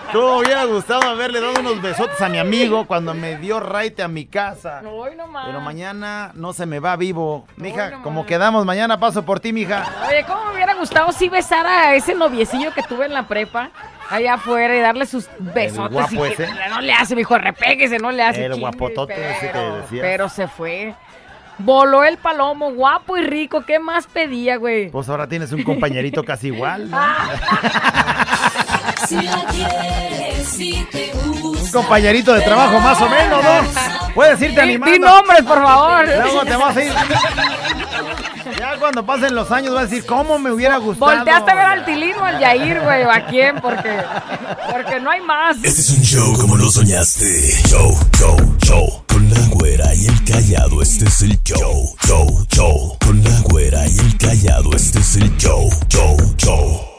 Ay, 0.07 0.13
güey. 0.13 0.23
¿Cómo 0.23 0.35
me 0.39 0.45
hubiera 0.45 0.63
gustado 0.65 1.09
haberle 1.09 1.41
dado 1.41 1.59
unos 1.59 1.81
besotes 1.81 2.21
a 2.21 2.29
mi 2.29 2.37
amigo 2.39 2.85
cuando 2.85 3.13
me 3.13 3.37
dio 3.37 3.59
raite 3.59 4.03
a 4.03 4.07
mi 4.07 4.25
casa? 4.25 4.81
Hoy 4.89 5.15
nomás. 5.15 5.45
Pero 5.47 5.61
mañana 5.61 6.31
no 6.35 6.53
se 6.53 6.65
me 6.65 6.79
va 6.79 6.95
vivo. 6.95 7.45
Mija, 7.57 8.01
como 8.03 8.25
quedamos, 8.25 8.65
mañana 8.65 8.99
paso 8.99 9.23
por 9.23 9.39
ti, 9.39 9.53
mija. 9.53 9.85
Oye, 10.07 10.23
¿cómo 10.25 10.45
me 10.45 10.53
hubiera 10.53 10.73
gustado 10.75 11.11
si 11.11 11.29
besar 11.29 11.65
a 11.65 11.95
ese 11.95 12.15
noviecillo 12.15 12.73
que 12.73 12.83
tuve 12.83 13.05
en 13.05 13.13
la 13.13 13.27
prepa? 13.27 13.71
Allá 14.09 14.35
afuera 14.35 14.75
y 14.75 14.79
darle 14.79 15.05
sus 15.05 15.27
besotes. 15.39 15.91
guapo 15.91 16.25
y 16.25 16.29
que 16.33 16.43
ese? 16.43 16.69
No 16.69 16.79
le 16.81 16.93
hace, 16.93 17.15
mijo, 17.15 17.37
repéguese, 17.37 17.99
no 17.99 18.11
le 18.11 18.23
hace. 18.23 18.45
El 18.45 18.53
chingue, 18.53 18.61
guapotote 18.61 19.13
ese 19.31 19.47
que 19.47 19.53
pero-. 19.53 19.85
Pero 19.89 20.29
se 20.29 20.47
fue. 20.47 20.95
Voló 21.59 22.03
el 22.03 22.17
palomo, 22.17 22.71
guapo 22.71 23.17
y 23.17 23.21
rico. 23.23 23.63
¿Qué 23.65 23.79
más 23.79 24.05
pedía, 24.07 24.57
güey? 24.57 24.91
Pues 24.91 25.09
ahora 25.09 25.27
tienes 25.27 25.51
un 25.51 25.63
compañerito 25.63 26.23
casi 26.23 26.47
igual. 26.47 26.89
¿no? 26.91 26.97
Si 29.07 29.21
la 29.21 29.45
quieres, 29.45 30.47
si 30.47 30.87
te 30.91 31.11
gusta. 31.13 31.63
Un 31.63 31.71
compañerito 31.71 32.33
de 32.33 32.41
trabajo 32.41 32.79
más 32.79 33.01
o 33.01 33.09
menos, 33.09 33.43
¿no? 33.43 34.13
Puedes 34.13 34.41
irte 34.41 34.61
animando. 34.61 34.91
di 34.93 34.99
nombres, 34.99 35.41
por 35.43 35.61
favor. 35.61 36.05
Luego 36.05 36.45
te 36.45 36.55
vas 36.55 36.77
a 36.77 36.83
ir. 36.83 36.93
Ya 38.57 38.75
cuando 38.79 39.05
pasen 39.05 39.35
los 39.35 39.51
años 39.51 39.73
vas 39.73 39.83
a 39.83 39.87
decir, 39.87 40.05
¿cómo 40.05 40.39
me 40.39 40.51
hubiera 40.51 40.77
gustado? 40.77 41.15
Volteaste 41.15 41.51
a 41.51 41.55
ver 41.55 41.65
al 41.65 41.85
Tilín 41.85 42.15
o 42.15 42.25
al 42.25 42.39
Yair, 42.39 42.81
güey, 42.81 43.03
o 43.03 43.11
a 43.11 43.21
quién, 43.25 43.59
porque, 43.61 44.01
porque 44.71 44.99
no 44.99 45.11
hay 45.11 45.21
más. 45.21 45.57
Este 45.57 45.81
es 45.81 45.89
un 45.91 46.01
show 46.01 46.37
como 46.39 46.57
lo 46.57 46.69
soñaste. 46.71 47.51
Show, 47.67 47.95
show, 48.17 48.55
show. 48.63 49.03
Con 49.07 49.29
la 49.29 49.41
güera 49.51 49.93
y 49.93 50.07
el 50.07 50.23
callado, 50.23 50.81
este 50.81 51.05
es 51.05 51.21
el 51.21 51.41
show. 51.43 51.95
Show, 52.07 52.47
show. 52.51 52.97
Con 53.05 53.23
la 53.23 53.39
güera 53.41 53.85
y 53.87 53.99
el 53.99 54.17
callado, 54.17 54.71
este 54.75 54.99
es 54.99 55.15
el 55.17 55.37
show. 55.37 55.69
Show, 55.89 56.17
show. 56.37 56.96